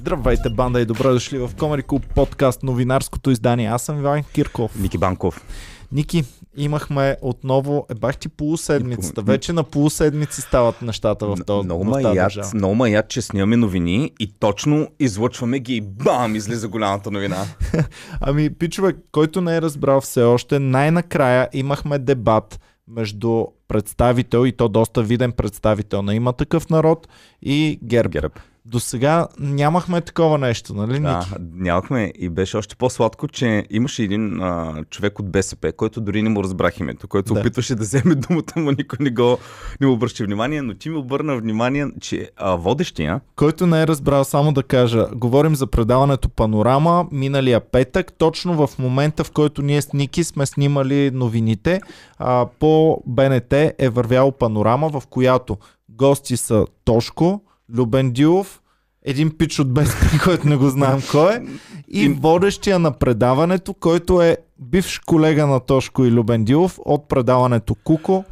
Здравейте, 0.00 0.50
банда 0.50 0.80
и 0.80 0.84
добре 0.84 1.08
дошли 1.08 1.38
в 1.38 1.50
Комари 1.58 1.82
Клуб 1.82 2.06
подкаст, 2.14 2.62
новинарското 2.62 3.30
издание. 3.30 3.68
Аз 3.68 3.82
съм 3.82 3.98
Иван 3.98 4.24
Кирков. 4.24 4.80
Ники 4.80 4.98
Банков. 4.98 5.44
Ники, 5.92 6.24
имахме 6.56 7.16
отново, 7.22 7.86
е 7.90 7.94
бах 7.94 8.16
ти 8.16 8.28
полуседмицата. 8.28 9.22
Вече 9.22 9.52
на 9.52 9.64
полуседмици 9.64 10.40
стават 10.40 10.82
нещата 10.82 11.26
в 11.26 11.36
този 11.46 11.64
Много 11.64 11.84
ма 11.84 12.02
яд, 12.02 12.14
държава. 12.14 12.50
много 12.54 12.74
ма 12.74 12.90
яд, 12.90 13.08
че 13.08 13.22
снимаме 13.22 13.56
новини 13.56 14.12
и 14.20 14.32
точно 14.38 14.88
излъчваме 15.00 15.58
ги 15.58 15.76
и 15.76 15.80
бам, 15.80 16.36
излиза 16.36 16.68
голямата 16.68 17.10
новина. 17.10 17.44
Ами, 18.20 18.54
пичове, 18.54 18.96
който 19.12 19.40
не 19.40 19.56
е 19.56 19.62
разбрал 19.62 20.00
все 20.00 20.22
още, 20.22 20.58
най-накрая 20.58 21.48
имахме 21.52 21.98
дебат 21.98 22.60
между 22.88 23.44
представител 23.68 24.46
и 24.46 24.52
то 24.52 24.68
доста 24.68 25.02
виден 25.02 25.32
представител 25.32 26.02
на 26.02 26.14
има 26.14 26.32
такъв 26.32 26.70
народ 26.70 27.08
и 27.42 27.80
ГЕРБ. 27.84 28.08
Герб. 28.08 28.40
До 28.64 28.80
сега 28.80 29.26
нямахме 29.38 30.00
такова 30.00 30.38
нещо, 30.38 30.74
нали, 30.74 31.00
Да, 31.00 31.18
Ники? 31.18 31.30
нямахме 31.54 32.12
и 32.18 32.28
беше 32.28 32.56
още 32.56 32.76
по-сладко, 32.76 33.28
че 33.28 33.64
имаше 33.70 34.02
един 34.02 34.42
а, 34.42 34.84
човек 34.90 35.18
от 35.18 35.30
БСП, 35.30 35.72
който 35.72 36.00
дори 36.00 36.22
не 36.22 36.28
му 36.28 36.42
разбрах 36.42 36.80
името, 36.80 37.08
който 37.08 37.34
Да. 37.34 37.40
опитваше 37.40 37.74
да 37.74 37.82
вземе 37.82 38.14
думата, 38.14 38.52
но 38.56 38.70
никой 38.70 38.96
не 39.00 39.10
го 39.10 39.38
не 39.80 39.86
му 39.86 39.92
обръща 39.92 40.24
внимание, 40.24 40.62
но 40.62 40.74
ти 40.74 40.88
ми 40.90 40.96
обърна 40.96 41.36
внимание, 41.36 41.86
че 42.00 42.30
а, 42.36 42.54
водещия, 42.56 43.20
Който 43.36 43.66
не 43.66 43.82
е 43.82 43.86
разбрал, 43.86 44.24
само 44.24 44.52
да 44.52 44.62
кажа, 44.62 45.06
говорим 45.14 45.56
за 45.56 45.66
предаването 45.66 46.28
Панорама 46.28 47.06
миналия 47.12 47.60
петък, 47.60 48.12
точно 48.12 48.66
в 48.66 48.78
момента, 48.78 49.24
в 49.24 49.30
който 49.30 49.62
ние 49.62 49.82
с 49.82 49.92
Ники 49.92 50.24
сме 50.24 50.46
снимали 50.46 51.10
новините, 51.10 51.80
а, 52.18 52.46
по 52.58 53.02
БНТ 53.06 53.52
е 53.78 53.88
вървял 53.88 54.32
Панорама, 54.32 54.88
в 54.88 55.02
която 55.10 55.56
гости 55.88 56.36
са 56.36 56.66
Тошко, 56.84 57.42
Любен 57.74 58.10
Дилов, 58.12 58.59
един 59.04 59.30
пич 59.38 59.58
от 59.58 59.72
БСП, 59.72 60.20
който 60.24 60.48
не 60.48 60.56
го 60.56 60.68
знаем 60.68 61.02
кой 61.10 61.34
е, 61.34 61.42
и 61.88 62.08
водещия 62.08 62.78
на 62.78 62.92
предаването, 62.92 63.74
който 63.74 64.22
е 64.22 64.36
бивш 64.58 64.98
колега 64.98 65.46
на 65.46 65.60
Тошко 65.60 66.04
и 66.04 66.10
Любен 66.10 66.44
Дилов 66.44 66.78
от 66.84 67.08
предаването 67.08 67.74
Куко, 67.74 68.24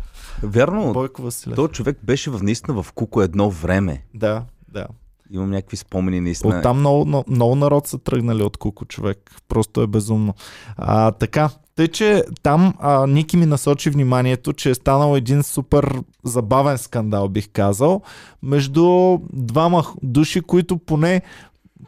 верно, 0.43 0.93
Бойко 0.93 1.23
Василев. 1.23 1.57
този 1.57 1.73
човек 1.73 1.99
беше 2.03 2.31
в, 2.31 2.43
наистина 2.43 2.83
в 2.83 2.93
Куко 2.93 3.23
едно 3.23 3.51
време. 3.51 4.05
Да, 4.15 4.45
да. 4.69 4.87
Имам 5.31 5.51
някакви 5.51 5.77
спомени 5.77 6.21
наистина. 6.21 6.59
Оттам 6.59 6.79
много, 6.79 7.25
много 7.29 7.55
народ 7.55 7.87
са 7.87 7.99
тръгнали 7.99 8.43
от 8.43 8.57
Куко 8.57 8.85
човек. 8.85 9.31
Просто 9.49 9.83
е 9.83 9.87
безумно. 9.87 10.35
А, 10.77 11.13
така, 11.13 11.51
тъй 11.79 11.89
че 11.89 12.25
там 12.43 12.75
а, 12.79 13.07
Ники 13.07 13.37
ми 13.37 13.47
насочи 13.47 13.91
вниманието, 13.91 14.53
че 14.53 14.71
е 14.71 14.75
станал 14.75 15.17
един 15.17 15.43
супер 15.43 15.93
забавен 16.25 16.79
скандал, 16.79 17.29
бих 17.29 17.49
казал, 17.53 18.03
между 18.43 19.19
двама 19.33 19.85
души, 20.03 20.41
които 20.41 20.79
поне 20.79 21.23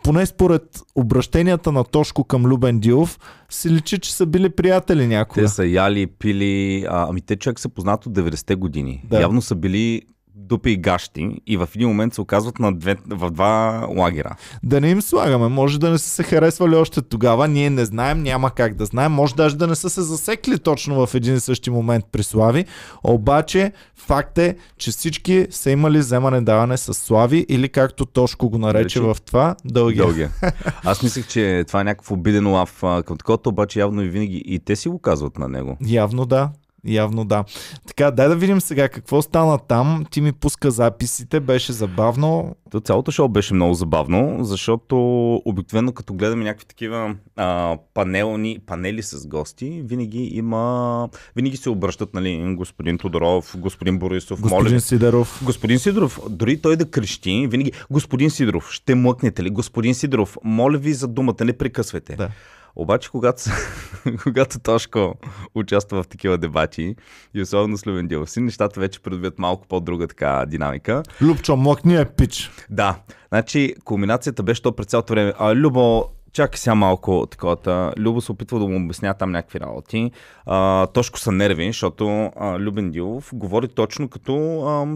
поне 0.02 0.26
според 0.26 0.82
обращенията 0.94 1.72
на 1.72 1.84
Тошко 1.84 2.24
към 2.24 2.46
Любен 2.46 2.80
Дилов, 2.80 3.18
се 3.48 3.70
личи, 3.70 3.98
че 3.98 4.14
са 4.14 4.26
били 4.26 4.50
приятели 4.50 5.06
някога. 5.06 5.42
Те 5.42 5.48
са 5.48 5.66
яли, 5.66 6.06
пили, 6.06 6.86
а, 6.88 7.06
ами 7.08 7.20
те 7.20 7.36
човек 7.36 7.60
са 7.60 7.68
познат 7.68 8.06
от 8.06 8.12
90-те 8.12 8.54
години. 8.54 9.04
Да. 9.10 9.20
Явно 9.20 9.42
са 9.42 9.54
били 9.54 10.02
дупи 10.40 10.70
и 10.70 10.76
гащи 10.76 11.30
и 11.46 11.56
в 11.56 11.68
един 11.74 11.88
момент 11.88 12.14
се 12.14 12.20
оказват 12.20 12.58
на 12.58 12.72
две, 12.72 12.96
в 13.08 13.30
два 13.30 13.86
лагера. 13.96 14.36
Да 14.62 14.80
не 14.80 14.90
им 14.90 15.02
слагаме. 15.02 15.48
Може 15.48 15.80
да 15.80 15.90
не 15.90 15.98
са 15.98 16.08
се 16.08 16.22
харесвали 16.22 16.74
още 16.74 17.02
тогава. 17.02 17.48
Ние 17.48 17.70
не 17.70 17.84
знаем, 17.84 18.22
няма 18.22 18.50
как 18.50 18.74
да 18.74 18.84
знаем. 18.84 19.12
Може 19.12 19.34
даже 19.34 19.56
да 19.56 19.66
не 19.66 19.74
са 19.74 19.90
се 19.90 20.02
засекли 20.02 20.58
точно 20.58 21.06
в 21.06 21.14
един 21.14 21.34
и 21.34 21.40
същи 21.40 21.70
момент 21.70 22.04
при 22.12 22.22
Слави. 22.22 22.64
Обаче 23.04 23.72
факт 23.96 24.38
е, 24.38 24.56
че 24.78 24.90
всички 24.90 25.46
са 25.50 25.70
имали 25.70 25.98
вземане-даване 25.98 26.76
с 26.76 26.94
Слави 26.94 27.46
или 27.48 27.68
както 27.68 28.06
Тошко 28.06 28.50
го 28.50 28.58
нарече 28.58 29.00
Нарече. 29.00 29.20
в 29.20 29.22
това, 29.26 29.56
дългия. 29.64 30.04
Дългия. 30.04 30.30
Аз 30.84 31.02
мислех, 31.02 31.26
че 31.26 31.64
това 31.66 31.80
е 31.80 31.84
някакво 31.84 32.14
обиден 32.14 32.46
лав 32.48 32.80
към 32.80 33.16
такова, 33.16 33.38
обаче 33.46 33.80
явно 33.80 34.02
и 34.02 34.08
винаги 34.08 34.42
и 34.46 34.58
те 34.58 34.76
си 34.76 34.88
го 34.88 34.98
казват 34.98 35.38
на 35.38 35.48
него. 35.48 35.76
Явно 35.86 36.26
да. 36.26 36.50
Явно 36.86 37.24
да. 37.24 37.44
Така, 37.86 38.10
дай 38.10 38.28
да 38.28 38.36
видим 38.36 38.60
сега 38.60 38.88
какво 38.88 39.22
стана 39.22 39.58
там. 39.58 40.04
Ти 40.10 40.20
ми 40.20 40.32
пуска 40.32 40.70
записите, 40.70 41.40
беше 41.40 41.72
забавно. 41.72 42.56
То 42.70 42.80
цялото 42.80 43.10
шоу 43.10 43.28
беше 43.28 43.54
много 43.54 43.74
забавно, 43.74 44.44
защото 44.44 44.96
обикновено 45.44 45.92
като 45.92 46.14
гледаме 46.14 46.44
някакви 46.44 46.66
такива 46.66 47.14
а, 47.36 47.78
панелни, 47.94 48.58
панели 48.66 49.02
с 49.02 49.26
гости, 49.26 49.82
винаги 49.84 50.30
има, 50.32 51.08
винаги 51.36 51.56
се 51.56 51.70
обръщат, 51.70 52.14
нали, 52.14 52.54
господин 52.56 52.98
Тодоров, 52.98 53.56
господин 53.58 53.98
Борисов, 53.98 54.40
моля 54.40 54.50
Господин 54.50 54.80
Сидеров. 54.80 55.40
Господин 55.44 55.78
Сидоров, 55.78 56.20
дори 56.30 56.60
той 56.60 56.76
да 56.76 56.90
крещи, 56.90 57.46
винаги, 57.50 57.72
господин 57.90 58.30
Сидоров, 58.30 58.70
ще 58.70 58.94
млъкнете 58.94 59.42
ли? 59.42 59.50
Господин 59.50 59.94
Сидоров, 59.94 60.38
моля 60.44 60.78
ви 60.78 60.92
за 60.92 61.08
думата, 61.08 61.44
не 61.44 61.52
прекъсвайте. 61.52 62.16
Да. 62.16 62.28
Обаче, 62.76 63.10
когато, 63.10 63.42
когато 64.22 64.58
Тошко 64.58 65.14
участва 65.54 66.02
в 66.02 66.08
такива 66.08 66.38
дебати, 66.38 66.96
и 67.34 67.42
особено 67.42 67.78
с 67.78 67.86
Любен 67.86 68.26
си, 68.26 68.40
нещата 68.40 68.80
вече 68.80 69.00
придобиват 69.00 69.38
малко 69.38 69.66
по-друга 69.68 70.08
така 70.08 70.44
динамика. 70.48 71.02
Любчо, 71.20 71.56
млъкни 71.56 71.96
е 71.96 72.04
пич. 72.04 72.50
Да, 72.70 72.98
значи 73.28 73.74
кулминацията 73.84 74.42
беше 74.42 74.62
то 74.62 74.72
през 74.72 74.86
цялото 74.86 75.12
време. 75.12 75.32
А, 75.38 75.54
Любо, 75.54 76.04
чакай 76.32 76.58
сега 76.58 76.74
малко 76.74 77.26
таковата. 77.30 77.92
Любо 77.98 78.20
се 78.20 78.32
опитва 78.32 78.58
да 78.58 78.66
му 78.66 78.84
обясня 78.84 79.14
там 79.14 79.30
някакви 79.30 79.60
работи. 79.60 80.10
А, 80.46 80.86
Тошко 80.86 81.18
са 81.18 81.32
нерви, 81.32 81.66
защото 81.66 82.30
а, 82.36 82.58
Любен 82.58 82.90
Дилов 82.90 83.30
говори 83.34 83.68
точно 83.68 84.08
като 84.08 84.62
а, 84.66 84.86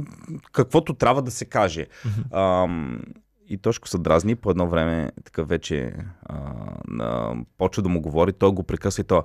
каквото 0.52 0.94
трябва 0.94 1.22
да 1.22 1.30
се 1.30 1.44
каже. 1.44 1.86
А, 2.32 2.66
и 3.48 3.58
Тошко 3.58 3.88
се 3.88 3.98
дразни 3.98 4.36
по 4.36 4.50
едно 4.50 4.68
време 4.68 5.10
така 5.24 5.42
вече 5.42 5.96
а, 6.22 6.38
а, 7.00 7.34
почва 7.58 7.82
да 7.82 7.88
му 7.88 8.00
говори, 8.00 8.32
той 8.32 8.50
го 8.50 8.62
прекъсва 8.62 9.00
и 9.00 9.04
той 9.04 9.22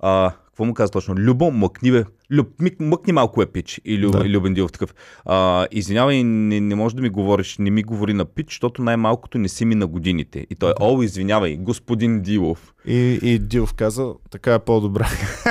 а, 0.00 0.32
какво 0.46 0.64
му 0.64 0.74
каза 0.74 0.92
точно? 0.92 1.14
Любо, 1.14 1.50
мъкни 1.50 1.92
бе. 1.92 2.04
Люб, 2.30 2.48
мъкни 2.80 3.12
малко 3.12 3.42
е 3.42 3.46
пич. 3.46 3.80
И, 3.84 3.98
Люб, 3.98 4.12
Да. 4.12 4.26
и 4.26 4.30
Любен 4.30 4.54
Дилов 4.54 4.72
такъв. 4.72 4.94
А, 5.24 5.66
извинявай, 5.70 6.24
не, 6.24 6.60
не 6.60 6.74
може 6.74 6.96
да 6.96 7.02
ми 7.02 7.08
говориш, 7.08 7.56
не 7.58 7.70
ми 7.70 7.82
говори 7.82 8.14
на 8.14 8.24
пич, 8.24 8.46
защото 8.50 8.82
най-малкото 8.82 9.38
не 9.38 9.48
си 9.48 9.64
ми 9.64 9.74
на 9.74 9.86
годините. 9.86 10.46
И 10.50 10.54
той, 10.54 10.72
о, 10.80 11.02
извинявай, 11.02 11.56
господин 11.56 12.22
Дилов. 12.22 12.74
И, 12.86 13.18
и 13.22 13.38
Дилов 13.38 13.74
каза, 13.74 14.12
така 14.30 14.54
е 14.54 14.58
по-добре. 14.58 15.06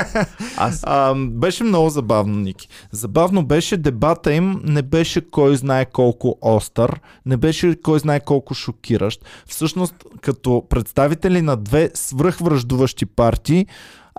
Аз 0.58 0.84
А, 0.84 1.16
беше 1.16 1.64
много 1.64 1.90
забавно, 1.90 2.36
Ники. 2.40 2.68
Забавно 2.92 3.46
беше 3.46 3.78
дебата 3.78 4.34
им, 4.34 4.62
не 4.64 4.82
беше 4.82 5.30
кой 5.30 5.56
знае 5.56 5.86
колко 5.86 6.38
остър, 6.42 7.00
не 7.26 7.38
беше 7.38 7.82
кой 7.82 8.00
знае 8.00 8.20
колко 8.20 8.54
шокиращ. 8.54 9.26
Всъщност, 9.46 9.96
като 10.22 10.64
представители 10.70 11.42
на 11.42 11.58
две 11.58 11.92
свръхвръждуващи 11.94 13.06
партии, 13.06 13.66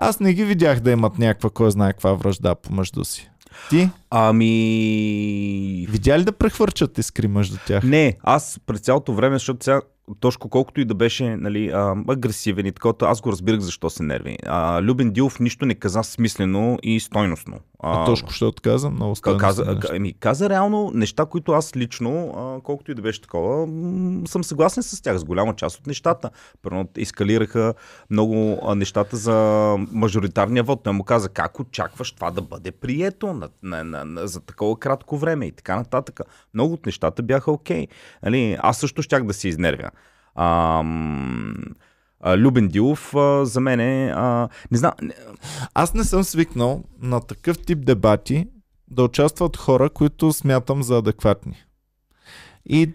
аз 0.01 0.19
не 0.19 0.33
ги 0.33 0.45
видях 0.45 0.79
да 0.79 0.91
имат 0.91 1.19
някаква 1.19 1.49
кой 1.49 1.71
знае 1.71 1.93
каква 1.93 2.13
връжда 2.13 2.55
помежду 2.55 3.05
си. 3.05 3.29
Ти? 3.69 3.89
Ами... 4.09 5.87
Видя 5.89 6.19
ли 6.19 6.23
да 6.23 6.31
прехвърчат 6.31 6.97
искри 6.97 7.27
между 7.27 7.57
тях? 7.67 7.83
Не, 7.83 8.17
аз 8.23 8.59
през 8.65 8.79
цялото 8.79 9.13
време, 9.13 9.35
защото 9.35 9.63
сега 9.63 9.81
Тошко, 10.19 10.49
колкото 10.49 10.81
и 10.81 10.85
да 10.85 10.95
беше 10.95 11.37
нали, 11.37 11.69
а, 11.69 11.95
агресивен 12.07 12.65
и 12.65 12.71
такова, 12.71 12.93
аз 13.01 13.21
го 13.21 13.31
разбирах 13.31 13.59
защо 13.59 13.89
се 13.89 14.03
нерви. 14.03 14.37
А, 14.45 14.81
Любен 14.81 15.11
Дилов 15.11 15.39
нищо 15.39 15.65
не 15.65 15.75
каза 15.75 16.03
смислено 16.03 16.79
и 16.83 16.99
стойностно. 16.99 17.59
А 17.83 18.05
Тошко 18.05 18.31
ще 18.31 18.45
отказа? 18.45 18.89
Много 18.89 19.15
стойностни 19.15 19.47
Каза, 19.47 19.79
ка- 19.79 19.87
ами, 19.95 20.13
каза 20.13 20.49
реално 20.49 20.91
неща, 20.93 21.25
които 21.25 21.51
аз 21.51 21.75
лично, 21.75 22.33
а, 22.37 22.61
колкото 22.63 22.91
и 22.91 22.95
да 22.95 23.01
беше 23.01 23.21
такова, 23.21 23.67
м- 23.67 24.27
съм 24.27 24.43
съгласен 24.43 24.83
с 24.83 25.01
тях, 25.01 25.17
с 25.17 25.23
голяма 25.23 25.55
част 25.55 25.79
от 25.79 25.87
нещата. 25.87 26.29
Първо 26.61 26.85
ескалираха 26.97 27.73
много 28.09 28.59
а, 28.63 28.75
нещата 28.75 29.17
за 29.17 29.35
мажоритарния 29.91 30.63
вод. 30.63 30.83
Той 30.83 30.93
му 30.93 31.03
каза 31.03 31.29
как 31.29 31.59
очакваш 31.59 32.11
това 32.11 32.31
да 32.31 32.41
бъде 32.41 32.71
прието 32.71 33.33
на, 33.33 33.49
на, 33.63 33.83
на, 33.83 34.05
на, 34.05 34.27
за 34.27 34.39
такова 34.39 34.79
кратко 34.79 35.17
време 35.17 35.45
и 35.45 35.51
така 35.51 35.75
нататък. 35.75 36.19
Много 36.53 36.73
от 36.73 36.85
нещата 36.85 37.23
бяха 37.23 37.51
окей. 37.51 37.87
Нали, 38.23 38.57
аз 38.59 38.77
също 38.77 39.01
щях 39.01 39.23
да 39.23 39.33
се 39.33 39.47
изнервя. 39.47 39.89
Ам, 40.39 41.55
Любен 42.37 42.67
Дилов 42.67 43.13
за 43.43 43.59
мен 43.59 43.79
е... 43.79 44.13
А, 44.15 44.49
не 44.71 44.77
знам, 44.77 44.93
Аз 45.73 45.93
не 45.93 46.03
съм 46.03 46.23
свикнал 46.23 46.83
на 47.01 47.19
такъв 47.19 47.57
тип 47.57 47.85
дебати 47.85 48.47
да 48.91 49.03
участват 49.03 49.57
хора, 49.57 49.89
които 49.89 50.33
смятам 50.33 50.83
за 50.83 50.97
адекватни. 50.97 51.63
И 52.65 52.93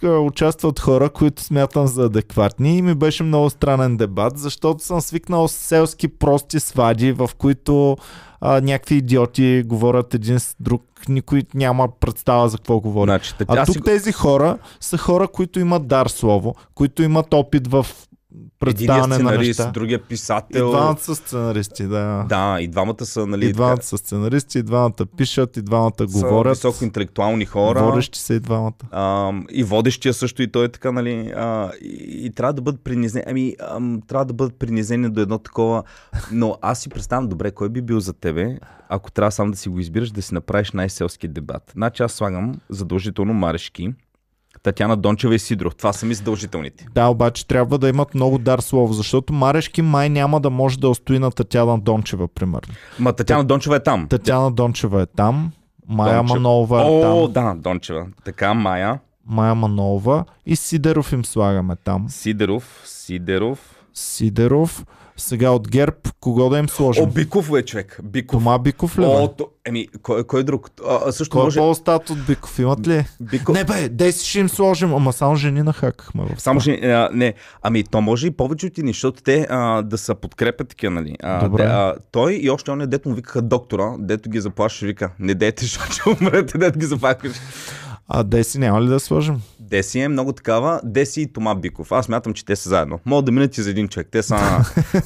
тук 0.00 0.04
а, 0.04 0.18
участват 0.18 0.80
хора, 0.80 1.10
които 1.10 1.42
смятам 1.42 1.86
за 1.86 2.04
адекватни 2.04 2.78
и 2.78 2.82
ми 2.82 2.94
беше 2.94 3.22
много 3.22 3.50
странен 3.50 3.96
дебат, 3.96 4.38
защото 4.38 4.84
съм 4.84 5.00
свикнал 5.00 5.48
с 5.48 5.52
селски 5.52 6.08
прости 6.08 6.60
свади, 6.60 7.12
в 7.12 7.30
които 7.38 7.96
а, 8.40 8.60
някакви 8.60 8.94
идиоти 8.94 9.62
говорят 9.66 10.14
един 10.14 10.40
с 10.40 10.56
друг, 10.60 10.82
никой 11.08 11.42
няма 11.54 11.88
представа 11.90 12.48
за 12.48 12.56
какво 12.56 12.80
говорят. 12.80 13.06
значи, 13.08 13.34
А 13.48 13.66
си 13.66 13.72
тук 13.72 13.78
го- 13.78 13.84
тези 13.84 14.12
хора 14.12 14.58
са 14.80 14.98
хора, 14.98 15.28
които 15.28 15.60
имат 15.60 15.86
дар 15.86 16.06
слово, 16.06 16.54
които 16.74 17.02
имат 17.02 17.34
опит 17.34 17.66
в 17.66 17.86
представяне 18.58 19.18
на 19.18 19.38
неща. 19.38 19.70
другия 19.70 19.96
И 19.98 20.02
писател. 20.02 20.70
двамата 20.70 20.98
са 20.98 21.14
сценаристи, 21.14 21.86
да. 21.86 22.26
Да, 22.28 22.58
и 22.60 22.68
двамата 22.68 23.04
са, 23.06 23.26
нали, 23.26 23.46
И 23.48 23.52
двамата 23.52 23.82
са 23.82 23.98
сценаристи, 23.98 24.58
и 24.58 24.62
двамата 24.62 25.06
пишат, 25.16 25.56
и 25.56 25.62
двамата 25.62 25.92
са 25.98 26.06
говорят. 26.06 26.56
високо 26.56 26.84
интелектуални 26.84 27.44
хора. 27.44 27.82
Водещи 27.82 28.18
са 28.20 28.34
и 28.34 28.40
двамата. 28.40 28.72
А, 28.90 29.32
и 29.50 29.64
водещия 29.64 30.14
също 30.14 30.42
и 30.42 30.52
той 30.52 30.64
е 30.64 30.68
така, 30.68 30.92
нали, 30.92 31.32
а, 31.36 31.70
и, 31.82 32.26
и 32.26 32.30
трябва 32.30 32.52
да 32.52 32.62
бъдат 32.62 32.80
принизени, 32.84 33.24
ами, 33.26 33.56
ам, 33.70 34.00
трябва 34.06 34.24
да 34.24 34.34
бъдат 34.34 34.58
принизени 34.58 35.10
до 35.10 35.20
едно 35.20 35.38
такова, 35.38 35.82
но 36.32 36.56
аз 36.62 36.80
си 36.80 36.88
представям 36.88 37.28
добре, 37.28 37.50
кой 37.50 37.68
би 37.68 37.82
бил 37.82 38.00
за 38.00 38.12
тебе, 38.12 38.58
ако 38.88 39.10
трябва 39.10 39.30
сам 39.32 39.50
да 39.50 39.56
си 39.56 39.68
го 39.68 39.78
избираш, 39.78 40.10
да 40.10 40.22
си 40.22 40.34
направиш 40.34 40.72
най-селски 40.72 41.28
дебат. 41.28 41.70
Значи 41.72 42.02
аз 42.02 42.12
слагам 42.12 42.54
задължително 42.68 43.34
Марешки, 43.34 43.92
Татяна 44.62 44.96
Дончева 44.96 45.34
и 45.34 45.38
Сидоров. 45.38 45.74
Това 45.74 45.92
са 45.92 46.06
ми 46.06 46.14
задължителните. 46.14 46.86
Да, 46.94 47.06
обаче 47.06 47.46
трябва 47.46 47.78
да 47.78 47.88
имат 47.88 48.14
много 48.14 48.38
дар 48.38 48.58
слово, 48.58 48.92
защото 48.92 49.32
Марешки 49.32 49.82
май 49.82 50.08
няма 50.08 50.40
да 50.40 50.50
може 50.50 50.78
да 50.78 50.88
устои 50.88 51.18
на 51.18 51.30
Татяна 51.30 51.78
Дончева, 51.78 52.28
примерно. 52.28 52.74
Ма 52.98 53.12
Татяна 53.12 53.44
Дончева 53.44 53.76
е 53.76 53.82
там. 53.82 54.06
Татяна 54.08 54.50
Дончева 54.50 55.02
е 55.02 55.06
там, 55.06 55.52
Майя 55.88 56.18
Дончев- 56.18 56.28
Манолова 56.28 56.80
е 56.80 56.84
О, 56.84 57.28
там, 57.28 57.46
да, 57.56 57.60
Дончева. 57.60 58.06
Така, 58.24 58.54
Майя, 58.54 58.98
Майя 59.26 59.54
Манолова 59.54 60.24
и 60.46 60.56
Сидеров 60.56 61.12
им 61.12 61.24
слагаме 61.24 61.76
там. 61.76 62.06
Сидеров, 62.08 62.82
Сидеров. 62.84 63.76
Сидеров. 63.94 64.84
Сега 65.20 65.50
от 65.50 65.68
ГЕРБ, 65.68 65.96
кого 66.20 66.48
да 66.48 66.58
им 66.58 66.68
сложим? 66.68 67.04
О, 67.04 67.06
Биков 67.06 67.50
е 67.58 67.62
човек. 67.62 68.00
Биков. 68.02 68.38
Тома 68.42 68.58
Биков 68.58 68.98
ли? 68.98 69.02
бе? 69.02 69.06
О, 69.06 69.28
то... 69.28 69.48
Еми, 69.64 69.88
кой, 70.02 70.24
кой 70.24 70.44
друг? 70.44 70.70
А, 70.88 71.12
също 71.12 71.36
Кой 71.36 71.44
може... 71.44 71.58
е 71.58 71.62
по-остат 71.62 72.10
от 72.10 72.26
Биков? 72.26 72.58
Имат 72.58 72.86
ли? 72.86 73.04
Биков... 73.20 73.56
Не 73.56 73.64
бе, 73.64 73.88
деси 73.88 74.28
ще 74.28 74.38
им 74.38 74.48
сложим, 74.48 74.94
ама 74.94 75.12
само 75.12 75.36
жени 75.36 75.62
нахакахме. 75.62 76.24
Само 76.38 76.60
ще, 76.60 76.70
а, 76.72 77.10
не, 77.12 77.34
ами 77.62 77.84
то 77.84 78.00
може 78.00 78.26
и 78.26 78.30
повече 78.30 78.66
от 78.66 78.78
ни, 78.78 78.92
защото 78.92 79.22
те 79.22 79.46
а, 79.50 79.82
да 79.82 79.98
са 79.98 80.14
подкрепят 80.14 80.68
такива, 80.68 80.90
нали. 80.90 81.16
А, 81.22 81.44
Добре. 81.44 81.62
Де, 81.62 81.68
а, 81.68 81.94
той 82.10 82.34
и 82.34 82.50
още 82.50 82.70
он 82.70 82.78
дето 82.78 83.08
му 83.08 83.14
викаха 83.14 83.42
доктора, 83.42 83.94
дето 83.98 84.30
ги 84.30 84.40
заплашва, 84.40 84.86
вика, 84.86 85.12
не 85.18 85.34
дейте, 85.34 85.64
защото 85.64 85.92
ще 85.92 86.08
умрете, 86.08 86.58
дето 86.58 86.78
ги 86.78 86.86
заплашваш. 86.86 87.32
А 88.12 88.22
Деси 88.22 88.58
няма 88.58 88.82
ли 88.82 88.86
да 88.86 89.00
сложим? 89.00 89.42
Деси 89.60 90.00
е 90.00 90.08
много 90.08 90.32
такава, 90.32 90.80
Деси 90.84 91.22
и 91.22 91.32
Тома 91.32 91.54
Биков. 91.54 91.92
Аз 91.92 92.08
мятам, 92.08 92.34
че 92.34 92.44
те 92.44 92.56
са 92.56 92.68
заедно. 92.68 93.00
Могат 93.06 93.24
да 93.24 93.32
минат 93.32 93.58
и 93.58 93.62
за 93.62 93.70
един 93.70 93.88
човек. 93.88 94.08
Те 94.10 94.22
са 94.22 94.36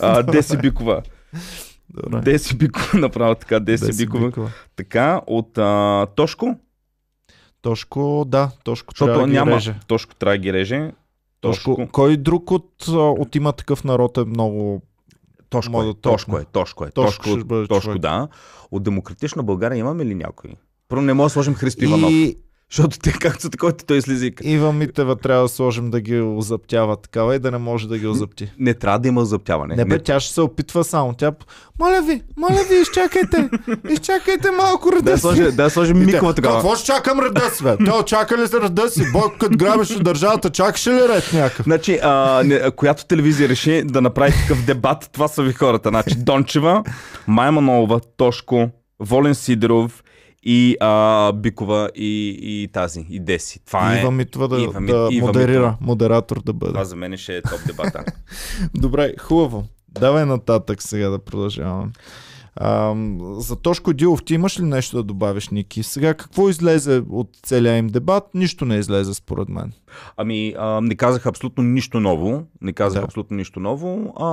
а, 0.00 0.22
Деси 0.32 0.56
Бикова. 0.56 1.02
Добре. 1.88 2.20
Деси 2.20 2.56
Бикова, 2.56 2.98
направо 2.98 3.34
така, 3.34 3.60
Деси, 3.60 3.86
Деси 3.86 4.06
Бикова. 4.06 4.26
Бикова. 4.26 4.50
Така, 4.76 5.20
от 5.26 5.58
а, 5.58 6.06
Тошко, 6.16 6.56
Тошко, 7.62 8.24
да, 8.28 8.50
Тошко 8.64 8.94
трябва 8.94 9.14
защото 9.14 9.26
да 9.26 9.30
ги 9.32 9.38
няма. 9.38 9.50
реже. 9.50 9.74
Тошко 9.86 10.14
трябва 10.14 10.34
да 10.34 10.38
ги 10.38 10.52
реже. 10.52 10.92
Тошко. 11.40 11.76
Тошко. 11.76 11.92
Кой 11.92 12.16
друг 12.16 12.50
от, 12.50 12.88
от 12.88 13.34
има 13.34 13.52
такъв 13.52 13.84
народ 13.84 14.18
е 14.18 14.24
много... 14.24 14.82
Тошко, 15.50 15.72
Мога 15.72 15.90
е, 15.90 15.94
Тошко 15.94 16.38
е, 16.38 16.44
Тошко 16.44 16.84
е. 16.84 16.90
Тошко 16.90 17.22
Тошко, 17.24 17.66
Тошко, 17.68 17.80
човек. 17.80 17.98
да. 17.98 18.28
От 18.70 18.82
Демократична 18.82 19.42
България 19.42 19.78
имаме 19.78 20.04
ли 20.04 20.14
някой? 20.14 20.50
Първо 20.88 21.02
не 21.02 21.14
мога 21.14 21.26
да 21.26 21.30
сложим 21.30 21.54
Христо 21.54 21.84
Иванов, 21.84 22.10
И 22.10 22.38
защото 22.74 22.98
те 22.98 23.12
както 23.12 23.42
са 23.42 23.50
такова, 23.50 23.72
той 23.72 24.02
слиза 24.02 24.26
и 24.26 24.32
Ива 24.42 24.72
Митева 24.72 25.16
трябва 25.16 25.42
да 25.42 25.48
сложим 25.48 25.90
да 25.90 26.00
ги 26.00 26.20
озаптява 26.20 26.96
такава 26.96 27.36
и 27.36 27.38
да 27.38 27.50
не 27.50 27.58
може 27.58 27.88
да 27.88 27.98
ги 27.98 28.06
озапти. 28.06 28.52
Не 28.58 28.74
трябва 28.74 28.98
да 28.98 29.08
има 29.08 29.24
заптяване. 29.24 29.74
Не 29.76 29.84
бе, 29.84 29.98
тя 29.98 30.20
ще 30.20 30.34
се 30.34 30.40
опитва 30.40 30.84
само. 30.84 31.14
Тя... 31.14 31.32
Моля 31.80 32.02
ви, 32.02 32.22
моля 32.36 32.60
ви, 32.70 32.76
изчакайте. 32.80 33.50
Изчакайте 33.90 34.50
малко 34.50 34.92
реда 34.92 35.10
Да 35.10 35.16
си. 35.16 35.20
сложи, 35.20 35.52
да 35.52 35.70
сложи 35.70 35.94
Микова 35.94 36.34
тогава. 36.34 36.54
Какво 36.54 36.76
ще 36.76 36.86
чакам 36.86 37.20
реда 37.20 37.50
си, 37.50 37.62
бе? 37.62 37.76
Той 37.86 38.04
чака 38.04 38.38
ли 38.38 38.48
се 38.48 38.60
реда 38.60 38.88
си? 38.88 39.02
Бойко 39.12 39.34
като 39.40 39.58
грабеше 39.58 40.02
държавата, 40.02 40.50
чакаше 40.50 40.90
ли 40.90 41.08
ред 41.08 41.30
някакъв? 41.32 41.64
Значи, 41.64 41.98
а, 42.02 42.42
не, 42.44 42.70
която 42.70 43.06
телевизия 43.06 43.48
реши 43.48 43.82
да 43.84 44.00
направи 44.00 44.32
такъв 44.32 44.64
дебат, 44.64 45.10
това 45.12 45.28
са 45.28 45.42
ви 45.42 45.52
хората. 45.52 45.88
Значи, 45.88 46.14
Дончева, 46.16 46.84
Майя 47.26 47.52
Манолова, 47.52 48.00
Тошко, 48.16 48.70
Волен 49.00 49.34
Сидоров 49.34 50.03
и 50.44 50.76
а, 50.80 51.32
Бикова 51.32 51.90
и, 51.94 52.38
и 52.42 52.68
тази, 52.68 53.06
и 53.10 53.20
Деси. 53.20 53.60
Това 53.66 53.96
е... 53.96 54.00
Ива 54.00 54.10
Митва 54.10 54.48
да, 54.48 54.62
Ива 54.62 54.80
да 54.80 55.08
Ива 55.12 55.26
модерира, 55.26 55.70
Митва. 55.70 55.76
модератор 55.80 56.42
да 56.42 56.52
бъде. 56.52 56.72
Това 56.72 56.84
за 56.84 56.96
мен 56.96 57.16
ще 57.16 57.36
е 57.36 57.42
топ 57.42 57.66
дебата. 57.66 58.04
Добре, 58.74 59.12
хубаво. 59.20 59.64
Давай 59.88 60.24
нататък 60.24 60.82
сега 60.82 61.08
да 61.08 61.18
продължаваме. 61.18 61.92
А, 62.56 62.94
за 63.38 63.56
Тошко 63.56 63.92
Дилов, 63.92 64.24
ти 64.24 64.34
имаш 64.34 64.60
ли 64.60 64.64
нещо 64.64 64.96
да 64.96 65.02
добавиш, 65.02 65.48
Ники? 65.48 65.82
Сега 65.82 66.14
какво 66.14 66.48
излезе 66.48 67.02
от 67.10 67.30
целия 67.42 67.76
им 67.76 67.86
дебат? 67.86 68.24
Нищо 68.34 68.64
не 68.64 68.76
излезе 68.76 69.14
според 69.14 69.48
мен. 69.48 69.72
Ами, 70.16 70.54
а, 70.58 70.80
не 70.80 70.94
казах 70.94 71.26
абсолютно 71.26 71.64
нищо 71.64 72.00
ново. 72.00 72.42
Не 72.60 72.72
казах 72.72 73.00
Да. 73.00 73.04
абсолютно 73.04 73.36
нищо 73.36 73.60
ново, 73.60 74.12
а, 74.16 74.26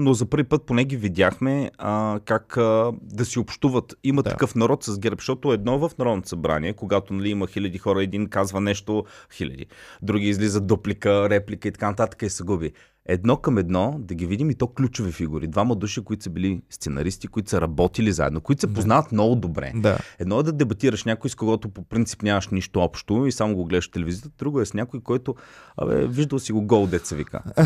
но 0.00 0.14
за 0.14 0.26
първи 0.26 0.44
път 0.44 0.62
поне 0.66 0.84
ги 0.84 0.96
видяхме 0.96 1.70
а, 1.78 2.20
как 2.24 2.56
а, 2.56 2.92
да 3.02 3.24
си 3.24 3.38
общуват. 3.38 3.94
Има 4.04 4.22
Да. 4.22 4.30
такъв 4.30 4.54
народ 4.54 4.84
с 4.84 4.98
ГЕРБ, 4.98 5.16
защото 5.18 5.52
едно 5.52 5.78
в 5.78 5.90
Народното 5.98 6.28
събрание, 6.28 6.72
когато 6.72 7.14
нали, 7.14 7.28
има 7.28 7.46
хиляди 7.46 7.78
хора, 7.78 8.02
един 8.02 8.28
казва 8.28 8.60
нещо, 8.60 9.04
хиляди, 9.32 9.66
други 10.02 10.28
излизат 10.28 10.66
дуплика, 10.66 11.30
реплика 11.30 11.68
и 11.68 11.72
така 11.72 11.88
нататък 11.88 12.22
и 12.22 12.30
се 12.30 12.44
губи. 12.44 12.72
Едно 13.06 13.36
към 13.36 13.58
едно 13.58 13.96
да 13.98 14.14
ги 14.14 14.26
видим 14.26 14.50
и 14.50 14.54
то 14.54 14.66
ключови 14.66 15.12
фигури. 15.12 15.46
Двама 15.46 15.76
души, 15.76 16.04
които 16.04 16.22
са 16.24 16.30
били 16.30 16.62
сценаристи, 16.70 17.28
които 17.28 17.50
са 17.50 17.60
работили 17.60 18.12
заедно, 18.12 18.40
които 18.40 18.60
се 18.60 18.66
Да. 18.66 18.72
познават 18.74 19.12
много 19.12 19.36
добре. 19.36 19.72
Да. 19.74 19.98
Едно 20.18 20.40
е 20.40 20.42
да 20.42 20.52
дебатираш 20.52 21.04
някой, 21.04 21.30
с 21.30 21.34
когото 21.34 21.68
по 21.68 21.82
принцип 21.82 22.22
нямаш 22.22 22.48
нищо 22.48 22.80
общо 22.80 23.26
и 23.26 23.32
само 23.32 23.54
го 23.56 23.64
гледаш 23.64 23.88
в 23.88 23.90
телевизията. 23.90 24.28
Друго 24.38 24.60
е 24.60 24.66
с 24.66 24.74
някой, 24.74 25.00
който, 25.00 25.34
абе, 25.76 26.06
виждал 26.06 26.38
си 26.38 26.52
го 26.52 26.62
гол, 26.62 26.86
деца 26.86 27.16
вика. 27.16 27.42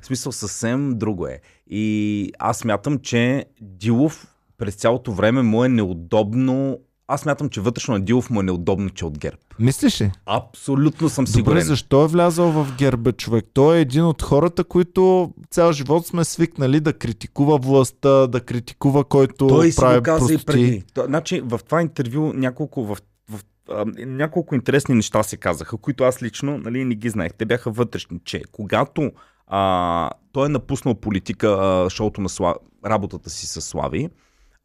в 0.00 0.06
смисъл 0.06 0.32
съвсем 0.32 0.98
друго 0.98 1.26
е. 1.26 1.40
И 1.66 2.32
аз 2.38 2.64
мятам, 2.64 2.98
че 2.98 3.44
Дилов 3.60 4.34
през 4.58 4.74
цялото 4.74 5.12
време 5.12 5.42
му 5.42 5.64
е 5.64 5.68
неудобно. 5.68 6.78
Аз 7.10 7.24
мятам, 7.24 7.48
че 7.48 7.60
вътрешно 7.60 7.94
на 7.94 8.00
Дилов 8.00 8.30
му 8.30 8.40
е 8.40 8.42
неудобно, 8.42 8.90
че 8.90 9.04
е 9.04 9.08
от 9.08 9.18
ГЕРБ. 9.18 9.36
Мислиш 9.58 10.00
ли? 10.00 10.12
Абсолютно 10.26 11.08
съм 11.08 11.24
Добре, 11.24 11.32
сигурен. 11.32 11.62
защо 11.62 12.04
е 12.04 12.08
влязъл 12.08 12.50
в 12.50 12.76
герба 12.78 13.12
човек? 13.12 13.44
Той 13.54 13.76
е 13.76 13.80
един 13.80 14.04
от 14.04 14.22
хората, 14.22 14.64
които 14.64 15.32
цял 15.50 15.72
живот 15.72 16.06
сме 16.06 16.24
свикнали 16.24 16.80
да 16.80 16.92
критикува 16.92 17.58
властта, 17.58 18.26
да 18.26 18.40
критикува 18.40 19.04
който 19.04 19.46
Той 19.46 19.70
си 19.70 19.76
прави 19.76 19.98
го 19.98 20.02
каза 20.02 20.34
и 20.34 20.38
преди. 20.38 20.82
То, 20.94 21.04
значи, 21.04 21.40
в 21.40 21.60
това 21.66 21.82
интервю 21.82 22.32
няколко, 22.34 22.84
в, 22.84 22.96
в, 23.30 23.40
а, 23.70 23.84
няколко 23.98 24.54
интересни 24.54 24.94
неща 24.94 25.22
се 25.22 25.36
казаха, 25.36 25.76
които 25.76 26.04
аз 26.04 26.22
лично 26.22 26.58
нали, 26.58 26.84
не 26.84 26.94
ги 26.94 27.10
знаех. 27.10 27.32
Те 27.38 27.44
бяха 27.44 27.70
вътрешни, 27.70 28.20
че 28.24 28.42
когато 28.52 29.12
а, 29.46 30.10
той 30.32 30.46
е 30.46 30.48
напуснал 30.48 30.94
политика, 30.94 31.48
а, 31.48 31.90
шоуто 31.90 32.20
на 32.20 32.28
Сла... 32.28 32.54
работата 32.86 33.30
си 33.30 33.46
с 33.46 33.60
Слави, 33.60 34.08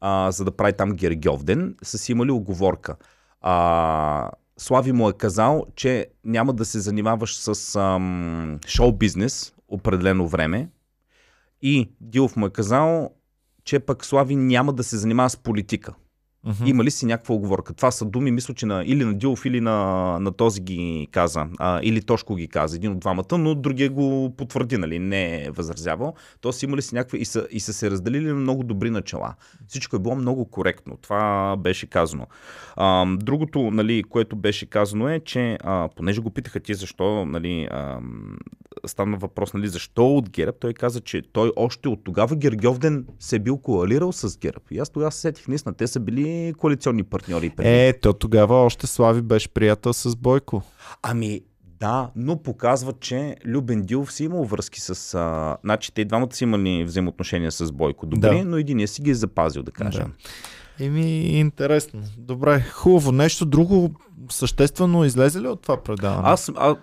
а, 0.06 0.30
за 0.30 0.44
да 0.44 0.50
прави 0.50 0.72
там 0.72 0.92
Гергьовден, 0.92 1.74
са 1.82 1.98
си 1.98 2.12
имали 2.12 2.30
оговорка. 2.30 2.96
А, 3.40 4.30
Слави 4.56 4.92
му 4.92 5.08
е 5.08 5.12
казал, 5.12 5.66
че 5.76 6.06
няма 6.24 6.52
да 6.52 6.64
се 6.64 6.80
занимаваш 6.80 7.36
с 7.36 7.76
ам, 7.76 8.58
шоу-бизнес 8.66 9.54
определено 9.68 10.28
време. 10.28 10.68
И 11.62 11.90
Дилов 12.00 12.36
му 12.36 12.46
е 12.46 12.50
казал, 12.50 13.10
че 13.64 13.80
пък 13.80 14.04
Слави 14.04 14.36
няма 14.36 14.72
да 14.72 14.84
се 14.84 14.96
занимава 14.96 15.30
с 15.30 15.36
политика. 15.36 15.94
Мгм. 16.46 16.66
Има 16.66 16.84
ли 16.84 16.90
си 16.90 17.06
някаква 17.06 17.34
оговорка? 17.34 17.74
Това 17.74 17.90
са 17.90 18.04
думи, 18.04 18.30
мисля, 18.30 18.54
че 18.54 18.66
на, 18.66 18.84
или 18.86 19.04
на 19.04 19.14
Дилов, 19.14 19.44
или 19.44 19.60
на, 19.60 19.74
на 20.20 20.32
този 20.32 20.60
ги 20.60 21.08
каза, 21.10 21.46
а, 21.58 21.80
или 21.82 22.02
Тошко 22.02 22.34
ги 22.34 22.48
каза, 22.48 22.76
един 22.76 22.92
от 22.92 22.98
двамата, 22.98 23.38
но 23.38 23.54
другия 23.54 23.90
го 23.90 24.34
потвърди, 24.36 24.76
нали, 24.76 24.98
не 24.98 25.44
е 25.44 25.50
възразявал. 25.50 26.14
Тоест 26.40 26.62
има 26.62 26.76
ли 26.76 26.82
си 26.82 26.94
някаква 26.94 27.18
и 27.18 27.24
са, 27.24 27.46
и 27.50 27.60
са 27.60 27.72
се 27.72 27.90
разделили 27.90 28.26
на 28.26 28.34
много 28.34 28.62
добри 28.62 28.90
начала. 28.90 29.34
Всичко 29.68 29.96
е 29.96 29.98
било 29.98 30.16
много 30.16 30.44
коректно. 30.44 30.96
Това 31.02 31.56
беше 31.58 31.86
казано. 31.86 32.26
А, 32.76 33.16
другото, 33.16 33.70
нали, 33.70 34.02
което 34.02 34.36
беше 34.36 34.66
казано 34.66 35.08
е, 35.08 35.20
че 35.20 35.58
а, 35.64 35.88
понеже 35.96 36.20
го 36.20 36.30
питаха 36.30 36.60
ти 36.60 36.74
защо, 36.74 37.24
нали, 37.26 37.68
а, 37.70 37.98
стана 38.86 39.16
въпрос, 39.16 39.54
нали, 39.54 39.68
защо 39.68 40.16
от 40.16 40.30
ГЕРБ, 40.30 40.58
той 40.60 40.72
каза, 40.72 41.00
че 41.00 41.22
той 41.32 41.52
още 41.56 41.88
от 41.88 42.04
тогава 42.04 42.36
Гергьовден 42.36 43.06
се 43.18 43.36
е 43.36 43.38
бил 43.38 43.58
коалирал 43.58 44.12
с 44.12 44.38
ГЕРБ. 44.38 44.60
И 44.70 44.78
аз 44.78 44.90
тогава 44.90 45.12
се 45.12 45.20
сетих, 45.20 45.48
наистина, 45.48 45.74
те 45.74 45.86
са 45.86 46.00
били 46.00 46.33
коалиционни 46.58 47.02
партньори 47.02 47.50
преди. 47.50 47.70
Е, 47.70 47.92
то 48.00 48.12
тогава 48.12 48.54
още 48.54 48.86
Слави 48.86 49.22
беше 49.22 49.48
приятел 49.48 49.92
с 49.92 50.16
Бойко. 50.16 50.62
Ами, 51.02 51.40
да, 51.80 52.10
но 52.16 52.42
показва, 52.42 52.92
че 53.00 53.36
Любен 53.46 53.82
Дилов 53.82 54.12
си 54.12 54.24
имал 54.24 54.44
връзки 54.44 54.80
с... 54.80 55.14
А... 55.14 55.56
Значи, 55.64 55.92
те 55.92 56.04
двамата 56.04 56.32
си 56.32 56.44
имали 56.44 56.84
взаимоотношения 56.84 57.52
с 57.52 57.72
Бойко. 57.72 58.06
Добре, 58.06 58.28
Да. 58.28 58.44
но 58.44 58.56
един 58.56 58.88
си 58.88 59.02
ги 59.02 59.10
е 59.10 59.14
запазил, 59.14 59.62
да 59.62 59.72
кажем. 59.72 60.12
Еми, 60.80 61.38
интересно. 61.38 62.02
Добре, 62.18 62.60
хубаво. 62.72 63.12
Нещо 63.12 63.46
друго 63.46 63.94
съществено 64.30 65.04
излезе 65.04 65.40
ли 65.40 65.48
от 65.48 65.62
това 65.62 65.76
предаване? 65.76 66.28
Аз, 66.28 66.52
а, 66.56 66.76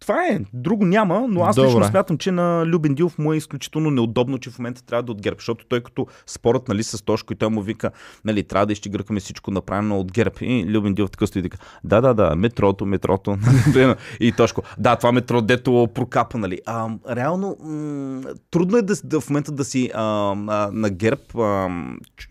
това 0.00 0.26
е. 0.26 0.40
Друго 0.54 0.84
няма, 0.84 1.26
но 1.28 1.42
аз 1.42 1.58
лично 1.58 1.70
Добре. 1.70 1.84
смятам, 1.84 2.18
че 2.18 2.30
на 2.30 2.66
Любен 2.66 2.94
Дилов 2.94 3.18
му 3.18 3.32
е 3.32 3.36
изключително 3.36 3.90
неудобно, 3.90 4.38
че 4.38 4.50
в 4.50 4.58
момента 4.58 4.82
трябва 4.82 5.02
да 5.02 5.10
е 5.10 5.14
от 5.14 5.22
ГЕРБ, 5.22 5.36
защото 5.38 5.64
той 5.68 5.80
като 5.80 6.06
спорът 6.26 6.68
нали, 6.68 6.82
с 6.82 7.04
Тошко 7.04 7.32
и 7.32 7.36
той 7.36 7.48
му 7.48 7.62
вика, 7.62 7.90
нали, 8.24 8.42
трябва 8.42 8.66
да 8.66 8.72
изчигъркаме 8.72 9.20
всичко 9.20 9.50
направено 9.50 9.98
от 10.00 10.12
ГЕРБ. 10.12 10.34
И 10.40 10.64
Любен 10.66 10.94
Дилов 10.94 11.10
така 11.10 11.26
стои 11.26 11.40
и 11.40 11.42
така, 11.42 11.58
да, 11.84 12.00
да, 12.00 12.14
да, 12.14 12.36
метрото, 12.36 12.86
метрото. 12.86 13.38
Примерно. 13.72 13.94
и 14.20 14.32
Тошко, 14.32 14.62
да, 14.78 14.96
това 14.96 15.12
метро, 15.12 15.40
дето 15.40 15.88
прокапа, 15.94 16.38
нали. 16.38 16.60
А, 16.66 16.88
реално, 17.10 17.56
м- 17.60 18.22
трудно 18.50 18.76
е 18.76 18.82
да, 18.82 18.94
да, 19.04 19.20
в 19.20 19.30
момента 19.30 19.52
да 19.52 19.64
си 19.64 19.90
а, 19.94 20.34
а, 20.48 20.70
на 20.72 20.90
ГЕРБ, 20.90 21.22
а, 21.34 21.68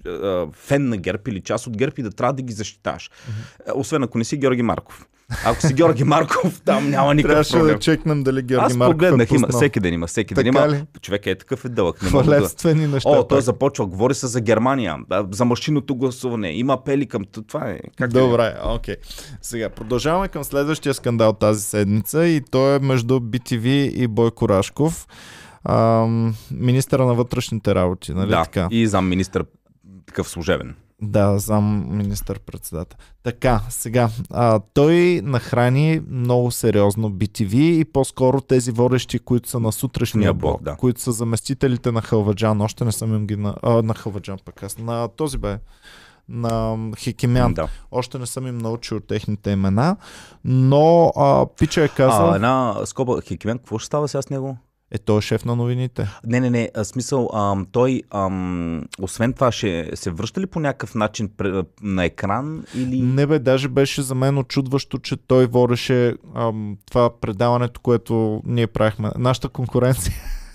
а, 0.07 0.47
фен 0.53 0.89
на 0.89 0.97
ГЕРБ 0.97 1.23
или 1.27 1.41
част 1.41 1.67
от 1.67 1.77
ГЕРБ 1.77 1.93
и 1.97 2.03
да 2.03 2.11
трябва 2.11 2.33
да 2.33 2.41
ги 2.41 2.53
защитаваш. 2.53 3.11
А, 3.67 3.73
Освен 3.79 4.03
ако 4.03 4.17
не 4.17 4.23
си 4.23 4.37
Георги 4.37 4.61
Марков. 4.61 5.07
Ако 5.45 5.61
си 5.61 5.73
Георги 5.73 6.03
Марков, 6.03 6.61
там 6.65 6.89
няма 6.89 7.13
никакъв 7.13 7.31
Трябваше 7.31 7.51
проблем. 7.51 7.73
да 7.73 7.79
чекнем 7.79 8.23
дали 8.23 8.41
Георги 8.41 8.65
Аз 8.65 8.75
Марков 8.75 8.93
погледнах, 8.93 9.31
е 9.31 9.35
има, 9.35 9.47
всеки 9.47 9.79
ден 9.79 9.93
има, 9.93 10.07
всеки 10.07 10.33
ден 10.33 10.45
Така 10.45 10.65
има. 10.65 10.75
ли? 10.75 10.85
Човек 11.01 11.25
е 11.25 11.35
такъв 11.35 11.65
е 11.65 11.69
дълъг. 11.69 12.01
Мога 12.01 12.17
да... 12.17 12.23
Хвалебствени 12.23 12.87
неща. 12.87 13.09
О, 13.09 13.27
той 13.27 13.41
започва, 13.41 13.85
говори 13.85 14.13
се 14.13 14.27
за 14.27 14.41
Германия, 14.41 14.95
за 15.31 15.45
машинното 15.45 15.95
гласуване, 15.95 16.51
има 16.51 16.73
апели 16.73 17.05
към... 17.05 17.23
Това 17.47 17.69
е... 17.69 17.79
Как 17.97 18.11
е? 18.11 18.13
Добре, 18.13 18.55
окей. 18.65 18.95
Сега, 19.41 19.69
продължаваме 19.69 20.27
към 20.27 20.43
следващия 20.43 20.93
скандал 20.93 21.33
тази 21.33 21.61
седмица 21.61 22.25
и 22.25 22.41
той 22.51 22.75
е 22.75 22.79
между 22.79 23.19
BTV 23.19 23.67
и 23.91 24.07
Бойко 24.07 24.49
Рашков, 24.49 25.07
ам, 25.63 26.35
министъра 26.51 27.05
на 27.05 27.13
вътрешните 27.13 27.75
работи, 27.75 28.13
нали 28.13 28.29
да, 28.29 28.43
така? 28.43 28.67
и 28.71 28.87
зам 28.87 29.09
министър 29.09 29.45
такъв 30.07 30.29
служебен. 30.29 30.75
Да, 31.01 31.39
зам 31.39 31.85
министър-председател. 31.97 32.97
Така, 33.23 33.61
сега, 33.69 34.09
а, 34.29 34.59
той 34.73 35.21
нахрани 35.23 36.01
много 36.09 36.51
сериозно 36.51 37.11
BTV 37.11 37.55
и 37.55 37.85
по-скоро 37.85 38.41
тези 38.41 38.71
водещи, 38.71 39.19
които 39.19 39.49
са 39.49 39.59
на 39.59 39.71
сутрешния 39.71 40.19
Ния 40.19 40.33
блок, 40.33 40.51
блок, 40.51 40.63
да. 40.63 40.75
които 40.75 41.01
са 41.01 41.11
заместителите 41.11 41.91
на 41.91 42.01
Халваджан, 42.01 42.61
още 42.61 42.85
не 42.85 42.91
съм 42.91 43.15
им 43.15 43.27
ги 43.27 43.35
на, 43.35 43.55
а, 43.63 43.81
на 43.81 43.93
Халваджан 43.93 44.37
пък 44.45 44.63
аз, 44.63 44.77
на 44.77 45.07
този 45.07 45.37
бе, 45.37 45.57
на 46.29 46.77
Хикимян. 46.97 47.53
Да. 47.53 47.67
Още 47.91 48.19
не 48.19 48.25
съм 48.25 48.47
им 48.47 48.57
научил 48.57 48.99
техните 48.99 49.51
имена, 49.51 49.95
но 50.43 51.11
а, 51.15 51.45
Пича 51.57 51.83
е 51.83 51.87
казал, 51.87 52.31
А, 52.31 52.35
една 52.35 52.75
скоба, 52.85 53.21
Хикимен, 53.21 53.57
какво 53.57 53.77
ще 53.79 53.85
става 53.85 54.07
сега 54.07 54.21
с 54.21 54.29
него? 54.29 54.57
Е 54.91 54.97
той 54.97 55.17
е 55.17 55.21
шеф 55.21 55.45
на 55.45 55.55
новините. 55.55 56.07
Не, 56.25 56.39
не, 56.39 56.49
не, 56.49 56.69
а, 56.75 56.83
смисъл, 56.83 57.29
ам, 57.33 57.67
той, 57.71 58.03
ам, 58.11 58.83
освен 59.01 59.33
това, 59.33 59.51
ще 59.51 59.91
се 59.95 60.11
връща 60.11 60.41
ли 60.41 60.45
по 60.45 60.59
някакъв 60.59 60.95
начин 60.95 61.29
на 61.81 62.05
екран 62.05 62.63
или... 62.75 63.01
Не 63.01 63.27
бе, 63.27 63.39
даже 63.39 63.67
беше 63.67 64.01
за 64.01 64.15
мен 64.15 64.37
очудващо, 64.37 64.97
че 64.97 65.17
той 65.17 65.45
водеше 65.45 66.15
ам, 66.35 66.77
това 66.91 67.19
предаването, 67.19 67.79
което 67.81 68.41
ние 68.45 68.67
правихме. 68.67 69.09
Нашата 69.17 69.49
конкуренция. 69.49 70.13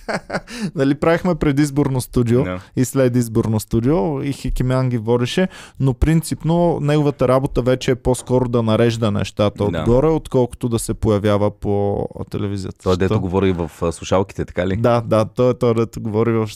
нали, 0.75 0.95
правихме 0.95 1.35
предизборно 1.35 2.01
студио 2.01 2.45
Да. 2.45 2.61
и 2.77 2.85
след 2.85 3.17
изборно 3.17 3.61
студио 3.61 4.23
и 4.23 4.33
Хикимян 4.33 4.89
ги 4.89 4.99
водеше, 4.99 5.49
но 5.81 5.95
принципно 5.95 6.79
неговата 6.81 7.29
работа 7.29 7.63
вече 7.63 7.91
е 7.91 7.95
по-скоро 7.95 8.49
да 8.49 8.63
нарежда 8.63 9.11
нещата 9.11 9.71
Да. 9.71 9.81
отгоре, 9.81 10.07
отколкото 10.07 10.69
да 10.69 10.79
се 10.79 10.95
появява 10.95 11.51
по 11.51 12.07
телевизията. 12.31 12.79
Той, 12.83 12.97
дето 12.97 13.21
говори 13.21 13.53
в 13.53 13.71
слушалките, 13.93 14.45
така 14.45 14.67
ли? 14.67 14.77
Да, 14.77 15.01
да, 15.01 15.25
той 15.25 15.51
е 15.51 15.55
той, 15.55 15.75
дето 15.75 16.01
говори 16.01 16.33
в... 16.33 16.49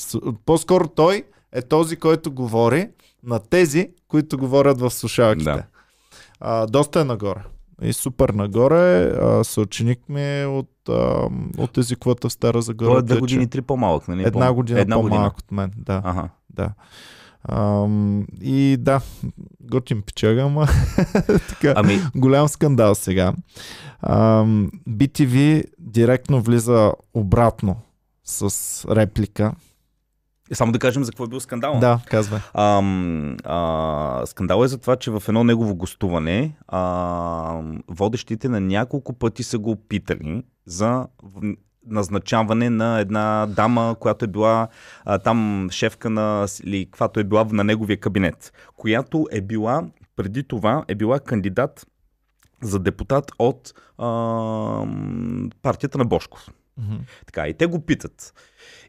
По-скоро 0.46 0.88
той 0.88 1.22
е 1.52 1.62
този, 1.62 1.96
който 1.96 2.30
говори 2.32 2.88
на 3.24 3.38
тези, 3.38 3.88
които 4.08 4.38
говорят 4.38 4.80
в 4.80 4.90
слушалките. 4.90 5.44
Да. 5.44 5.62
А, 6.40 6.66
доста 6.66 7.00
е 7.00 7.04
нагоре. 7.04 7.40
И 7.82 7.92
супер 7.92 8.28
нагоре. 8.28 9.12
А, 9.20 9.44
съученик 9.44 10.08
ми 10.08 10.40
е 10.40 10.46
от, 10.46 10.70
а, 10.88 11.28
от 11.58 11.78
езиковата 11.78 12.28
в 12.28 12.32
Стара 12.32 12.62
Загора. 12.62 12.90
Той 12.90 12.98
е 12.98 13.02
две 13.02 13.18
години, 13.18 13.46
три 13.48 13.62
по-малък, 13.62 14.08
нали? 14.08 14.22
Една 14.24 14.52
година 14.52 14.80
Една 14.80 14.96
по-малък 14.96 15.10
година. 15.12 15.32
от 15.38 15.52
мен. 15.52 15.70
Да, 15.76 16.02
Ага. 16.04 16.28
да. 16.50 16.70
Ам, 17.48 18.26
и 18.40 18.76
да, 18.80 19.00
готин 19.60 20.02
печага, 20.02 20.42
ама 20.42 20.66
така. 21.48 21.72
Ами, 21.76 21.98
Голям 22.14 22.48
скандал 22.48 22.94
сега. 22.94 23.32
Ам, 24.02 24.70
BTV 24.88 25.64
директно 25.78 26.40
влиза 26.40 26.92
обратно 27.14 27.76
с 28.24 28.50
реплика. 28.96 29.52
Само 30.54 30.72
да 30.72 30.78
кажем 30.78 31.04
за 31.04 31.12
какво 31.12 31.24
е 31.24 31.28
бил 31.28 31.40
скандал. 31.40 31.78
Да, 31.80 32.00
казвай. 32.06 32.40
Ам, 32.54 33.36
а, 33.44 34.22
скандал 34.26 34.64
е 34.64 34.68
за 34.68 34.78
това, 34.78 34.96
че 34.96 35.10
в 35.10 35.22
едно 35.28 35.44
негово 35.44 35.74
гостуване 35.74 36.56
а, 36.68 37.62
водещите 37.88 38.48
на 38.48 38.60
няколко 38.60 39.12
пъти 39.12 39.42
са 39.42 39.58
го 39.58 39.76
питали 39.76 40.42
за 40.66 41.06
назначаване 41.86 42.70
на 42.70 43.00
една 43.00 43.46
дама, 43.46 43.96
която 44.00 44.24
е 44.24 44.28
била 44.28 44.68
а, 45.04 45.18
там 45.18 45.68
шефка 45.70 46.10
на, 46.10 46.46
или 46.64 46.84
каквато 46.84 47.20
е 47.20 47.24
била 47.24 47.46
на 47.50 47.64
неговия 47.64 48.00
кабинет, 48.00 48.52
която 48.76 49.26
е 49.30 49.40
била, 49.40 49.82
преди 50.16 50.42
това 50.42 50.84
е 50.88 50.94
била 50.94 51.20
кандидат 51.20 51.86
за 52.62 52.78
депутат 52.78 53.32
от 53.38 53.74
а, 53.98 54.06
партията 55.62 55.98
на 55.98 56.04
Бошков. 56.04 56.48
Мгм. 56.78 56.96
Така, 57.26 57.48
и 57.48 57.54
те 57.54 57.66
го 57.66 57.80
питат. 57.80 58.34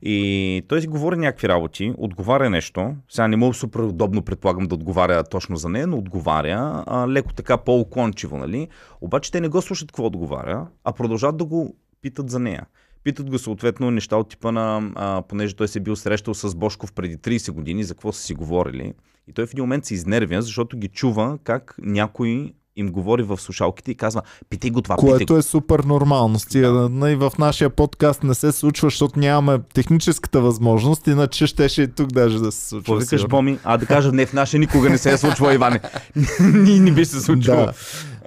И 0.01 0.61
той 0.67 0.81
си 0.81 0.87
говори 0.87 1.17
някакви 1.17 1.47
работи, 1.47 1.93
отговаря 1.97 2.49
нещо. 2.49 2.95
Сега 3.09 3.27
не 3.27 3.35
мога 3.35 3.53
супер 3.53 3.79
удобно, 3.79 4.21
предполагам, 4.21 4.67
да 4.67 4.75
отговаря 4.75 5.23
точно 5.23 5.57
за 5.57 5.69
нея, 5.69 5.87
но 5.87 5.97
отговаря 5.97 6.83
а, 6.87 7.07
леко 7.07 7.33
така 7.33 7.57
по-уклончиво, 7.57 8.37
нали? 8.37 8.67
Обаче 9.01 9.31
те 9.31 9.41
не 9.41 9.47
го 9.47 9.61
слушат 9.61 9.91
какво 9.91 10.05
отговаря, 10.05 10.67
а 10.83 10.93
продължават 10.93 11.37
да 11.37 11.45
го 11.45 11.75
питат 12.01 12.29
за 12.29 12.39
нея. 12.39 12.65
Питат 13.03 13.29
го 13.29 13.39
съответно 13.39 13.91
неща 13.91 14.17
от 14.17 14.29
типа 14.29 14.51
на, 14.51 14.91
а, 14.95 15.21
понеже 15.21 15.55
той 15.55 15.67
се 15.67 15.79
бил 15.79 15.95
срещал 15.95 16.33
с 16.33 16.55
Бошков 16.55 16.93
преди 16.93 17.17
30 17.17 17.51
години, 17.51 17.83
за 17.83 17.93
какво 17.93 18.11
са 18.11 18.21
си 18.21 18.33
говорили. 18.33 18.93
И 19.27 19.33
той 19.33 19.45
в 19.45 19.53
един 19.53 19.63
момент 19.63 19.85
се 19.85 19.93
изнервя, 19.93 20.41
защото 20.41 20.77
ги 20.77 20.87
чува 20.87 21.37
как 21.43 21.75
някой 21.81 22.53
им 22.79 22.91
говори 22.91 23.23
в 23.23 23.37
слушалките 23.37 23.91
и 23.91 23.95
казва, 23.95 24.21
питай 24.49 24.71
го 24.71 24.81
това, 24.81 24.95
питай 24.95 25.09
Което 25.09 25.33
го. 25.33 25.39
е 25.39 25.41
супер 25.41 25.79
нормално. 25.79 26.39
Да. 26.51 27.11
И 27.11 27.15
в 27.15 27.31
нашия 27.39 27.69
подкаст 27.69 28.23
не 28.23 28.33
се 28.33 28.51
случва, 28.51 28.85
защото 28.85 29.19
нямаме 29.19 29.59
техническата 29.73 30.41
възможност, 30.41 31.07
иначе 31.07 31.47
щеше 31.47 31.81
и 31.81 31.87
тук 31.87 32.07
даже 32.07 32.39
да 32.39 32.51
се 32.51 32.67
случва. 32.67 32.79
Какво 32.79 32.95
викаш. 32.95 33.27
Боми? 33.27 33.59
А 33.63 33.77
да 33.77 33.85
кажа, 33.85 34.11
не, 34.11 34.25
в 34.25 34.33
нашия 34.33 34.59
никога 34.59 34.89
не 34.89 34.97
се 34.97 35.11
е 35.11 35.17
случвало, 35.17 35.53
Иване. 35.53 35.79
Ни 36.39 36.79
не 36.79 36.91
би 36.91 37.05
се 37.05 37.21
случило. 37.21 37.65
Да. 37.65 37.73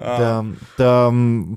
Да, 0.05 0.45
да, 0.79 1.13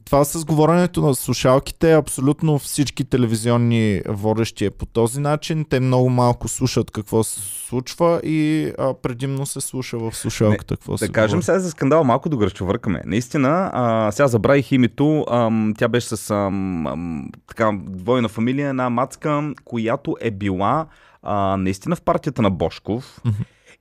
това 0.06 0.26
с 0.26 0.46
говоренето 0.46 1.02
на 1.02 1.16
слушалките, 1.16 1.94
абсолютно 1.94 2.60
всички 2.60 3.04
телевизионни 3.04 4.02
водещи 4.08 4.66
е 4.66 4.70
по 4.70 4.86
този 4.86 5.20
начин. 5.20 5.66
Те 5.70 5.80
много 5.80 6.10
малко 6.10 6.48
слушат 6.48 6.92
какво 6.92 7.24
се 7.24 7.40
случва 7.68 8.22
и 8.24 8.72
а, 8.80 8.94
предимно 8.94 9.46
се 9.46 9.62
слуша 9.62 9.98
в 9.98 10.16
слушалката 10.16 10.76
какво 10.78 10.98
се 10.98 11.08
Да 11.08 11.14
кажем 11.14 11.38
говори. 11.38 11.44
сега 11.46 11.60
за 11.60 11.72
скандала 11.72 12.04
малко 12.04 12.30
да 12.30 12.38
гръщувъркаме. 12.38 13.02
Наистина, 13.06 13.72
а, 13.74 14.12
сега 14.12 14.28
забравих 14.28 14.72
името, 14.72 15.26
ам, 15.32 15.74
тя 15.78 15.88
беше 15.88 16.08
с 16.08 16.30
ам, 16.30 16.88
ам, 16.88 17.30
така 17.48 17.72
двойна 17.88 18.30
фамилия, 18.30 18.70
една 18.70 18.90
мацка, 18.90 19.54
която 19.66 20.16
е 20.22 20.32
била 20.32 20.86
а, 21.24 21.58
наистина 21.58 21.96
в 21.96 22.02
партията 22.02 22.42
на 22.42 22.50
Бошков. 22.52 23.22
Мгм. 23.26 23.36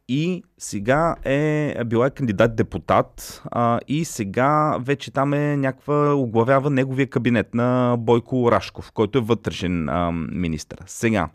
И 0.08 0.42
сега 0.58 1.16
е 1.24 1.84
била 1.86 2.06
е 2.06 2.10
кандидат 2.10 2.56
депутат 2.56 3.42
а, 3.44 3.80
и 3.88 4.04
сега 4.04 4.78
вече 4.80 5.10
там 5.10 5.34
е 5.34 5.56
някаква 5.56 6.14
оглавява 6.14 6.70
неговия 6.70 7.10
кабинет 7.10 7.54
на 7.54 7.96
Бойко 7.98 8.52
Рашков, 8.52 8.92
който 8.92 9.18
е 9.18 9.20
вътрешен 9.20 9.88
а, 9.88 10.12
министр. 10.12 10.84
Сега, 10.86 11.28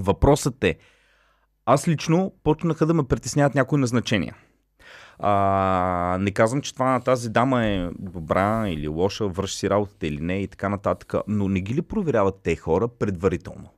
въпросът 0.00 0.64
е, 0.64 0.78
аз 1.66 1.88
лично 1.88 2.32
почнаха 2.44 2.86
да 2.86 2.94
ме 2.94 3.04
притесняват 3.04 3.54
някои 3.54 3.80
назначения. 3.80 4.36
А, 5.18 6.18
не 6.20 6.30
казвам, 6.30 6.60
че 6.60 6.74
това 6.74 6.92
на 6.92 7.00
тази 7.00 7.30
дама 7.30 7.64
е 7.66 7.88
добра 7.98 8.68
или 8.68 8.88
лоша, 8.88 9.28
върши 9.28 9.56
си 9.56 9.70
работата 9.70 10.06
или 10.06 10.20
не 10.20 10.42
и 10.42 10.48
така 10.48 10.68
нататък, 10.68 11.14
но 11.28 11.48
не 11.48 11.60
ги 11.60 11.74
ли 11.74 11.82
проверяват 11.82 12.40
те 12.42 12.56
хора 12.56 12.88
предварително? 12.88 13.68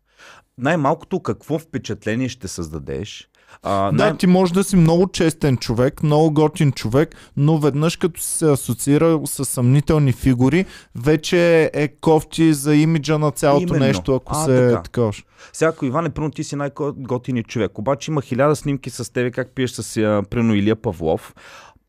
Най-малкото 0.59 1.23
какво 1.23 1.59
впечатление 1.59 2.29
ще 2.29 2.49
създадеш? 2.49 3.29
А, 3.63 3.93
Да, 3.93 4.17
ти 4.17 4.27
може 4.27 4.53
да 4.53 4.65
си 4.65 4.77
много 4.77 5.09
честен 5.09 5.57
човек, 5.57 6.03
много 6.03 6.31
готин 6.31 6.73
човек, 6.73 7.17
но 7.37 7.59
веднъж 7.59 7.97
като 7.97 8.21
се 8.21 8.51
асоциира 8.51 9.21
с 9.25 9.45
съмнителни 9.45 10.13
фигури, 10.13 10.65
вече 10.95 11.71
е 11.75 11.89
кофти 11.89 12.53
за 12.55 12.75
имиджа 12.75 13.19
на 13.19 13.31
цялото 13.31 13.75
Именно. 13.75 13.85
нещо, 13.85 14.15
ако 14.15 14.33
А, 14.37 14.45
се 14.45 14.69
така. 14.69 14.83
таковаш. 14.83 15.25
Сега, 15.53 15.69
ако 15.69 15.87
Иван 15.87 16.07
е 16.07 16.11
пръвно, 16.11 16.31
ти 16.31 16.45
си 16.45 16.57
най-готиният 16.57 17.47
човек. 17.47 17.79
Обаче 17.79 18.11
има 18.11 18.23
хиляда 18.23 18.57
снимки 18.57 18.91
с 18.91 19.13
тебе, 19.13 19.31
как 19.31 19.55
пиеш 19.55 19.71
с 19.71 19.97
а, 19.97 20.23
пръвно 20.31 20.55
Илия 20.55 20.77
Павлов. 20.77 21.35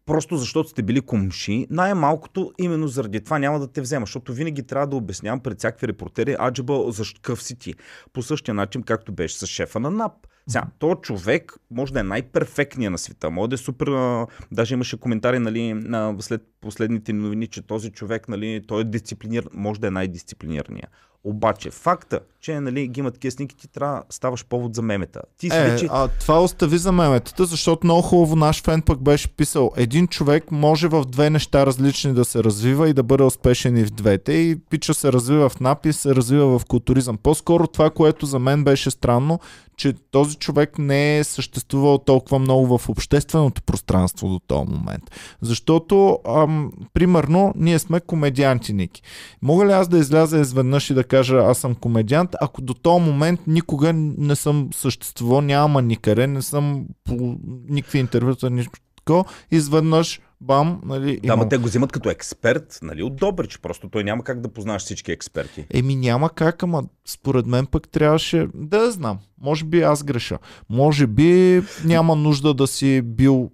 Просто 0.05 0.37
защото 0.37 0.69
сте 0.69 0.81
били 0.83 1.01
комши, 1.01 1.67
най-малкото 1.69 2.51
именно 2.59 2.87
заради 2.87 3.23
това 3.23 3.39
няма 3.39 3.59
да 3.59 3.67
те 3.67 3.81
взема, 3.81 4.05
защото 4.05 4.33
винаги 4.33 4.63
трябва 4.63 4.87
да 4.87 4.95
обяснявам 4.95 5.39
пред 5.39 5.57
всякакви 5.57 5.87
репортери, 5.87 6.35
аджаба, 6.39 6.83
защо 6.87 7.19
къв 7.23 7.43
си 7.43 7.55
ти. 7.59 7.73
По 8.13 8.21
същия 8.21 8.53
начин, 8.53 8.83
както 8.83 9.11
беше 9.11 9.37
с 9.37 9.47
шефа 9.47 9.79
на 9.79 9.89
НАП. 9.91 10.13
Сега, 10.49 10.63
този 10.79 10.95
човек 11.01 11.53
може 11.71 11.93
да 11.93 11.99
е 11.99 12.03
най-перфектният 12.03 12.91
на 12.91 12.97
света, 12.97 13.29
може 13.29 13.49
да 13.49 13.53
е 13.53 13.57
супер, 13.57 13.87
а, 13.87 14.27
даже 14.51 14.73
имаше 14.73 14.99
коментари, 14.99 15.39
нали, 15.39 15.73
на, 15.73 16.15
след 16.19 16.41
последните 16.61 17.13
новини, 17.13 17.47
че 17.47 17.61
този 17.61 17.91
човек, 17.91 18.29
нали, 18.29 18.63
той 18.67 18.81
е 18.81 18.83
дисциплиниран, 18.83 19.49
може 19.53 19.79
да 19.79 19.87
е 19.87 19.91
най-дисциплинирания. 19.91 20.87
Обаче, 21.23 21.71
факта, 21.71 22.19
че 22.41 22.59
нали, 22.59 22.87
ги 22.87 22.99
имат 22.99 23.13
такива 23.13 23.31
снимки, 23.31 23.55
ти 23.55 23.67
трябва 23.67 24.03
ставаш 24.09 24.45
повод 24.45 24.75
за 24.75 24.81
мемета. 24.81 25.21
Ти 25.37 25.49
си 25.49 25.57
Е, 25.57 25.63
вече... 25.63 25.87
а 25.91 26.07
това 26.07 26.43
остави 26.43 26.77
за 26.77 26.91
меметата, 26.91 27.45
защото 27.45 27.87
много 27.87 28.01
хубаво 28.01 28.35
наш 28.35 28.63
фен 28.63 28.81
пък 28.81 29.01
беше 29.01 29.27
писал, 29.27 29.71
един 29.75 30.07
човек 30.07 30.51
може 30.51 30.87
в 30.87 31.05
две 31.05 31.29
неща 31.29 31.65
различни 31.65 32.13
да 32.13 32.25
се 32.25 32.43
развива 32.43 32.89
и 32.89 32.93
да 32.93 33.03
бъде 33.03 33.23
успешен 33.23 33.77
и 33.77 33.85
в 33.85 33.91
двете. 33.91 34.33
И 34.33 34.57
пича 34.69 34.93
се 34.93 35.13
развива 35.13 35.49
в 35.49 35.59
напис, 35.59 35.97
се 35.97 36.15
развива 36.15 36.59
в 36.59 36.65
културизъм. 36.65 37.17
По-скоро 37.17 37.67
това, 37.67 37.89
което 37.89 38.25
за 38.25 38.39
мен 38.39 38.63
беше 38.63 38.91
странно, 38.91 39.39
че 39.77 39.93
този 40.11 40.35
човек 40.35 40.79
не 40.79 41.17
е 41.17 41.23
съществувал 41.23 41.97
толкова 41.97 42.39
много 42.39 42.77
в 42.77 42.89
общественото 42.89 43.61
пространство 43.61 44.29
до 44.29 44.39
този 44.39 44.71
момент. 44.71 45.03
Защото, 45.41 46.19
ам, 46.27 46.71
примерно, 46.93 47.53
ние 47.55 47.79
сме 47.79 47.99
комедианти, 47.99 48.73
Ники. 48.73 49.01
Мога 49.41 49.65
ли 49.65 49.71
аз 49.71 49.87
да 49.87 49.97
изляза 49.97 50.39
изведнъж 50.39 50.89
и 50.89 50.93
да 50.93 51.03
кажа 51.09 51.37
аз 51.37 51.57
съм 51.57 51.75
комедиант, 51.75 52.35
ако 52.41 52.61
до 52.61 52.73
този 52.73 53.05
момент 53.05 53.39
никога 53.47 53.93
не 53.93 54.35
съм 54.35 54.69
съществувал, 54.73 55.41
няма 55.41 55.81
никъде, 55.81 56.27
не 56.27 56.41
съм 56.41 56.85
по 57.03 57.37
никакви 57.69 57.99
интервюта, 57.99 58.49
нищо 58.49 58.79
такова, 58.95 59.25
изведнъж 59.51 60.19
бам, 60.41 60.81
нали, 60.85 61.19
Да, 61.23 61.35
ма 61.35 61.49
те 61.49 61.57
го 61.57 61.63
взимат 61.63 61.91
като 61.91 62.09
експерт, 62.09 62.79
нали, 62.81 63.03
от 63.03 63.15
Добрич. 63.15 63.59
Просто 63.59 63.89
той 63.89 64.03
няма 64.03 64.23
как 64.23 64.41
да 64.41 64.49
познаваш 64.49 64.81
всички 64.81 65.11
експерти. 65.11 65.65
Еми 65.73 65.95
няма 65.95 66.29
как, 66.29 66.63
ама 66.63 66.83
според 67.07 67.45
мен 67.45 67.65
пък 67.65 67.89
трябваше 67.89 68.47
да 68.53 68.91
знам. 68.91 69.19
Може 69.41 69.65
би 69.65 69.81
аз 69.81 70.03
греша. 70.03 70.37
Може 70.69 71.07
би 71.07 71.61
няма 71.85 72.15
нужда 72.15 72.53
да 72.53 72.67
си 72.67 73.01
бил 73.01 73.51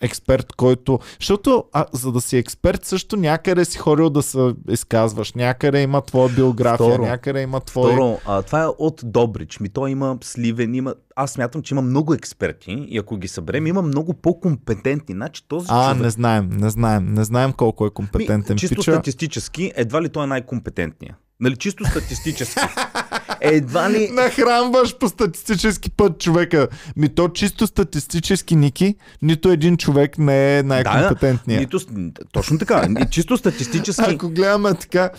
експерт, 0.00 0.52
който... 0.52 0.98
Защото 1.20 1.64
а, 1.72 1.84
за 1.92 2.12
да 2.12 2.20
си 2.20 2.36
експерт 2.36 2.84
също 2.84 3.16
някъде 3.16 3.64
си 3.64 3.78
ходил 3.78 4.10
да 4.10 4.22
се 4.22 4.54
изказваш. 4.68 5.32
Някъде 5.32 5.82
има 5.82 6.02
твоя 6.02 6.28
биография, 6.28 6.88
Второ. 6.90 7.02
някъде 7.02 7.42
има 7.42 7.60
твой... 7.60 7.92
Второ, 7.92 8.18
а, 8.26 8.42
това 8.42 8.62
е 8.62 8.66
от 8.66 9.00
Добрич. 9.04 9.60
Ми 9.60 9.68
той 9.68 9.90
има 9.90 10.18
Сливен, 10.22 10.74
има... 10.74 10.94
Аз 11.16 11.30
смятам, 11.30 11.62
че 11.62 11.74
има 11.74 11.82
много 11.82 12.14
експерти 12.14 12.86
и 12.88 12.98
ако 12.98 13.16
ги 13.16 13.28
съберем, 13.28 13.66
има 13.66 13.82
много 13.82 14.14
по-компетентни. 14.14 15.14
Значи 15.14 15.48
този 15.48 15.66
А, 15.70 15.90
човек... 15.90 16.02
не 16.04 16.10
знаем, 16.10 16.48
не 16.52 16.70
знаем. 16.70 17.06
Не 17.14 17.24
знаем 17.24 17.52
колко 17.52 17.86
е 17.86 17.90
компетентен 17.90 18.54
Ми, 18.54 18.58
чисто 18.58 18.74
пича. 18.76 18.92
статистически, 18.92 19.72
едва 19.76 20.02
ли 20.02 20.08
той 20.08 20.24
е 20.24 20.26
най-компетентният. 20.26 21.16
Нали, 21.40 21.56
чисто 21.56 21.84
статистически. 21.84 22.60
едва 23.40 23.90
ли... 23.90 24.10
Нахранваш 24.12 24.96
по 24.96 25.08
статистически 25.08 25.90
път 25.90 26.18
човека. 26.18 26.68
Ми 26.96 27.08
то 27.08 27.28
чисто 27.28 27.66
статистически, 27.66 28.56
Ники, 28.56 28.94
нито 29.22 29.50
един 29.50 29.76
човек 29.76 30.18
не 30.18 30.58
е 30.58 30.62
най-компетентният. 30.62 31.60
Нито, 31.60 31.80
с- 31.80 31.86
точно 32.32 32.58
така. 32.58 32.88
Чисто 33.10 33.36
статистически. 33.36 34.02
Ако 34.06 34.28
гледаме 34.28 34.74
така, 34.74 35.10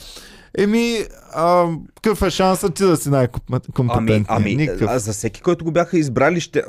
еми, 0.57 1.00
а, 1.33 1.65
какъв 1.95 2.21
е 2.21 2.29
шансът 2.29 2.74
ти 2.74 2.83
да 2.83 2.97
си 2.97 3.09
Ами, 3.09 3.17
най-компетентният? 3.50 4.25
ами 4.29 4.55
Никакъв. 4.55 4.89
а 4.91 5.00
за 5.00 5.13
всеки, 5.13 5.41
който 5.41 5.65
го 5.65 5.71
бяха 5.71 5.97
избрали, 6.00 6.39
ще, 6.39 6.63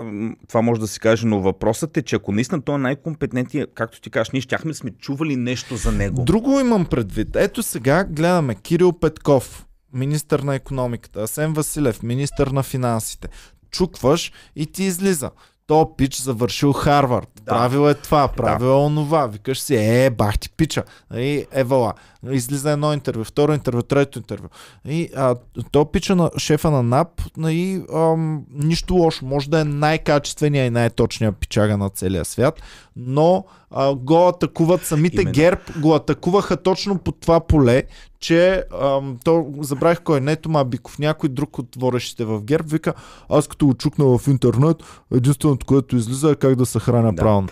това 0.48 0.62
може 0.62 0.80
да 0.80 0.86
се 0.86 1.00
каже, 1.00 1.26
но 1.26 1.40
въпросът 1.40 1.96
е, 1.96 2.02
че 2.02 2.16
ако 2.16 2.32
наистина 2.32 2.62
той 2.62 2.74
е 2.74 2.78
най-компетентният, 2.78 3.70
както 3.74 4.00
ти 4.00 4.10
кажеш, 4.10 4.30
ние 4.30 4.42
щяхме 4.42 4.70
да 4.70 4.74
сме 4.74 4.90
чували 4.90 5.36
нещо 5.36 5.76
за 5.76 5.92
него. 5.92 6.24
Друго 6.24 6.60
имам 6.60 6.86
предвид. 6.86 7.36
Ето 7.36 7.62
сега 7.62 8.04
гледаме 8.04 8.54
Кирил 8.54 8.92
Петков, 8.92 9.64
министър 9.92 10.40
на 10.40 10.54
економиката, 10.54 11.22
Асен 11.22 11.52
Василев, 11.52 12.02
министър 12.02 12.46
на 12.46 12.62
финансите. 12.62 13.28
Чукваш 13.70 14.32
и 14.56 14.66
ти 14.66 14.84
излиза. 14.84 15.30
То 15.66 15.96
пич 15.96 16.16
завършил 16.16 16.72
Харвард. 16.72 17.28
Да. 17.36 17.44
Правил 17.44 17.90
е 17.90 17.94
това, 17.94 18.28
правил 18.28 18.66
е 18.66 18.70
онова. 18.70 19.26
Викаш 19.26 19.60
си, 19.60 19.76
е, 19.76 20.10
бах 20.10 20.38
ти 20.38 20.50
пича. 20.50 20.84
И 21.14 21.46
евала. 21.52 21.92
Излиза 22.30 22.70
едно 22.70 22.92
интервю, 22.92 23.24
второ 23.24 23.52
интервю, 23.52 23.82
трето 23.82 24.18
интервю. 24.18 24.48
И 24.84 25.10
а, 25.16 25.36
то 25.70 25.84
пича 25.84 26.16
на 26.16 26.30
шефа 26.38 26.70
на 26.70 26.82
НАП 26.82 27.22
и 27.38 27.82
ам, 27.94 28.44
нищо 28.50 28.94
лошо. 28.94 29.24
Може 29.24 29.50
да 29.50 29.60
е 29.60 29.64
най-качествения 29.64 30.66
и 30.66 30.70
най-точния 30.70 31.32
пичага 31.32 31.76
на 31.76 31.90
целия 31.90 32.24
свят, 32.24 32.62
но 32.96 33.44
а, 33.70 33.94
го 33.94 34.28
атакуват 34.28 34.86
самите 34.86 35.20
Именно. 35.20 35.32
ГЕРБ, 35.32 35.60
го 35.76 35.94
атакуваха 35.94 36.56
точно 36.56 36.98
по 36.98 37.12
това 37.12 37.40
поле, 37.40 37.82
че 38.20 38.64
ам, 38.82 39.18
то 39.24 39.54
забравих 39.60 40.00
кой 40.00 40.18
е, 40.18 40.20
не 40.20 40.36
Тома 40.36 40.64
Биков, 40.64 40.98
някой 40.98 41.28
друг 41.28 41.58
от 41.58 41.76
водещите 41.76 42.24
в 42.24 42.42
ГЕРБ 42.42 42.68
вика, 42.68 42.94
аз 43.28 43.48
като 43.48 43.66
го 43.66 43.74
чукна 43.74 44.18
в 44.18 44.28
интернет, 44.28 44.76
единственото, 45.14 45.66
което 45.66 45.96
излиза 45.96 46.30
е 46.30 46.34
как 46.34 46.54
да 46.56 46.66
се 46.66 46.80
храня 46.80 47.12
Да. 47.12 47.22
правилно. 47.22 47.48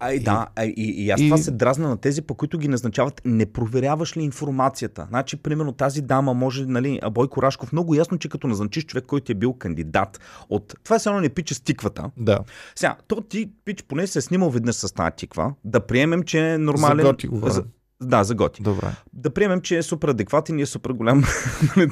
Ай, 0.00 0.18
да, 0.18 0.46
и, 0.60 0.72
и 0.96 1.10
аз 1.10 1.20
и- 1.20 1.24
това 1.24 1.36
се 1.36 1.50
дразна 1.50 1.88
на 1.88 1.96
тези, 1.96 2.22
по 2.22 2.34
които 2.34 2.58
ги 2.58 2.68
назначават. 2.68 3.22
Не 3.24 3.46
проверяваш 3.46 4.16
ли 4.16 4.22
информацията? 4.22 5.06
Значи, 5.08 5.36
примерно, 5.36 5.72
тази 5.72 6.02
дама 6.02 6.34
може, 6.34 6.66
нали, 6.66 6.98
а 7.02 7.10
Бойко 7.10 7.42
Рашков, 7.42 7.72
много 7.72 7.94
ясно, 7.94 8.18
че 8.18 8.28
като 8.28 8.46
назначиш 8.46 8.84
човек, 8.84 9.04
който 9.06 9.32
е 9.32 9.34
бил 9.34 9.52
кандидат 9.52 10.20
от... 10.48 10.74
Това 10.84 10.96
е 10.96 11.08
едно 11.08 11.20
не 11.20 11.28
пича 11.28 11.54
с 11.54 11.60
тиквата. 11.60 12.10
Да. 12.16 12.38
Сега, 12.74 12.96
то 13.08 13.20
ти, 13.20 13.50
пич, 13.64 13.82
поне 13.82 14.06
се 14.06 14.18
е 14.18 14.22
снимал 14.22 14.50
веднъж 14.50 14.74
с 14.74 14.94
тази 14.94 15.10
тиква, 15.16 15.54
да 15.64 15.80
приемем, 15.80 16.22
че 16.22 16.52
е 16.52 16.58
нормален... 16.58 17.16
За. 17.32 17.50
За- 17.50 17.64
Да, 18.02 18.24
за 18.24 18.34
Готи. 18.34 18.62
Добре. 18.62 18.86
Да 19.12 19.30
приемем, 19.30 19.60
че 19.60 19.78
е 19.78 19.82
супер 19.82 20.08
адекватен 20.08 20.58
и 20.58 20.62
е 20.62 20.66
супер 20.66 20.90
голям. 20.90 21.24
нали. 21.76 21.90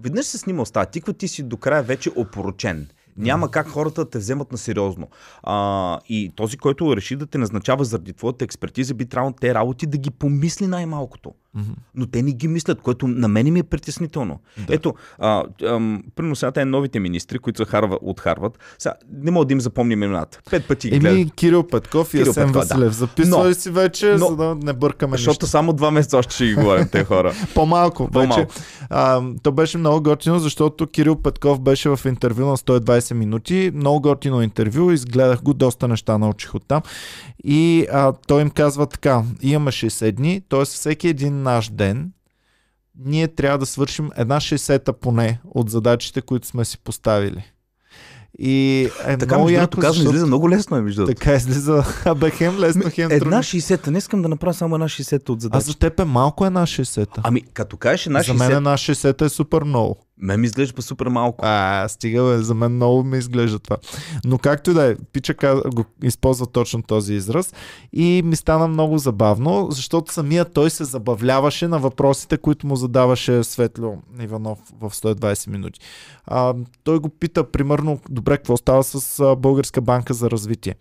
Веднъж 0.00 0.26
се 0.26 0.38
снимал 0.38 0.66
с 0.66 0.70
тази 0.70 0.90
тиква, 0.90 1.12
ти 1.12 1.28
си 1.28 1.42
до 1.42 1.56
края 1.56 1.82
вече 1.82 2.10
опорочен. 2.16 2.88
Няма 3.16 3.50
как 3.50 3.68
хората 3.68 4.04
да 4.04 4.10
те 4.10 4.18
вземат 4.18 4.52
на 4.52 4.58
сериозно. 4.58 5.08
А, 5.42 5.98
и 6.08 6.32
този, 6.36 6.56
който 6.56 6.96
реши 6.96 7.16
да 7.16 7.26
те 7.26 7.38
назначава 7.38 7.84
заради 7.84 8.12
твоята 8.12 8.44
експертиза, 8.44 8.94
би 8.94 9.06
трябвало 9.06 9.34
те 9.40 9.54
работи 9.54 9.86
да 9.86 9.98
ги 9.98 10.10
помисли 10.10 10.66
най-малкото. 10.66 11.34
Но 11.94 12.06
те 12.06 12.22
не 12.22 12.32
ги 12.32 12.48
мислят, 12.48 12.80
което 12.80 13.08
на 13.08 13.28
мен 13.28 13.52
ми 13.52 13.58
е 13.58 13.62
притеснително. 13.62 14.40
Да. 14.58 14.74
Ето, 14.74 14.94
а, 15.18 15.42
ам, 15.64 16.02
примерно 16.16 16.36
сега 16.36 16.52
те 16.52 16.64
новите 16.64 17.00
министри, 17.00 17.38
които 17.38 17.56
са 17.56 17.64
Харва, 17.64 17.98
от 18.02 18.20
Харвард, 18.20 18.58
сега 18.78 18.94
не 19.12 19.30
мога 19.30 19.46
да 19.46 19.52
им 19.52 19.60
запомним 19.60 20.02
имената. 20.02 20.38
Пет 20.50 20.68
пъти 20.68 20.90
ги. 20.90 20.96
Еми, 20.96 21.30
Кирил 21.30 21.62
Петков 21.62 22.08
и 22.08 22.18
Кирил 22.18 22.30
Асен 22.30 22.46
Петков, 22.46 22.52
да. 22.52 22.74
Василев. 22.74 22.92
Записвай 22.92 23.48
Но- 23.48 23.54
си 23.54 23.70
вече, 23.70 24.06
но- 24.10 24.26
за 24.26 24.36
да 24.36 24.54
не 24.54 24.72
бъркаме 24.72 25.10
Защото 25.10 25.30
нищо. 25.30 25.46
само 25.46 25.72
два 25.72 25.90
месеца 25.90 26.18
още 26.18 26.34
ще 26.34 26.46
ги 26.46 26.54
говорим 26.54 26.88
те 26.88 27.04
хора. 27.04 27.32
По-малко. 27.54 28.08
По-малко. 28.12 28.40
Вече, 28.40 28.48
а, 28.90 29.22
то 29.42 29.52
беше 29.52 29.78
много 29.78 30.02
готино, 30.02 30.38
защото 30.38 30.86
Кирил 30.86 31.16
Петков 31.16 31.60
беше 31.60 31.88
в 31.88 32.00
интервю 32.04 32.46
на 32.46 32.56
120 32.56 33.14
минути. 33.14 33.70
Много 33.74 34.00
готино 34.00 34.42
интервю. 34.42 34.90
Изгледах 34.90 35.42
го, 35.42 35.54
доста 35.54 35.88
неща 35.88 36.18
научих 36.18 36.54
оттам. 36.54 36.82
И 37.44 37.86
а, 37.92 38.12
той 38.26 38.42
им 38.42 38.50
казва 38.50 38.86
така. 38.86 39.22
Имаме 39.42 39.70
60 39.70 40.12
дни, 40.12 40.42
т.е. 40.48 40.64
всеки 40.64 41.08
един 41.08 41.43
наш 41.44 41.68
ден 41.68 42.10
ние 42.98 43.28
трябва 43.28 43.58
да 43.58 43.66
свършим 43.66 44.10
една 44.16 44.40
60-та 44.40 44.92
поне 44.92 45.40
от 45.44 45.70
задачите, 45.70 46.20
които 46.22 46.46
сме 46.46 46.64
си 46.64 46.78
поставили. 46.78 47.44
И 48.38 48.88
е 49.06 49.18
Така, 49.18 49.34
много 49.36 49.50
яко, 49.50 49.80
казвам, 49.80 49.92
защото 49.92 50.08
излиза 50.10 50.26
много 50.26 50.50
лесно, 50.50 50.76
е, 50.76 50.80
между 50.80 51.06
така 51.06 51.34
излиза. 51.34 51.84
Абе, 52.04 52.30
хем 52.30 52.58
лесно, 52.58 52.82
хем 52.90 53.10
Една 53.10 53.18
трудно. 53.20 53.38
60-та, 53.38 53.90
не 53.90 53.98
искам 53.98 54.22
да 54.22 54.28
направя 54.28 54.54
само 54.54 54.74
една 54.74 54.88
60-та 54.88 55.32
от 55.32 55.38
А 55.38 55.40
задача. 55.40 55.64
за 55.64 55.78
теб 55.78 56.00
е 56.00 56.04
малко 56.04 56.46
една 56.46 56.66
60-та. 56.66 57.20
Ами, 57.24 57.42
като 57.42 57.76
кажеш 57.76 58.06
една 58.06 58.22
За 58.22 58.34
мен 58.34 58.48
60-та, 58.48 58.56
една 58.56 58.76
60-та 58.76 59.24
е 59.24 59.28
супер 59.28 59.62
много. 59.62 59.96
Мен 60.24 60.40
ми 60.40 60.46
изглежда 60.46 60.82
супер 60.82 61.06
малко. 61.06 61.44
А, 61.46 61.88
стига, 61.88 62.22
бе, 62.22 62.38
за 62.38 62.54
мен 62.54 62.72
много 62.72 63.04
ми 63.04 63.18
изглежда 63.18 63.58
това. 63.58 63.76
Но 64.24 64.38
както 64.38 64.70
и 64.70 64.74
да 64.74 64.90
е, 64.90 64.96
Пича 65.12 65.34
го 65.74 65.84
използва 66.02 66.46
точно 66.46 66.82
този 66.82 67.14
израз 67.14 67.54
и 67.92 68.22
ми 68.24 68.36
стана 68.36 68.68
много 68.68 68.98
забавно, 68.98 69.68
защото 69.70 70.12
самия 70.12 70.44
той 70.44 70.70
се 70.70 70.84
забавляваше 70.84 71.68
на 71.68 71.78
въпросите, 71.78 72.38
които 72.38 72.66
му 72.66 72.76
задаваше 72.76 73.44
Светло 73.44 73.96
Иванов 74.20 74.58
в 74.80 74.90
120 74.90 75.48
минути. 75.48 75.80
А, 76.26 76.54
той 76.84 76.98
го 76.98 77.08
пита, 77.08 77.50
примерно, 77.50 78.00
добре, 78.10 78.36
какво 78.36 78.56
става 78.56 78.84
с 78.84 79.36
Българска 79.36 79.80
банка 79.80 80.14
за 80.14 80.30
развитие? 80.30 80.74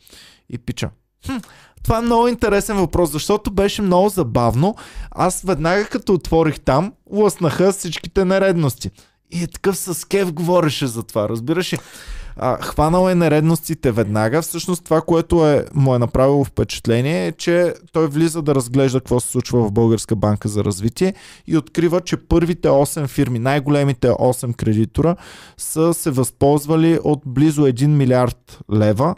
И 0.49 0.57
Пича, 0.57 0.89
хм, 1.25 1.37
това 1.83 1.97
е 1.97 2.01
много 2.01 2.27
интересен 2.27 2.77
въпрос, 2.77 3.11
защото 3.11 3.51
беше 3.51 3.81
много 3.81 4.09
забавно. 4.09 4.75
Аз 5.11 5.41
веднага 5.41 5.85
като 5.85 6.13
отворих 6.13 6.59
там, 6.59 6.93
лъснаха 7.11 7.71
всичките 7.71 8.25
нередности. 8.25 8.91
И 9.33 9.43
е 9.43 9.47
такъв 9.47 9.77
с 9.77 10.07
кев 10.07 10.33
говореше 10.33 10.87
за 10.87 11.03
това, 11.03 11.29
разбираш 11.29 11.73
ли? 11.73 11.77
А, 12.37 12.57
хванал 12.61 13.09
е 13.09 13.15
нередностите 13.15 13.91
веднага. 13.91 14.41
Всъщност 14.41 14.83
това, 14.83 15.01
което 15.01 15.47
е, 15.47 15.65
му 15.73 15.95
е 15.95 15.99
направило 15.99 16.43
впечатление 16.43 17.27
е, 17.27 17.31
че 17.31 17.73
той 17.91 18.07
влиза 18.07 18.41
да 18.41 18.55
разглежда 18.55 18.99
какво 18.99 19.19
се 19.19 19.27
случва 19.27 19.63
в 19.63 19.71
Българска 19.71 20.15
банка 20.15 20.49
за 20.49 20.63
развитие 20.63 21.13
и 21.47 21.57
открива, 21.57 22.01
че 22.01 22.17
първите 22.17 22.67
8 22.67 23.07
фирми, 23.07 23.39
най-големите 23.39 24.07
8 24.07 24.55
кредитора, 24.55 25.15
са 25.57 25.93
се 25.93 26.11
възползвали 26.11 26.99
от 27.03 27.21
близо 27.25 27.61
1 27.61 27.87
милиард 27.87 28.59
лева, 28.73 29.15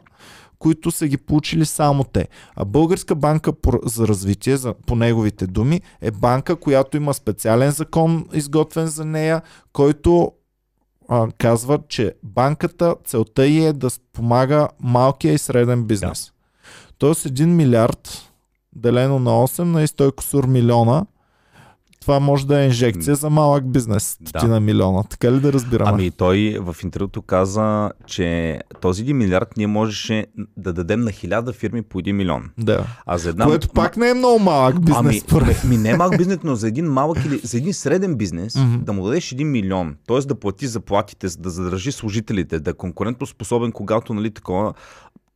които 0.65 0.91
са 0.91 1.07
ги 1.07 1.17
получили 1.17 1.65
само 1.65 2.03
те. 2.03 2.27
А 2.55 2.65
Българска 2.65 3.15
банка 3.15 3.53
за 3.83 4.07
развитие, 4.07 4.57
за, 4.57 4.73
по 4.73 4.95
неговите 4.95 5.47
думи, 5.47 5.81
е 6.01 6.11
банка, 6.11 6.55
която 6.55 6.97
има 6.97 7.13
специален 7.13 7.71
закон 7.71 8.25
изготвен 8.33 8.87
за 8.87 9.05
нея, 9.05 9.41
който 9.73 10.31
а, 11.09 11.27
казва, 11.37 11.79
че 11.89 12.15
банката, 12.23 12.95
целта 13.05 13.47
й 13.47 13.65
е 13.65 13.73
да 13.73 13.89
помага 14.13 14.67
малкия 14.79 15.33
и 15.33 15.37
среден 15.37 15.83
бизнес. 15.83 16.31
Тоест 16.97 17.25
1 17.25 17.45
милиард 17.45 18.31
делено 18.75 19.19
на 19.19 19.31
8 19.31 19.59
на 19.63 19.87
100 19.87 20.15
кусур 20.15 20.47
милиона 20.47 21.05
това 22.05 22.19
може 22.19 22.47
да 22.47 22.61
е 22.61 22.65
инжекция 22.65 23.15
за 23.15 23.29
малък 23.29 23.71
бизнес. 23.71 24.17
Да. 24.21 24.29
Стотина 24.29 24.59
милиона. 24.59 25.03
Така 25.03 25.31
ли 25.31 25.39
да 25.39 25.53
разбираме? 25.53 25.91
Ами 25.93 26.11
той 26.11 26.57
в 26.61 26.75
интервюто 26.83 27.21
каза, 27.21 27.91
че 28.05 28.59
този 28.81 29.05
1 29.05 29.13
милиард 29.13 29.57
ние 29.57 29.67
можеше 29.67 30.25
да 30.57 30.73
дадем 30.73 31.01
на 31.01 31.11
1000 31.11 31.53
фирми 31.53 31.81
по 31.81 32.01
1 32.01 32.11
милион. 32.11 32.49
да. 32.57 32.85
А 33.05 33.17
за 33.17 33.29
една... 33.29 33.45
Което 33.45 33.69
пак 33.69 33.97
не 33.97 34.09
е 34.09 34.13
много 34.13 34.39
малък 34.39 34.79
бизнес. 34.81 34.99
Ами, 34.99 35.19
според 35.19 35.63
ми, 35.63 35.77
не 35.77 35.89
е 35.89 35.97
малък 35.97 36.17
бизнес, 36.17 36.39
но 36.43 36.55
за 36.55 36.67
един 36.67 36.85
малък 36.85 37.25
или 37.25 37.39
за 37.43 37.57
един 37.57 37.73
среден 37.73 38.15
бизнес 38.15 38.55
Мгм. 38.55 38.83
да 38.83 38.93
му 38.93 39.05
дадеш 39.05 39.29
1 39.29 39.43
милион, 39.43 39.95
т.е. 40.07 40.19
да 40.19 40.35
плати 40.35 40.67
заплатите, 40.67 41.27
за 41.27 41.37
да 41.37 41.49
задържи 41.49 41.91
служителите, 41.91 42.59
да 42.59 42.69
е 42.69 42.73
конкурентоспособен, 42.73 43.71
когато 43.71 44.13
нали 44.13 44.31
такова. 44.31 44.73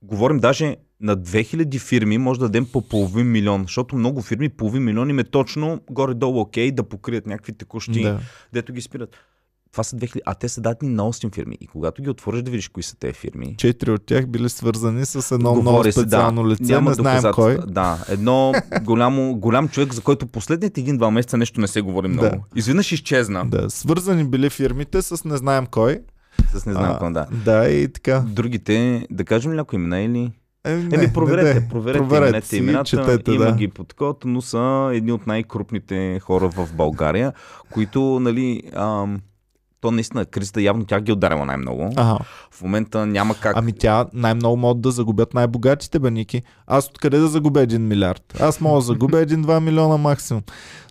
Говорим 0.01 0.39
даже 0.39 0.75
на 1.01 1.17
2000 1.17 1.79
фирми 1.79 2.17
може 2.17 2.39
да 2.39 2.45
дадем 2.45 2.65
по 2.73 2.81
половин 2.81 3.31
милион, 3.31 3.61
защото 3.61 3.95
много 3.95 4.21
фирми 4.21 4.49
половин 4.49 4.83
милион 4.83 5.09
им 5.09 5.19
е 5.19 5.23
точно 5.23 5.79
горе-долу 5.91 6.39
окей 6.41 6.71
да 6.71 6.83
покрият 6.83 7.25
някакви 7.25 7.53
текущи, 7.53 8.03
Да. 8.03 8.19
дето 8.53 8.73
ги 8.73 8.81
спират. 8.81 9.15
Това 9.71 9.83
са 9.83 9.95
2000, 9.95 10.19
а 10.25 10.33
те 10.35 10.49
са 10.49 10.61
дадени 10.61 10.93
на 10.93 11.03
8 11.03 11.35
фирми. 11.35 11.57
И 11.61 11.67
когато 11.67 12.01
ги 12.01 12.09
отвориш 12.09 12.41
да 12.41 12.51
видиш 12.51 12.67
кои 12.67 12.83
са 12.83 12.95
тези 12.99 13.13
фирми, 13.13 13.55
Четири 13.57 13.91
от 13.91 14.05
тях 14.05 14.27
били 14.27 14.49
свързани 14.49 15.05
с 15.05 15.35
едно 15.35 15.51
много 15.51 15.61
Говори 15.69 15.91
се, 15.91 15.99
специално 16.01 16.43
да. 16.43 16.49
лице. 16.49 16.73
Няма 16.73 16.89
не 16.89 16.95
знаем 16.95 17.23
кой. 17.33 17.57
Да, 17.67 18.05
едно 18.09 18.53
голямо, 18.83 19.35
голям 19.35 19.69
човек, 19.69 19.93
за 19.93 20.01
който 20.01 20.27
последните 20.27 20.81
един-два 20.81 21.11
месеца 21.11 21.37
нещо 21.37 21.61
не 21.61 21.67
се 21.67 21.81
говори 21.81 22.07
много. 22.07 22.29
Да. 22.29 22.39
Изведнъж 22.55 22.91
изчезна. 22.91 23.45
Да, 23.49 23.69
свързани 23.69 24.23
били 24.23 24.49
фирмите 24.49 25.01
с 25.01 25.25
не 25.25 25.37
знаем 25.37 25.65
кой. 25.65 25.99
С 26.53 26.65
не 26.65 26.73
знам 26.73 26.91
какво, 26.91 27.11
да. 27.11 27.27
Да, 27.45 27.69
и 27.69 27.93
така. 27.93 28.23
Другите, 28.27 29.07
да 29.11 29.25
кажем 29.25 29.51
ли 29.51 29.55
някои 29.55 29.79
имена 29.79 30.01
или? 30.01 30.31
Е, 30.65 30.75
не, 30.75 30.95
Еми, 30.95 31.13
проверете, 31.13 31.53
не, 31.53 31.59
не. 31.59 31.69
проверете, 31.69 31.99
Проверете 31.99 32.27
именете, 32.27 32.47
си, 32.47 32.57
имената, 32.57 32.85
четете, 32.85 33.31
има 33.31 33.45
да. 33.45 33.51
ги 33.51 33.67
под 33.67 33.93
код, 33.93 34.23
но 34.25 34.41
са 34.41 34.89
едни 34.93 35.11
от 35.11 35.27
най-крупните 35.27 36.19
хора 36.19 36.49
в 36.49 36.69
България, 36.73 37.33
които, 37.71 38.19
нали, 38.19 38.63
ам, 38.75 39.21
то 39.81 39.91
наистина 39.91 40.25
кризата 40.25 40.61
явно 40.61 40.85
тях 40.85 41.01
ги 41.01 41.11
е 41.11 41.13
ударила 41.13 41.45
най-много. 41.45 41.93
Ага. 41.95 42.17
В 42.51 42.61
момента 42.61 43.05
няма 43.05 43.35
как. 43.35 43.57
Ами 43.57 43.73
тя 43.73 44.05
най-много 44.13 44.57
могат 44.57 44.81
да 44.81 44.91
загубят 44.91 45.33
най-богатите, 45.33 45.99
бе, 45.99 46.11
Ники. 46.11 46.41
Аз 46.67 46.87
откъде 46.87 47.17
да 47.17 47.27
загубя 47.27 47.61
един 47.61 47.87
милиард? 47.87 48.37
Аз 48.39 48.61
мога 48.61 48.75
да 48.75 48.81
загубя 48.81 49.19
един-два 49.21 49.59
милиона 49.59 49.97
максимум. 49.97 50.43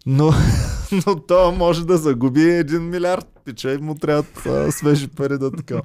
Но, 0.06 0.32
но 1.06 1.20
то 1.20 1.52
може 1.52 1.86
да 1.86 1.96
загуби 1.96 2.50
един 2.50 2.88
милиард. 2.88 3.26
Пича 3.44 3.78
му 3.80 3.94
трябват 3.94 4.46
а, 4.46 4.72
свежи 4.72 5.08
пари 5.08 5.38
да 5.38 5.50
така. 5.50 5.80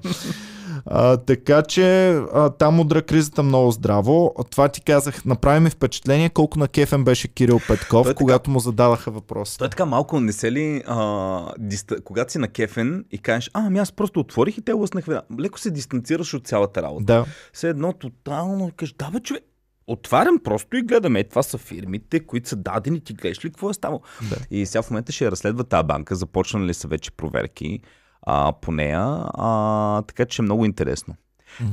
А, 0.85 1.17
така 1.17 1.61
че 1.61 2.09
а, 2.33 2.49
там 2.49 2.79
удра 2.79 3.01
кризата 3.01 3.43
много 3.43 3.71
здраво. 3.71 4.35
Това 4.51 4.67
ти 4.69 4.81
казах, 4.81 5.25
направи 5.25 5.59
ми 5.59 5.69
впечатление 5.69 6.29
колко 6.29 6.59
на 6.59 6.67
кефен 6.67 7.03
беше 7.03 7.27
Кирил 7.27 7.59
Петков, 7.67 8.07
така. 8.07 8.17
когато 8.17 8.51
му 8.51 8.59
зададаха 8.59 9.11
въпроси. 9.11 9.57
Той 9.57 9.67
е 9.67 9.69
така 9.69 9.85
малко 9.85 10.19
не 10.19 10.31
се 10.31 10.51
ли, 10.51 10.83
а, 10.87 11.53
диста... 11.59 12.01
когато 12.01 12.31
си 12.31 12.37
на 12.37 12.47
кефен 12.47 13.05
и 13.11 13.17
кажеш, 13.17 13.51
а, 13.53 13.65
ами 13.65 13.79
аз 13.79 13.91
просто 13.91 14.19
отворих 14.19 14.57
и 14.57 14.61
те 14.61 14.71
лъснах 14.71 15.05
веднага. 15.05 15.27
Леко 15.39 15.59
се 15.59 15.71
дистанцираш 15.71 16.33
от 16.33 16.47
цялата 16.47 16.81
работа. 16.81 17.05
Да, 17.05 17.25
Все 17.53 17.69
едно 17.69 17.93
тотално 17.93 18.71
кажеш, 18.77 18.93
да 18.93 19.09
бе, 19.11 19.19
човек, 19.19 19.43
отварям 19.87 20.39
просто 20.43 20.77
и 20.77 20.81
гледаме. 20.81 21.19
Е, 21.19 21.23
това 21.23 21.43
са 21.43 21.57
фирмите, 21.57 22.19
които 22.19 22.49
са 22.49 22.55
дадени. 22.55 23.01
Ти 23.01 23.13
гледаш 23.13 23.45
ли 23.45 23.49
какво 23.49 23.69
е 23.69 23.73
ставало? 23.73 24.01
да. 24.29 24.35
И 24.51 24.65
сега 24.65 24.81
в 24.81 24.91
момента 24.91 25.11
ще 25.11 25.31
разследва 25.31 25.63
тази 25.63 25.87
банка. 25.87 26.15
Започнали 26.15 26.73
са 26.73 26.87
вече 26.87 27.11
проверки 27.11 27.79
а, 28.25 28.53
по 28.61 28.71
нея. 28.71 29.25
А, 29.33 30.01
така 30.01 30.25
че 30.25 30.41
е 30.41 30.43
много 30.43 30.65
интересно. 30.65 31.15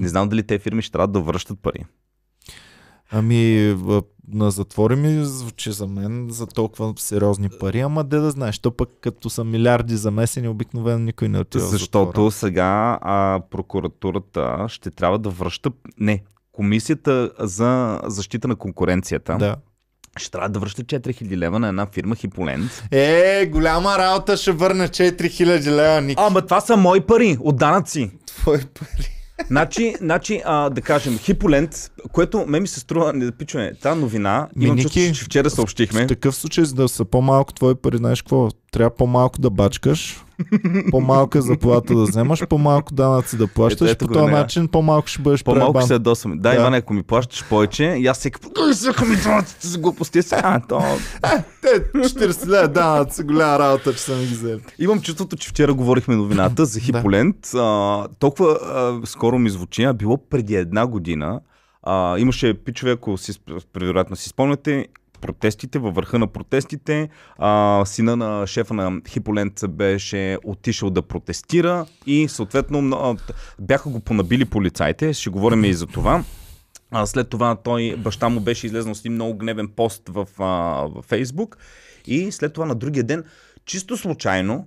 Не 0.01 0.09
знам 0.09 0.29
дали 0.29 0.43
те 0.43 0.59
фирми 0.59 0.83
ще 0.83 0.93
трябва 0.93 1.09
да 1.09 1.21
връщат 1.21 1.59
пари. 1.63 1.85
Ами, 3.13 3.77
на 4.29 4.51
затвори 4.51 4.97
ми 4.97 5.25
звучи 5.25 5.73
за 5.73 5.87
мен 5.87 6.29
за 6.31 6.47
толкова 6.47 6.95
сериозни 6.97 7.49
пари, 7.61 7.81
ама 7.81 8.05
де 8.05 8.19
да 8.19 8.31
знаеш, 8.31 8.59
то 8.59 8.71
пък 8.71 8.89
като 9.01 9.31
са 9.31 9.45
милиарди 9.45 9.97
замесени, 9.97 10.49
обикновено 10.49 10.99
никой 10.99 11.29
не 11.29 11.39
отива 11.39 11.67
Защото 11.67 12.31
сега 12.31 12.99
а, 13.03 13.41
прокуратурата 13.51 14.67
ще 14.69 14.91
трябва 14.91 15.19
да 15.19 15.31
връща. 15.31 15.71
Не, 15.99 16.23
Комисията 16.53 17.31
за 17.39 18.01
защита 18.05 18.49
на 18.49 18.57
конкуренцията 18.57 19.37
Да. 19.39 19.57
Ще 20.17 20.31
трябва 20.31 20.49
да 20.49 20.59
връща 20.59 20.83
4000 20.83 21.37
лева 21.37 21.59
на 21.59 21.69
една 21.69 21.87
фирма 21.87 22.17
Хиполент. 22.17 22.83
Е, 22.91 23.47
голяма 23.47 23.99
работа 23.99 24.37
ще 24.37 24.53
върне 24.53 24.89
4000 24.89 25.67
лева, 25.67 26.01
Ники. 26.01 26.23
Ама 26.27 26.43
това 26.43 26.61
са 26.61 26.77
мои 26.77 27.01
пари 27.01 27.37
от 27.41 27.57
данъци. 27.57 28.11
Твои 28.27 28.59
пари. 28.59 29.11
Значи, 29.47 29.95
значи 30.01 30.43
а, 30.45 30.71
да 30.71 30.83
кажем, 30.83 31.19
Хиполент, 31.19 31.91
което 32.13 32.45
ме 32.49 32.61
ми 32.61 32.69
се 32.69 32.81
струва, 32.81 33.13
не 33.13 33.25
да 33.25 33.33
пичаме, 33.33 33.73
тази 33.75 34.01
новина, 34.01 34.49
Ми, 34.57 34.65
имам 34.65 34.77
Ники, 34.77 34.83
чувство, 34.89 35.15
че 35.15 35.25
вчера 35.25 35.49
В 35.51 35.53
съобщихме. 35.53 36.07
такъв 36.07 36.37
случай, 36.37 36.65
за 36.65 36.75
да 36.75 36.89
са 36.89 37.05
по-малко 37.05 37.53
твои 37.53 37.75
пари, 37.75 37.97
знаеш 37.97 38.23
какво? 38.23 38.49
Трябва 38.73 38.97
по-малко 38.97 39.41
да 39.41 39.51
бачкаш, 39.51 40.25
по-малка 40.91 41.43
заплата 41.43 41.95
да 41.95 42.03
вземаш, 42.03 42.47
по-малко 42.47 42.95
данъци 42.95 43.37
да 43.37 43.47
плащаш. 43.47 43.91
Ето, 43.91 44.07
по 44.07 44.13
този 44.13 44.33
начин 44.33 44.69
по-малко 44.69 45.09
ще 45.09 45.23
бъдеш 45.23 45.45
По-малко 45.45 45.73
пребан. 45.73 45.87
се 45.87 45.93
ядосваме. 45.93 46.37
Да, 46.37 46.43
Да. 46.43 46.55
Иван, 46.55 46.75
ако 46.75 46.95
ми 46.95 47.03
плащаш 47.03 47.45
повече, 47.49 47.85
и 47.85 48.07
аз 48.07 48.19
всеки 48.19 48.41
път, 48.41 48.59
«Ой, 48.59 48.75
сега 48.75 49.05
ми 49.05 49.17
данъците 49.17 49.67
за 49.67 49.79
глупости. 49.79 50.23
Сега, 50.23 50.61
то... 50.69 50.83
Те, 51.63 51.69
40 51.93 52.47
лева 52.47 52.69
данъци, 52.69 53.23
голяма 53.23 53.59
работа, 53.59 53.93
че 53.93 53.99
са 53.99 54.17
ми 54.17 54.27
ги 54.27 54.35
взели. 54.35 54.61
Имам 54.79 55.01
чувството, 55.01 55.37
че 55.37 55.49
вчера 55.49 55.75
говорихме 55.75 56.17
новината 56.17 56.65
за 56.65 56.81
Хиполент. 56.81 57.37
А, 57.55 58.09
толкова 58.19 58.59
а, 58.63 59.07
скоро 59.07 59.39
ми 59.39 59.51
звучи, 59.51 59.83
а 59.83 59.93
било 59.93 60.19
преди 60.31 60.55
една 60.55 60.87
година. 60.87 61.41
А, 61.83 62.19
имаше 62.19 62.55
пичове, 62.55 62.93
ако 62.93 63.19
си, 63.19 63.33
вероятно 63.77 64.17
си 64.17 64.29
спомняте, 64.29 64.87
протестите, 65.21 65.79
във 65.79 65.95
върха 65.95 66.19
на 66.19 66.27
протестите. 66.27 67.09
А, 67.39 67.83
сина 67.85 68.17
на 68.17 68.47
шефа 68.47 68.75
на 68.75 69.01
Хиполент 69.09 69.61
беше 69.69 70.39
отишъл 70.45 70.91
да 70.91 71.03
протестира 71.03 71.87
и 72.07 72.29
съответно 72.29 73.17
бяха 73.61 73.89
го 73.89 74.01
понабили 74.01 74.45
полицайите. 74.45 75.13
Ще 75.13 75.31
говорим 75.31 75.65
и 75.65 75.75
за 75.75 75.87
това. 75.87 76.25
А, 76.91 77.07
след 77.07 77.29
това 77.29 77.55
той, 77.55 77.97
баща 77.99 78.29
му 78.29 78.41
беше 78.41 78.67
излезнал 78.67 78.95
с 78.95 79.01
един 79.01 79.13
много 79.13 79.39
гневен 79.39 79.69
пост 79.69 80.03
в, 80.09 80.27
а, 80.39 80.45
в 80.87 81.03
Фейсбук 81.03 81.59
и 82.07 82.33
след 82.33 82.53
това 82.53 82.67
на 82.67 82.75
другия 82.75 83.05
ден, 83.05 83.25
чисто 83.65 83.97
случайно, 83.97 84.67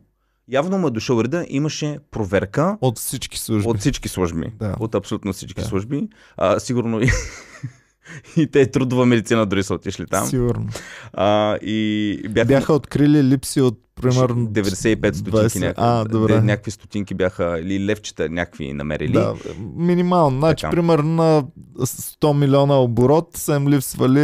явно 0.49 0.77
му 0.77 0.87
е 0.87 0.91
дошъл 0.91 1.21
реда, 1.21 1.45
имаше 1.49 1.99
проверка 2.11 2.77
От 2.81 2.97
всички 2.99 3.39
служби. 3.39 3.69
от 3.69 3.79
всички 3.79 4.09
служби. 4.09 4.51
Да. 4.59 4.75
От 4.79 4.95
абсолютно 4.95 5.33
всички 5.33 5.61
Да. 5.61 5.67
служби. 5.67 6.07
А, 6.37 6.59
сигурно 6.59 7.01
и, 7.01 7.09
и 8.37 8.47
те 8.47 8.71
трудова 8.71 9.05
медицина 9.05 9.45
дори 9.45 9.63
са 9.63 9.73
отишли 9.73 10.05
там. 10.07 10.25
Сигурно. 10.27 10.67
А, 11.13 11.55
и 11.55 12.27
бяха, 12.29 12.45
Бяха 12.47 12.73
открили 12.73 13.23
липси 13.23 13.61
от 13.61 13.79
примерно 14.01 14.47
95 14.47 15.13
стотинки. 15.13 15.31
20. 15.31 15.59
Някакви, 15.59 15.73
А, 15.77 16.05
добре. 16.05 16.41
някакви 16.41 16.71
стотинки 16.71 17.13
бяха, 17.13 17.59
или 17.61 17.85
левчета 17.85 18.29
някакви 18.29 18.73
намерили. 18.73 19.11
Да, 19.13 19.35
минимално. 19.75 20.39
Значи, 20.39 20.65
примерно 20.71 21.09
на 21.15 21.43
100 21.79 22.33
милиона 22.33 22.81
оборот 22.81 23.29
са 23.33 23.55
им 23.55 23.67
липсвали 23.67 24.19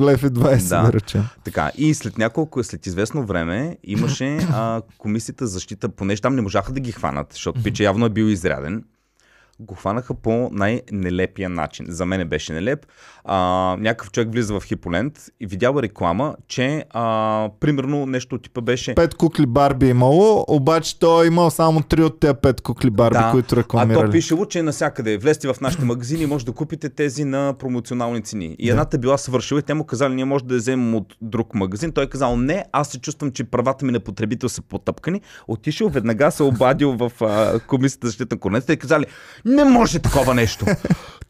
лев 0.00 0.22
и 0.22 0.26
20, 0.26 0.68
да, 0.68 0.82
Да. 0.82 0.92
речем. 0.92 1.24
Така, 1.44 1.70
и 1.78 1.94
след 1.94 2.18
няколко, 2.18 2.64
след 2.64 2.86
известно 2.86 3.26
време 3.26 3.76
имаше 3.84 4.36
а, 4.52 4.82
комисията 4.98 5.46
за 5.46 5.52
защита, 5.52 5.88
понеже 5.88 6.22
там 6.22 6.34
не 6.34 6.42
можаха 6.42 6.72
да 6.72 6.80
ги 6.80 6.92
хванат, 6.92 7.26
защото 7.32 7.62
пича 7.62 7.82
явно 7.84 8.06
е 8.06 8.10
бил 8.10 8.24
изряден. 8.24 8.84
Го 9.60 9.74
хванаха 9.74 10.14
по 10.14 10.48
най-нелепия 10.52 11.48
начин. 11.48 11.86
За 11.88 12.06
мен 12.06 12.28
беше 12.28 12.52
нелеп. 12.52 12.86
А, 13.24 13.36
някакъв 13.80 14.10
човек 14.10 14.32
влиза 14.32 14.60
в 14.60 14.64
Хиполент 14.64 15.18
и 15.40 15.46
видява 15.46 15.82
реклама, 15.82 16.36
че 16.48 16.84
а, 16.90 17.48
примерно 17.60 18.06
нещо 18.06 18.38
типа 18.38 18.60
беше 18.60 18.94
Пет 18.94 19.14
кукли 19.14 19.46
Барби 19.46 19.88
имало, 19.88 20.44
обаче 20.48 20.98
той 20.98 21.24
е 21.24 21.26
имал 21.26 21.50
само 21.50 21.82
три 21.82 22.02
от 22.02 22.20
тези 22.20 22.34
пет 22.42 22.60
кукли 22.60 22.90
Барби, 22.90 23.18
Да, 23.18 23.30
които 23.32 23.54
А 23.54 23.58
рекламирали. 23.58 24.06
то 24.06 24.12
пишело, 24.12 24.46
че 24.46 24.62
навсякъде 24.62 25.16
влезте 25.18 25.48
в 25.48 25.60
нашите 25.60 25.84
магазини 25.84 26.22
и 26.22 26.26
може 26.26 26.46
да 26.46 26.52
купите 26.52 26.88
тези 26.88 27.24
на 27.24 27.54
промоционални 27.58 28.22
цени. 28.22 28.56
И 28.58 28.66
Да. 28.66 28.70
едната 28.72 28.98
била 28.98 29.18
свършила 29.18 29.60
и 29.60 29.62
те 29.62 29.74
му 29.74 29.84
казали, 29.84 30.14
ние 30.14 30.24
може 30.24 30.44
да 30.44 30.54
я 30.54 30.58
вземем 30.58 30.94
от 30.94 31.16
друг 31.22 31.54
магазин. 31.54 31.92
Той 31.92 32.04
е 32.04 32.08
казал, 32.08 32.36
не, 32.36 32.64
аз 32.72 32.88
се 32.88 33.00
чувствам, 33.00 33.30
че 33.30 33.44
правата 33.44 33.84
ми 33.84 33.92
на 33.92 34.00
потребител 34.00 34.48
са 34.48 34.62
потъпкани. 34.62 35.20
Отишъл, 35.48 35.88
веднага 35.88 36.30
се 36.30 36.42
обадил 36.42 36.92
в 36.92 37.12
а, 37.20 37.58
комисията 37.58 38.06
за 38.06 38.10
защита 38.10 38.34
на 38.34 38.40
конкуренцията 38.40 38.72
и 38.72 38.76
казали, 38.76 39.04
не 39.46 39.64
може 39.64 39.98
такова 39.98 40.34
нещо. 40.34 40.66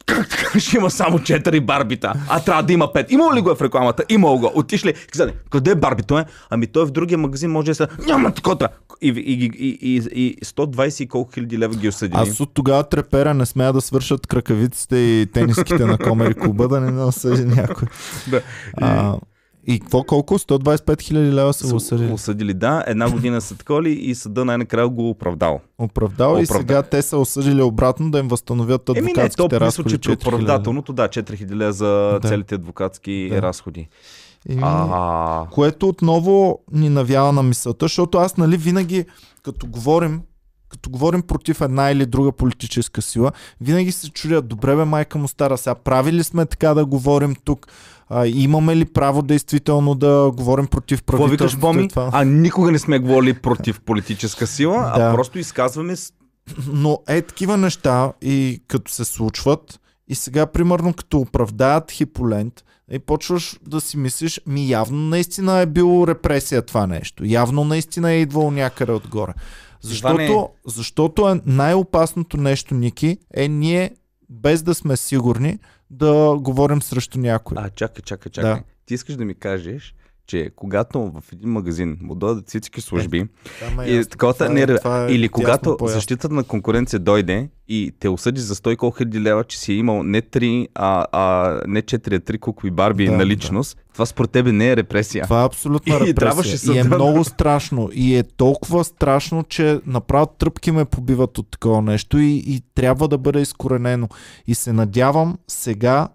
Как 0.05 0.29
така 0.29 0.59
ще 0.59 0.77
има 0.77 0.89
само 0.91 1.19
4 1.19 1.59
барбита, 1.61 2.13
а 2.29 2.39
трябва 2.39 2.63
да 2.63 2.73
има 2.73 2.85
5? 2.85 3.11
Имало 3.11 3.35
ли 3.35 3.41
го 3.41 3.51
е 3.51 3.55
в 3.55 3.61
рекламата? 3.61 4.03
Имало 4.09 4.39
го. 4.39 4.51
Отишли, 4.55 4.93
казали, 4.93 5.33
къде 5.49 5.71
е 5.71 5.75
барбито 5.75 6.17
е? 6.17 6.25
Ами 6.49 6.67
той 6.67 6.85
в 6.85 6.91
другия 6.91 7.17
магазин 7.17 7.51
може 7.51 7.65
да 7.65 7.75
са, 7.75 7.87
няма 8.07 8.31
такова. 8.31 8.69
И, 9.01 9.09
и, 9.09 9.33
и, 9.33 9.77
и, 9.81 9.95
и, 9.95 10.25
и 10.25 10.37
120 10.45 11.03
и 11.03 11.07
колко 11.07 11.31
хиляди 11.31 11.57
лева 11.57 11.75
ги 11.75 11.87
осъдили. 11.87 12.19
Аз 12.19 12.39
от 12.39 12.53
тогава 12.53 12.83
трепера 12.83 13.33
не 13.33 13.45
смея 13.45 13.73
да 13.73 13.81
свършат 13.81 14.27
кракавиците 14.27 14.97
и 14.97 15.27
тениските 15.33 15.85
на 15.85 15.97
Комери 15.97 16.33
Куба, 16.33 16.67
да 16.67 16.79
не 16.81 16.91
насъди 16.91 17.45
някой. 17.45 17.87
Да. 18.27 18.41
А, 18.77 19.15
И 19.67 19.79
какво 19.79 20.03
колко? 20.03 20.33
125 20.35 21.01
хиляди 21.01 21.31
лева 21.31 21.53
са 21.53 21.75
осъдили. 21.75 22.11
осъдили, 22.11 22.53
да. 22.53 22.83
Една 22.87 23.09
година 23.09 23.41
са 23.41 23.55
таколи 23.55 23.89
и 23.91 24.15
съда 24.15 24.45
най-накрая 24.45 24.89
го 24.89 25.09
оправдал. 25.09 25.59
Оправдал 25.77 26.29
и 26.29 26.43
Оправдал. 26.43 26.47
сега 26.59 26.83
те 26.83 27.01
са 27.01 27.17
осъдили 27.17 27.61
обратно 27.61 28.11
да 28.11 28.19
им 28.19 28.27
възстановят 28.27 28.89
Еми 28.89 28.95
не, 28.97 29.03
то 29.03 29.09
адвокатските 29.11 29.43
мисля, 29.45 29.59
разходи. 29.59 29.89
че 29.91 29.97
при 29.99 30.03
4000. 30.07 30.27
оправдателното, 30.27 30.93
да, 30.93 31.07
4000 31.07 31.51
лева 31.51 31.73
за 31.73 31.87
Да. 32.13 32.19
целите 32.21 32.55
адвокатски 32.55 33.29
Да. 33.31 33.41
разходи. 33.41 33.87
А, 34.61 35.45
Което 35.47 35.87
отново 35.87 36.59
ни 36.71 36.89
навява 36.89 37.31
на 37.31 37.43
мисълта, 37.43 37.85
защото 37.85 38.17
аз 38.17 38.37
нали 38.37 38.57
винаги, 38.57 39.05
като 39.43 39.67
говорим, 39.67 40.21
като 40.69 40.89
говорим 40.89 41.21
против 41.21 41.61
една 41.61 41.91
или 41.91 42.05
друга 42.05 42.31
политическа 42.31 43.01
сила, 43.01 43.31
винаги 43.61 43.91
се 43.91 44.09
чудя, 44.09 44.41
добре 44.41 44.75
бе 44.75 44.85
майка 44.85 45.17
му 45.17 45.27
стара, 45.27 45.57
сега 45.57 45.75
прави 45.75 46.13
ли 46.13 46.23
сме 46.23 46.45
така 46.45 46.73
да 46.73 46.85
говорим 46.85 47.35
тук? 47.43 47.67
А, 48.09 48.27
имаме 48.27 48.75
ли 48.75 48.85
право 48.85 49.21
действително 49.21 49.95
да 49.95 50.31
говорим 50.35 50.67
против 50.67 50.99
викаш, 50.99 51.05
правителството? 51.05 51.61
Боми? 51.61 51.87
това? 51.87 52.09
А 52.13 52.23
никога 52.25 52.71
не 52.71 52.79
сме 52.79 52.99
говорили 52.99 53.33
против 53.33 53.81
политическа 53.81 54.47
сила, 54.47 54.93
Да. 54.97 55.09
а 55.09 55.13
просто 55.13 55.39
изказваме. 55.39 55.95
Но 56.67 56.99
е 57.07 57.21
такива 57.21 57.57
неща 57.57 58.13
и 58.21 58.61
като 58.67 58.91
се 58.91 59.05
случват 59.05 59.79
и 60.07 60.15
сега 60.15 60.45
примерно 60.45 60.93
като 60.93 61.17
оправдаят 61.19 61.91
Хиполент 61.91 62.63
и 62.91 62.99
почваш 62.99 63.59
да 63.67 63.81
си 63.81 63.97
мислиш, 63.97 64.41
ми 64.45 64.69
явно 64.69 64.97
наистина 64.97 65.59
е 65.59 65.65
било 65.65 66.07
репресия 66.07 66.61
това 66.61 66.87
нещо. 66.87 67.23
Явно 67.25 67.63
наистина 67.63 68.11
е 68.11 68.21
идвало 68.21 68.51
някъде 68.51 68.91
отгоре. 68.91 69.33
Защото, 69.81 70.13
Иване- 70.13 70.47
защото 70.65 71.29
е 71.29 71.41
най-опасното 71.45 72.37
нещо, 72.37 72.75
Ники, 72.75 73.17
е 73.33 73.47
ние 73.47 73.91
без 74.29 74.63
да 74.63 74.75
сме 74.75 74.97
сигурни 74.97 75.59
да 75.89 76.37
говорим 76.39 76.81
срещу 76.81 77.19
някой. 77.19 77.57
А, 77.59 77.69
чакай, 77.69 78.01
чакай, 78.01 78.31
чакай. 78.31 78.51
Да. 78.51 78.61
Ти 78.85 78.93
искаш 78.93 79.15
да 79.15 79.25
ми 79.25 79.35
кажеш, 79.35 79.95
че 80.27 80.49
когато 80.55 81.01
в 81.01 81.33
един 81.33 81.49
магазин 81.49 81.97
му 82.01 82.15
дойдат 82.15 82.47
всички 82.47 82.81
служби 82.81 83.25
Там 83.59 83.79
е 83.79 83.85
и 83.85 83.95
ясно. 83.95 84.09
такова, 84.09 84.33
Това 84.33 84.45
е- 84.45 84.49
не, 84.49 84.65
това 84.67 85.03
е 85.03 85.07
или 85.07 85.23
ясно 85.23 85.31
когато 85.31 85.77
по-ясно. 85.77 85.87
защитата 85.89 86.29
на 86.29 86.43
конкуренция 86.43 86.99
дойде 86.99 87.49
и 87.67 87.91
те 87.99 88.09
осъди 88.09 88.41
за 88.41 88.55
100 88.55 88.69
и 88.69 88.77
колко 88.77 88.97
хиляди 88.97 89.21
лева, 89.21 89.43
че 89.43 89.59
си 89.59 89.71
е 89.71 89.75
имал 89.75 90.03
не 90.03 90.21
3, 90.21 90.67
а, 90.75 91.05
а 91.11 91.27
не 91.67 91.81
4, 91.81 92.15
а 92.15 92.19
3 92.21 92.39
кукви 92.39 92.71
барби 92.71 93.05
Да, 93.05 93.11
на 93.11 93.25
личност, 93.25 93.77
това 93.93 94.05
според 94.05 94.31
тебе 94.31 94.51
не 94.51 94.69
е 94.69 94.75
репресия. 94.75 95.23
Това 95.23 95.41
е 95.41 95.45
абсолютна 95.45 95.95
И 95.97 95.99
репресия. 96.01 96.51
И 96.51 96.53
е 96.53 96.57
съда 96.57 96.89
да- 96.89 96.95
много 96.95 97.23
страшно. 97.23 97.89
И 97.93 98.15
е 98.15 98.23
толкова 98.25 98.83
страшно, 98.83 99.43
че 99.43 99.79
направо 99.85 100.25
тръпки 100.27 100.71
ме 100.71 100.85
побиват 100.85 101.37
от 101.37 101.51
такова 101.51 101.81
нещо 101.81 102.17
и, 102.17 102.33
и 102.37 102.61
трябва 102.75 103.07
да 103.07 103.17
бъде 103.17 103.41
изкоренено. 103.41 104.09
И 104.47 104.55
се 104.55 104.73
надявам 104.73 105.37
сега 105.47 106.07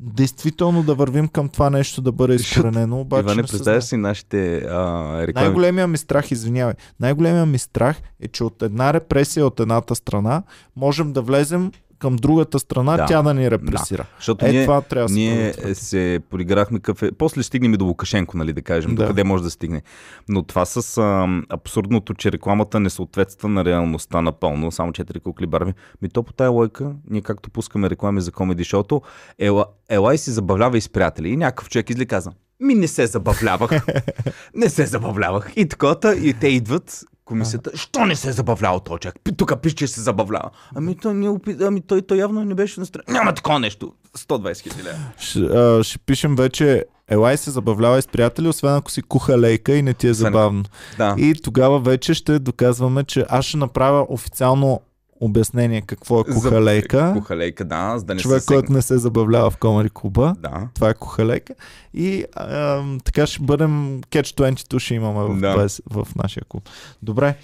действително 0.00 0.82
да 0.82 0.94
вървим 0.94 1.28
към 1.28 1.48
това 1.48 1.70
нещо 1.70 2.02
да 2.02 2.12
бъде 2.12 2.34
изкоренено. 2.34 3.00
Обаче 3.00 3.24
Иване, 3.24 3.42
представяш 3.42 3.84
си 3.84 3.96
нашите 3.96 4.56
а, 4.58 5.26
реклами. 5.26 5.44
Най-големия 5.46 5.86
ми 5.86 5.98
страх, 5.98 6.30
извинявай, 6.30 6.74
най-големия 7.00 7.46
ми 7.46 7.58
страх 7.58 8.02
е, 8.20 8.28
че 8.28 8.44
от 8.44 8.62
една 8.62 8.94
репресия 8.94 9.46
от 9.46 9.60
едната 9.60 9.94
страна 9.94 10.42
можем 10.76 11.12
да 11.12 11.22
влезем 11.22 11.72
към 12.00 12.16
другата 12.16 12.58
страна, 12.58 12.96
Да. 12.96 13.06
тя 13.06 13.22
да 13.22 13.34
ни 13.34 13.50
репресира. 13.50 14.06
Защото 14.16 14.46
Е, 14.46 14.50
ние, 14.50 14.64
това 14.64 14.80
трябва 14.80 15.04
да 15.04 15.08
се 15.08 15.14
ние 15.14 15.38
предотврати. 15.42 15.74
се 15.74 16.20
подиграхме 16.30 16.80
кафе. 16.80 17.10
После 17.12 17.42
стигнем 17.42 17.74
и 17.74 17.76
до 17.76 17.84
Лукашенко, 17.84 18.36
нали, 18.36 18.52
да 18.52 18.62
кажем, 18.62 18.94
Да. 18.94 19.06
къде 19.06 19.24
може 19.24 19.42
да 19.42 19.50
стигне. 19.50 19.82
Но 20.28 20.42
това 20.42 20.64
с 20.64 20.98
а, 20.98 21.26
абсурдното, 21.50 22.14
че 22.14 22.32
рекламата 22.32 22.80
не 22.80 22.90
съответства 22.90 23.48
на 23.48 23.64
реалността 23.64 24.20
напълно, 24.20 24.72
само 24.72 24.92
четири 24.92 25.20
кукли 25.20 25.46
барби. 25.46 25.72
Ми 26.02 26.08
то 26.08 26.22
по 26.22 26.32
тая 26.32 26.50
лойка, 26.50 26.92
ние 27.10 27.20
както 27.20 27.50
пускаме 27.50 27.90
реклами 27.90 28.20
за 28.20 28.32
комеди 28.32 28.64
шоуто, 28.64 29.02
ела, 29.38 29.64
ела 29.88 30.14
и 30.14 30.18
си 30.18 30.30
забавлява 30.30 30.78
и 30.78 30.80
с 30.80 30.88
приятели. 30.88 31.28
И 31.28 31.36
някакъв 31.36 31.68
човек 31.68 31.90
изли 31.90 32.06
каза, 32.06 32.30
ми 32.60 32.74
не 32.74 32.88
се 32.88 33.06
забавлявах. 33.06 33.70
не 34.54 34.68
се 34.68 34.86
забавлявах. 34.86 35.52
И 35.56 35.68
такова, 35.68 35.96
и 36.16 36.34
те 36.34 36.48
идват, 36.48 37.00
комисията, 37.30 37.70
що 37.74 38.06
не 38.06 38.16
се 38.16 38.28
е 38.28 38.32
забавлява 38.32 38.80
този 38.80 39.00
човек? 39.00 39.14
Тук 39.36 39.60
пише, 39.62 39.76
че 39.76 39.86
се 39.86 40.00
забавлява. 40.00 40.50
Ами 40.74 40.96
той, 40.96 41.14
не, 41.14 41.28
опи- 41.28 41.66
ами 41.66 41.80
той, 41.80 42.02
той 42.02 42.18
явно 42.18 42.44
не 42.44 42.54
беше 42.54 42.80
настроен. 42.80 43.04
Няма 43.08 43.34
такова 43.34 43.58
нещо. 43.58 43.92
120 44.18 44.72
хиляди. 44.74 44.98
Ще, 45.18 45.38
а, 45.40 45.82
ще 45.84 45.98
пишем 45.98 46.36
вече 46.36 46.84
Елай 47.08 47.36
се 47.36 47.50
забавлява 47.50 48.02
с 48.02 48.08
приятели, 48.08 48.48
освен 48.48 48.74
ако 48.74 48.90
си 48.90 49.02
куха 49.02 49.38
лейка 49.38 49.76
и 49.76 49.82
не 49.82 49.94
ти 49.94 50.08
е 50.08 50.14
забавно. 50.14 50.64
Да. 50.98 51.14
И 51.18 51.34
тогава 51.42 51.80
вече 51.80 52.14
ще 52.14 52.38
доказваме, 52.38 53.04
че 53.04 53.26
аз 53.28 53.44
ще 53.44 53.56
направя 53.56 54.06
официално 54.08 54.80
обяснение 55.20 55.80
какво 55.80 56.20
е 56.20 56.24
кухалейка. 56.24 57.12
Кухалейка, 57.16 57.64
да, 57.64 57.98
за 57.98 58.04
да 58.04 58.14
не 58.14 58.20
Човек, 58.20 58.42
се 58.42 58.46
който 58.46 58.72
не 58.72 58.82
се 58.82 58.98
забавлява 58.98 59.50
в 59.50 59.56
Комари 59.56 59.90
клуба. 59.94 60.34
Да. 60.38 60.68
Това 60.74 60.90
е 60.90 60.94
кухалейка. 60.94 61.54
И 61.94 62.24
а, 62.36 62.82
така 63.04 63.26
ще 63.26 63.42
бъдем 63.42 64.00
Catch 64.02 64.52
22 64.52 64.78
ще 64.78 64.94
имаме 64.94 65.20
в, 65.20 65.40
Да. 65.40 65.56
да. 65.56 65.68
в 65.90 66.06
нашия 66.16 66.44
клуб. 66.48 66.68
Добре. 67.02 67.34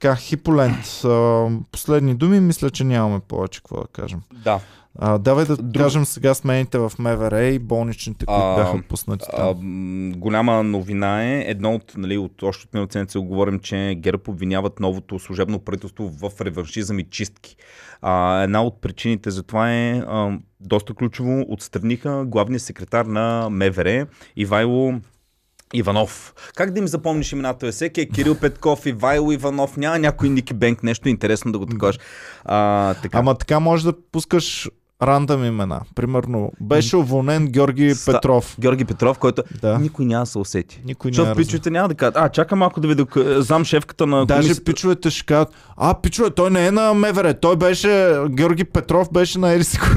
Така, 0.00 0.16
Хиполент. 0.16 1.04
А, 1.04 1.46
последни 1.72 2.14
думи, 2.14 2.40
мисля, 2.40 2.70
че 2.70 2.84
нямаме 2.84 3.20
повече 3.20 3.60
какво 3.60 3.80
да 3.80 3.86
кажем. 3.86 4.20
Да. 4.34 4.60
А, 4.98 5.18
давай 5.18 5.44
да 5.44 5.56
Друг- 5.56 5.82
кажем 5.82 6.04
сега 6.04 6.34
смените 6.34 6.78
в 6.78 6.92
МВР 6.98 7.42
и 7.42 7.58
болничните, 7.58 8.26
които 8.26 8.40
А, 8.42 8.56
бяха 8.56 8.82
пуснати 8.82 9.26
А, 9.32 9.36
там. 9.36 9.56
м, 10.08 10.12
голяма 10.12 10.62
новина 10.62 11.24
е, 11.24 11.40
едно 11.40 11.74
от, 11.74 11.92
нали, 11.96 12.18
от 12.18 12.42
още 12.42 12.66
от 12.66 12.74
миналата 12.74 12.92
седмица 12.92 13.20
говорим, 13.20 13.58
че 13.58 13.94
ГЕРБ 13.98 14.22
обвиняват 14.28 14.80
новото 14.80 15.18
служебно 15.18 15.58
правителство 15.58 16.08
в 16.10 16.40
реваншизъм 16.40 16.98
и 16.98 17.04
чистки. 17.04 17.56
А, 18.02 18.42
една 18.42 18.62
от 18.62 18.80
причините 18.80 19.30
за 19.30 19.42
това 19.42 19.72
е 19.72 19.98
а, 19.98 20.30
доста 20.60 20.94
ключово, 20.94 21.44
отстраниха 21.48 22.24
главния 22.26 22.60
секретар 22.60 23.04
на 23.04 23.48
МВР 23.50 24.06
Ивайло 24.36 24.94
Иванов. 25.74 26.34
Как 26.54 26.70
да 26.70 26.78
им 26.78 26.88
запомниш 26.88 27.32
имената? 27.32 27.66
Бе? 27.66 27.72
Всеки 27.72 28.00
е 28.00 28.08
Кирил 28.08 28.34
Петков, 28.34 28.86
Ивайло 28.86 29.32
Иванов, 29.32 29.76
няма 29.76 29.98
някой 29.98 30.28
Ники 30.28 30.54
Бенк, 30.54 30.82
нещо 30.82 31.08
интересно 31.08 31.52
да 31.52 31.58
го 31.58 31.66
такаш. 31.66 31.98
А, 32.44 32.94
така. 32.94 33.18
Ама 33.18 33.34
така 33.34 33.60
може 33.60 33.84
да 33.84 33.92
пускаш 34.12 34.70
рандъм 35.02 35.44
имена. 35.44 35.80
Примерно, 35.94 36.52
беше 36.60 36.96
уволнен 36.96 37.46
Георги 37.46 37.90
Ста- 37.90 38.12
Петров. 38.12 38.56
Георги 38.60 38.84
Петров, 38.84 39.18
който 39.18 39.42
Да. 39.62 39.78
никой 39.78 40.04
няма 40.04 40.22
да 40.22 40.26
се 40.26 40.38
усети. 40.38 40.82
Никой 40.84 41.10
Защото 41.10 41.30
да 41.30 41.36
пичовете 41.36 41.70
няма 41.70 41.88
да 41.88 41.94
кажат, 41.94 42.14
а, 42.16 42.28
чакай 42.28 42.58
малко 42.58 42.80
да 42.80 42.88
видя, 42.88 43.06
знам 43.36 43.64
шефката 43.64 44.06
на 44.06 44.26
Даже 44.26 44.38
комисията. 44.38 44.64
пичовете 44.64 45.10
ще 45.10 45.26
кажат, 45.26 45.48
а, 45.76 45.94
пичове, 45.94 46.30
той 46.30 46.50
не 46.50 46.66
е 46.66 46.70
на 46.70 46.94
МВР, 46.94 47.34
той 47.34 47.56
беше, 47.56 47.88
Георги 48.28 48.64
Петров 48.64 49.08
беше 49.12 49.38
на 49.38 49.52
Ериско. 49.52 49.86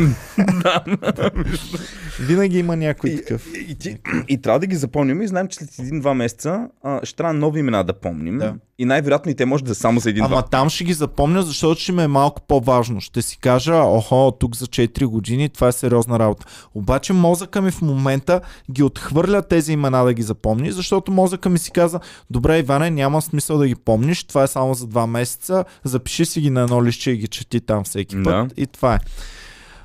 Винаги 2.19 2.59
има 2.59 2.75
някой 2.75 3.15
такъв. 3.17 3.47
И, 3.59 3.75
ти, 3.75 3.97
и 4.27 4.41
трябва 4.41 4.59
да 4.59 4.67
ги 4.67 4.75
запомним 4.75 5.21
и 5.21 5.27
знаем, 5.27 5.47
че 5.47 5.57
след 5.57 5.79
един-два 5.79 6.13
месеца 6.13 6.67
а, 6.83 6.99
ще 7.03 7.15
трябва 7.15 7.33
нови 7.33 7.59
имена 7.59 7.83
да 7.83 7.93
помним. 7.93 8.37
Да. 8.37 8.55
И 8.81 8.85
най-вероятно 8.85 9.31
и 9.31 9.35
те 9.35 9.45
може 9.45 9.63
да 9.63 9.75
са 9.75 9.81
само 9.81 9.99
за 9.99 10.09
един-два. 10.09 10.35
Ама 10.35 10.43
там 10.43 10.69
ще 10.69 10.83
ги 10.83 10.93
запомня, 10.93 11.43
защото 11.43 11.81
ще 11.81 11.91
ми 11.91 12.03
е 12.03 12.07
малко 12.07 12.41
по-важно. 12.47 13.01
Ще 13.01 13.21
си 13.21 13.37
кажа, 13.37 13.75
охо, 13.75 14.31
тук 14.39 14.55
за 14.55 14.65
4 14.65 15.05
години, 15.05 15.49
това 15.49 15.67
е 15.67 15.71
сериозна 15.71 16.19
работа. 16.19 16.45
Обаче 16.75 17.13
мозъка 17.13 17.61
ми 17.61 17.71
в 17.71 17.81
момента 17.81 18.41
ги 18.71 18.83
отхвърля 18.83 19.41
тези 19.41 19.73
имена 19.73 20.03
да 20.03 20.13
ги 20.13 20.21
запомни, 20.21 20.71
защото 20.71 21.11
мозъка 21.11 21.49
ми 21.49 21.59
си 21.59 21.71
каза, 21.71 21.99
добре, 22.29 22.59
Иване, 22.59 22.89
няма 22.89 23.21
смисъл 23.21 23.57
да 23.57 23.67
ги 23.67 23.75
помниш, 23.75 24.23
това 24.23 24.43
е 24.43 24.47
само 24.47 24.73
за 24.73 24.87
2 24.87 25.05
месеца, 25.05 25.65
запиши 25.83 26.25
си 26.25 26.41
ги 26.41 26.49
на 26.49 26.61
едно 26.61 26.85
лище 26.85 27.11
и 27.11 27.17
ги 27.17 27.27
чети 27.27 27.61
там 27.61 27.83
всеки 27.83 28.15
път. 28.15 28.23
Да. 28.23 28.47
И 28.57 28.67
това 28.67 28.95
е. 28.95 28.99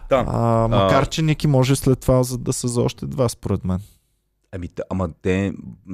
Да. 0.09 0.25
А, 0.29 0.69
макар, 0.69 1.09
че 1.09 1.23
Ники 1.23 1.47
може 1.47 1.77
след 1.77 2.01
това 2.01 2.23
за 2.23 2.39
да 2.39 2.53
са 2.53 2.69
за 2.69 2.83
още 2.83 3.07
два, 3.07 3.29
според 3.29 3.65
мен. 3.65 3.79
Ами, 4.57 4.69
ама 4.90 5.09
те 5.23 5.53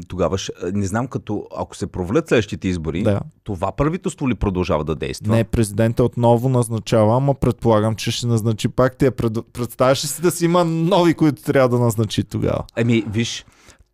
тогава 0.09 0.39
ще, 0.39 0.53
не 0.73 0.87
знам 0.87 1.07
като, 1.07 1.47
ако 1.57 1.77
се 1.77 1.87
провалят 1.87 2.29
следващите 2.29 2.69
избори, 2.69 3.03
Да. 3.03 3.21
това 3.45 3.73
правителство 3.73 4.29
ли 4.29 4.35
продължава 4.35 4.85
да 4.85 4.95
действа? 4.95 5.37
Не, 5.37 5.45
президента 5.45 6.05
отново 6.05 6.49
назначава, 6.49 7.17
ама 7.17 7.35
предполагам, 7.35 7.95
че 7.95 8.11
ще 8.11 8.27
назначи 8.27 8.69
пак 8.69 8.97
тия. 8.97 9.13
Пред... 9.13 9.33
Представяш 9.53 10.01
си 10.01 10.23
да 10.23 10.31
си 10.31 10.45
има 10.45 10.65
нови, 10.65 11.15
които 11.15 11.43
трябва 11.43 11.69
да 11.69 11.79
назначи 11.79 12.25
тогава? 12.25 12.65
Ами, 12.77 13.05
виж, 13.09 13.45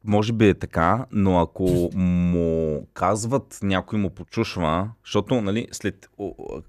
може 0.05 0.33
би 0.33 0.49
е 0.49 0.55
така, 0.55 1.07
но 1.13 1.39
ако 1.41 1.91
му 1.95 2.87
казват, 2.95 3.59
някой 3.63 3.99
му 3.99 4.11
почушва, 4.11 4.91
защото, 5.05 5.41
нали, 5.41 5.67
след, 5.73 6.09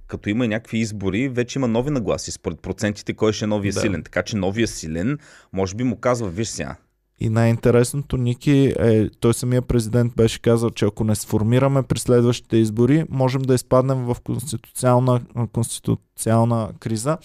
като 0.08 0.30
има 0.30 0.48
някакви 0.48 0.78
избори, 0.78 1.30
вече 1.30 1.60
има 1.60 1.68
нови 1.68 1.90
нагласи, 1.90 2.32
според 2.32 2.60
процентите, 2.60 3.14
кой 3.14 3.34
ще 3.34 3.46
е 3.46 3.48
новия 3.48 3.74
Да. 3.74 3.80
силен. 3.80 4.04
Така 4.04 4.24
че 4.24 4.38
новия 4.38 4.68
силен, 4.68 5.18
може 5.54 5.76
би 5.76 5.84
му 5.84 5.96
казва, 5.96 6.30
виж 6.30 6.48
сега, 6.48 6.76
И 7.22 7.30
най-интересното, 7.30 8.18
Ники, 8.18 8.74
е, 8.80 9.10
той 9.10 9.34
самия 9.34 9.62
президент 9.62 10.14
беше 10.16 10.42
казал, 10.42 10.70
че 10.70 10.86
ако 10.86 11.04
не 11.04 11.16
сформираме 11.16 11.84
при 11.84 12.00
следващите 12.00 12.58
избори, 12.58 13.06
можем 13.10 13.42
да 13.42 13.54
изпаднем 13.54 13.98
в 14.06 14.18
конституционна, 14.24 15.22
конституционна 15.54 16.70
криза, 16.80 17.18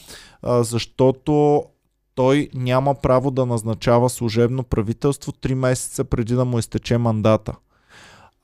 а, 0.43 0.63
защото 0.63 1.65
той 2.15 2.49
няма 2.55 2.95
право 2.95 3.31
да 3.31 3.47
назначава 3.47 4.11
служебно 4.11 4.63
правителство 4.63 5.33
3 5.33 5.55
месеца 5.55 6.05
преди 6.05 6.35
да 6.35 6.45
му 6.45 6.59
изтече 6.59 6.99
мандата. 6.99 7.55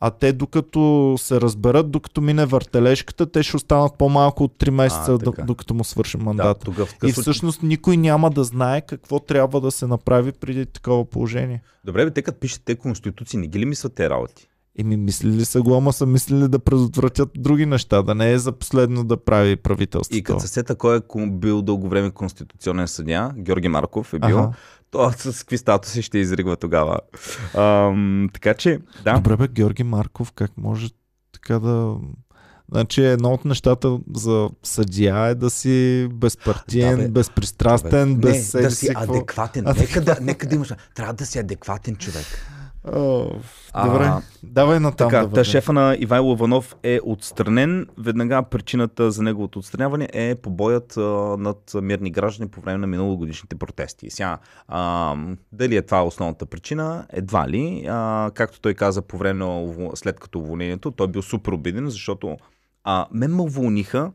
А 0.01 0.11
те 0.11 0.33
докато 0.33 1.15
се 1.19 1.41
разберат, 1.41 1.91
докато 1.91 2.21
мине 2.21 2.47
въртележката, 2.47 3.31
те 3.31 3.43
ще 3.43 3.57
останат 3.57 3.99
по-малко 3.99 4.45
от 4.45 4.59
3 4.59 4.71
месеца, 4.71 5.13
А, 5.13 5.19
така. 5.19 5.43
докато 5.43 5.75
му 5.75 5.85
свърши 5.85 6.17
Да, 6.17 6.25
мандата. 6.25 6.65
тогава 6.65 6.87
в 6.87 6.97
и 7.07 7.13
всъщност 7.13 7.63
никой 7.63 7.97
няма 7.97 8.31
да 8.31 8.45
знае 8.45 8.81
какво 8.81 9.19
трябва 9.19 9.61
да 9.61 9.71
се 9.71 9.87
направи 9.87 10.33
преди 10.33 10.67
такова 10.67 11.05
положение. 11.05 11.63
Добре, 11.85 12.05
бе, 12.05 12.11
те 12.11 12.23
като 12.23 12.41
пишат 12.41 12.63
те 12.65 12.77
конституции, 12.77 13.39
не 13.39 13.47
ги 13.47 13.59
ли 13.59 13.65
мислят 13.65 13.95
те 13.95 14.11
работи? 14.11 14.47
Еми, 14.79 14.97
мислили 14.97 15.45
са 15.45 15.63
го, 15.63 15.75
ама 15.75 15.93
са 15.93 16.07
мислили 16.07 16.49
да 16.49 16.59
предотвратят 16.59 17.29
други 17.37 17.67
неща, 17.67 18.03
да 18.03 18.15
не 18.15 18.33
е 18.33 18.39
за 18.39 18.53
последно 18.53 19.05
да 19.05 19.17
прави 19.17 19.57
правителството. 19.57 20.17
И 20.19 20.23
като 20.23 20.41
се 20.41 20.49
сета 20.49 20.75
кой 20.75 20.97
е 20.97 21.01
бил 21.27 21.63
дълго 21.63 21.89
време 21.89 22.11
конституционен 22.11 22.89
съдия, 22.89 23.31
Георги 23.37 23.69
Марков 23.69 24.15
е 24.15 24.19
бил, 24.19 24.39
Аха. 24.39 24.53
То 24.91 25.13
с 25.19 25.39
какви 25.41 25.59
статуси 25.59 26.03
ще 26.03 26.19
изригва 26.19 26.57
тогава. 26.57 26.99
Ам, 27.55 28.29
така 28.33 28.55
че, 28.55 28.81
да. 29.05 29.15
Добре 29.15 29.37
бе, 29.37 29.49
Георги 29.49 29.83
Марков, 29.83 30.33
как 30.33 30.51
може 30.57 30.89
така 31.33 31.59
да... 31.59 31.97
Значи 32.73 33.05
едно 33.05 33.31
от 33.33 33.45
нещата 33.45 33.99
за 34.15 34.51
съдия 34.63 35.27
е 35.27 35.35
да 35.35 35.51
си 35.51 36.09
безпартиен, 36.13 36.97
Да, 36.97 37.03
бе. 37.03 37.09
безпристрастен, 37.09 38.09
не, 38.09 38.17
без 38.17 38.37
да 38.37 38.45
седи 38.45 38.75
си 38.75 38.89
адекватен. 38.95 39.67
Адекватен. 39.67 39.99
Нека, 39.99 40.01
да, 40.01 40.17
нека 40.21 40.47
да 40.47 40.55
имаш. 40.55 40.73
Трябва 40.95 41.15
да 41.15 41.27
си 41.27 41.39
адекватен 41.39 41.97
човек. 41.97 42.27
О, 42.85 43.31
А, 43.73 43.89
Добре, 43.89 44.11
давай 44.43 44.81
натам 44.81 45.11
Така, 45.11 45.27
да 45.27 45.35
та 45.35 45.45
шефа 45.45 45.73
на 45.73 45.97
Ивайло 45.99 46.33
Иванов 46.33 46.77
е 46.83 47.01
отстранен. 47.05 47.87
Веднага 47.99 48.43
причината 48.43 49.11
за 49.11 49.23
неговото 49.23 49.59
отстраняване 49.59 50.09
е 50.13 50.35
побоят 50.35 50.97
а, 50.97 51.01
над 51.39 51.75
мирни 51.83 52.11
граждани 52.11 52.51
по 52.51 52.61
време 52.61 52.79
на 52.79 52.87
миналогодишните 52.87 53.57
протести. 53.57 54.11
Сега, 54.11 54.39
а, 54.69 55.17
дали 55.53 55.77
е 55.77 55.83
това 55.83 56.05
основната 56.05 56.47
причина? 56.47 57.07
Едва 57.13 57.49
ли. 57.49 57.87
А, 57.89 58.31
както 58.35 58.61
той 58.61 58.75
каза 58.75 59.03
по 59.03 59.19
време 59.19 59.45
на, 59.45 59.69
след 59.95 60.21
като 60.21 60.39
уволнението, 60.39 60.91
той 60.91 61.07
е 61.07 61.11
бил 61.11 61.23
супер 61.23 61.53
обиден, 61.53 61.89
защото 61.89 62.37
а, 62.85 63.07
мен 63.13 63.35
ме 63.35 63.43
уволниха 63.43 64.13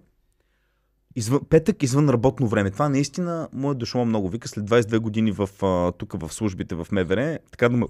Извън, 1.18 1.40
петък 1.50 1.84
извън 1.84 2.10
работно 2.10 2.48
време. 2.48 2.72
Това 2.72 2.90
наистина 2.90 3.50
му 3.54 3.72
е 3.72 3.76
дошло 3.76 4.06
много. 4.06 4.30
Вика 4.30 4.48
след 4.48 4.66
22 4.66 5.00
години 5.00 5.32
в, 5.32 5.50
а, 5.62 5.92
тук 5.92 6.14
в 6.20 6.34
службите 6.34 6.76
в 6.76 6.88
МВР, 6.92 7.40
така 7.52 7.70
да 7.70 7.78
ме 7.78 7.86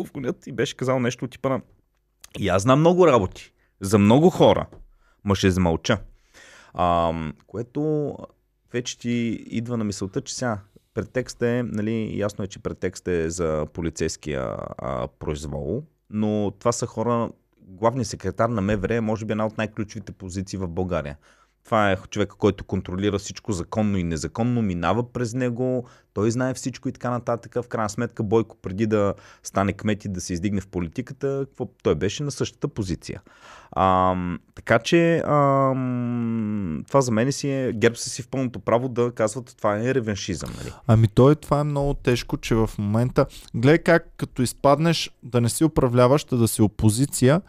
уволнят 0.00 0.46
и 0.46 0.52
беше 0.52 0.76
казал 0.76 1.00
нещо 1.00 1.24
от 1.24 1.30
типа 1.30 1.48
на 1.48 1.60
и 2.38 2.48
аз 2.48 2.62
знам 2.62 2.80
много 2.80 3.06
работи 3.06 3.52
за 3.80 3.98
много 3.98 4.30
хора, 4.30 4.66
ма 5.24 5.34
ще 5.34 5.50
замълча. 5.50 5.98
А, 6.74 7.12
което 7.46 8.14
вече 8.72 8.98
ти 8.98 9.44
идва 9.46 9.76
на 9.76 9.84
мисълта, 9.84 10.20
че 10.20 10.34
сега 10.34 10.60
претекст 10.94 11.42
е, 11.42 11.62
нали, 11.62 12.18
ясно 12.18 12.44
е, 12.44 12.48
че 12.48 12.58
претекст 12.58 13.08
е 13.08 13.30
за 13.30 13.66
полицейския 13.72 14.56
а, 14.78 15.08
произвол, 15.08 15.82
но 16.10 16.52
това 16.58 16.72
са 16.72 16.86
хора, 16.86 17.30
главният 17.60 18.08
секретар 18.08 18.48
на 18.48 18.60
МВР 18.60 18.94
е 18.94 19.00
може 19.00 19.24
би 19.24 19.32
една 19.32 19.46
от 19.46 19.58
най-ключовите 19.58 20.12
позиции 20.12 20.58
в 20.58 20.68
България. 20.68 21.16
Това 21.68 21.92
е 21.92 21.96
човека, 22.10 22.36
който 22.36 22.64
контролира 22.64 23.18
всичко 23.18 23.52
законно 23.52 23.98
и 23.98 24.04
незаконно, 24.04 24.62
минава 24.62 25.12
през 25.12 25.34
него, 25.34 25.86
той 26.14 26.30
знае 26.30 26.54
всичко 26.54 26.88
и 26.88 26.92
така 26.92 27.10
нататък. 27.10 27.54
В 27.54 27.68
крайна 27.68 27.88
сметка 27.88 28.22
Бойко 28.22 28.56
преди 28.62 28.86
да 28.86 29.14
стане 29.42 29.72
кмет 29.72 30.04
и 30.04 30.08
да 30.08 30.20
се 30.20 30.32
издигне 30.32 30.60
в 30.60 30.66
политиката, 30.66 31.46
той 31.82 31.94
беше 31.94 32.22
на 32.22 32.30
същата 32.30 32.68
позиция. 32.68 33.22
А, 33.72 34.16
така 34.54 34.78
че 34.78 35.18
ам, 35.18 36.84
това 36.88 37.00
за 37.00 37.12
мен 37.12 37.32
си 37.32 37.50
е, 37.50 37.72
ГЕРБ 37.72 37.96
са 37.96 38.10
си 38.10 38.22
в 38.22 38.28
пълното 38.28 38.60
право 38.60 38.88
да 38.88 39.12
казват 39.12 39.54
това 39.58 39.78
е 39.78 39.94
ревеншизъм. 39.94 40.50
Нали? 40.58 40.72
Ами 40.86 41.08
той 41.08 41.34
това 41.34 41.60
е 41.60 41.64
много 41.64 41.94
тежко, 41.94 42.36
че 42.36 42.54
в 42.54 42.70
момента... 42.78 43.26
Гледай 43.54 43.78
как 43.78 44.08
като 44.16 44.42
изпаднеш 44.42 45.10
да 45.22 45.40
не 45.40 45.48
си 45.48 45.64
управляваща, 45.64 46.36
да 46.36 46.48
си 46.48 46.62
опозиция, 46.62 47.40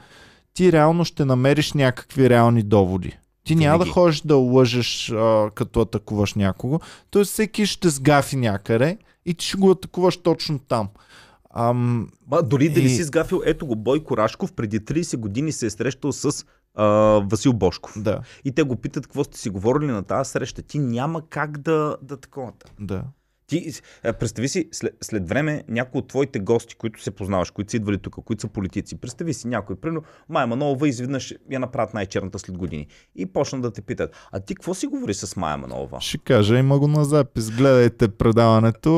ти 0.54 0.72
реално 0.72 1.06
ще 1.06 1.26
намериш 1.26 1.74
някакви 1.74 2.30
реални 2.30 2.64
доводи. 2.64 3.18
Ти 3.50 3.56
няма 3.56 3.86
да 3.86 3.92
ходиш 3.92 4.22
да 4.22 4.36
лъжеш 4.36 5.12
а, 5.12 5.50
като 5.56 5.82
атакуваш 5.82 6.34
някого. 6.34 6.80
Тоест 7.10 7.32
всеки 7.32 7.66
ще 7.66 7.90
сгафи 7.90 8.36
някъде 8.36 8.98
и 9.26 9.34
ти 9.34 9.46
ще 9.46 9.58
го 9.58 9.72
атакуваш 9.72 10.18
точно 10.18 10.60
там. 10.60 10.90
Ам, 11.56 12.10
Ма, 12.28 12.44
дори 12.44 12.70
дали 12.70 12.86
И- 12.86 12.90
си 12.90 13.04
сгафил, 13.04 13.42
ето 13.46 13.66
го 13.66 13.76
Бойко 13.76 14.18
Рашков 14.18 14.54
преди 14.54 14.80
30 14.80 15.18
години 15.18 15.52
се 15.52 15.66
е 15.66 15.70
срещал 15.70 16.12
с 16.12 16.46
а, 16.76 16.86
Васил 17.32 17.54
Бошков. 17.54 17.94
да, 17.98 18.20
И 18.46 18.52
те 18.52 18.64
го 18.64 18.76
питат 18.76 19.08
какво 19.08 19.24
сте 19.24 19.40
си 19.40 19.50
говорили 19.50 19.88
на 19.88 20.04
тази 20.04 20.30
среща. 20.32 20.62
Ти 20.62 20.80
няма 20.80 21.22
как 21.30 21.58
да, 21.58 21.98
да 22.02 22.18
такова. 22.18 22.52
да. 22.80 23.04
Ти, 23.50 23.72
представи 24.20 24.48
си, 24.48 24.70
след, 24.72 24.98
след 25.02 25.30
време 25.30 25.64
някои 25.68 26.00
от 26.00 26.08
твоите 26.08 26.40
гости, 26.40 26.76
които 26.76 27.04
се 27.04 27.12
познаваш, 27.12 27.52
които 27.52 27.72
са 27.72 27.78
идвали 27.78 27.98
тук, 27.98 28.16
които 28.26 28.42
са 28.42 28.48
политици, 28.48 28.96
представи 28.96 29.34
си 29.34 29.48
някой, 29.48 29.76
примерно 29.76 30.04
Майя 30.30 30.48
Манолова 30.48 30.88
изведнъж 30.88 31.34
я 31.52 31.60
направят 31.60 31.94
най-черната 31.94 32.40
след 32.40 32.58
години. 32.58 32.88
И 33.16 33.26
почна 33.26 33.62
да 33.62 33.72
те 33.72 33.82
питат, 33.82 34.16
а 34.32 34.40
ти 34.40 34.56
какво 34.56 34.74
си 34.74 34.88
говори 34.88 35.14
с 35.14 35.36
Майя 35.36 35.58
Манолова? 35.58 36.02
Ще 36.02 36.18
кажа, 36.18 36.58
има 36.58 36.80
го 36.80 36.88
на 36.88 37.06
запис. 37.06 37.52
Гледайте 37.52 38.08
предаването. 38.08 38.92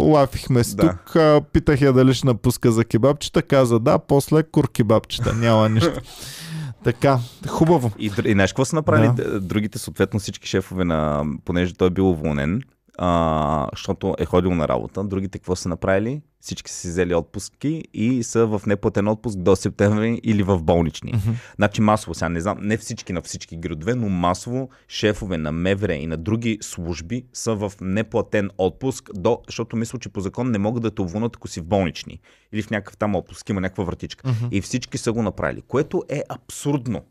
Лафихме 0.00 0.64
се 0.64 0.76
Да. 0.76 0.98
тук. 1.06 1.16
Питах 1.52 1.80
я 1.80 1.92
дали 1.92 2.14
ще 2.14 2.26
напуска 2.26 2.72
за 2.72 2.84
кебабчета. 2.84 3.42
Каза 3.42 3.78
да, 3.78 3.98
после 3.98 4.42
кур 4.42 4.72
кебабчета. 4.72 5.34
Няма 5.34 5.68
нищо. 5.68 5.92
Така, 6.84 7.18
хубаво. 7.48 7.92
И, 7.98 8.10
и 8.24 8.32
знаеш 8.32 8.52
какво 8.52 8.64
са 8.64 8.76
направили 8.76 9.10
да. 9.16 9.40
другите, 9.40 9.78
съответно 9.78 10.20
всички 10.20 10.48
шефове 10.48 10.84
на, 10.84 11.24
понеже 11.44 11.74
той 11.74 11.86
е 11.86 11.90
бил 11.90 12.10
уволнен, 12.10 12.62
а, 12.98 13.68
защото 13.72 14.14
е 14.18 14.24
ходил 14.24 14.54
на 14.54 14.68
работа, 14.68 15.04
другите 15.04 15.38
какво 15.38 15.56
са 15.56 15.68
направили? 15.68 16.22
Всички 16.40 16.70
са 16.70 16.76
си 16.76 16.88
взели 16.88 17.14
отпуски 17.14 17.84
и 17.94 18.22
са 18.22 18.46
в 18.46 18.62
неплатен 18.66 19.08
отпуск 19.08 19.38
до 19.38 19.56
септември 19.56 20.20
или 20.22 20.42
в 20.42 20.62
болнични. 20.62 21.12
Мгм. 21.12 21.30
Значи 21.56 21.80
масово, 21.80 22.14
сега 22.14 22.28
не 22.28 22.40
знам, 22.40 22.58
не 22.60 22.76
всички 22.76 23.12
на 23.12 23.22
всички 23.22 23.56
градове, 23.56 23.94
но 23.94 24.08
масово 24.08 24.68
шефове 24.88 25.38
на 25.38 25.52
МВР 25.52 25.94
и 25.94 26.06
на 26.06 26.16
други 26.16 26.58
служби 26.60 27.24
са 27.32 27.54
в 27.54 27.72
неплатен 27.80 28.50
отпуск, 28.58 29.10
до, 29.14 29.40
защото 29.46 29.76
мисля, 29.76 29.98
че 29.98 30.08
по 30.08 30.20
закон 30.20 30.50
не 30.50 30.58
могат 30.58 30.82
да 30.82 30.90
те 30.90 31.02
уволнат, 31.02 31.36
ако 31.36 31.48
си 31.48 31.60
в 31.60 31.64
болнични 31.64 32.20
или 32.52 32.62
в 32.62 32.70
някакъв 32.70 32.96
там 32.96 33.16
отпуск, 33.16 33.48
има 33.48 33.60
някаква 33.60 33.84
вратичка. 33.84 34.28
Мгм. 34.28 34.48
И 34.50 34.60
всички 34.60 34.98
са 34.98 35.12
го 35.12 35.22
направили, 35.22 35.62
което 35.62 36.04
е 36.08 36.22
абсурдно. 36.28 37.02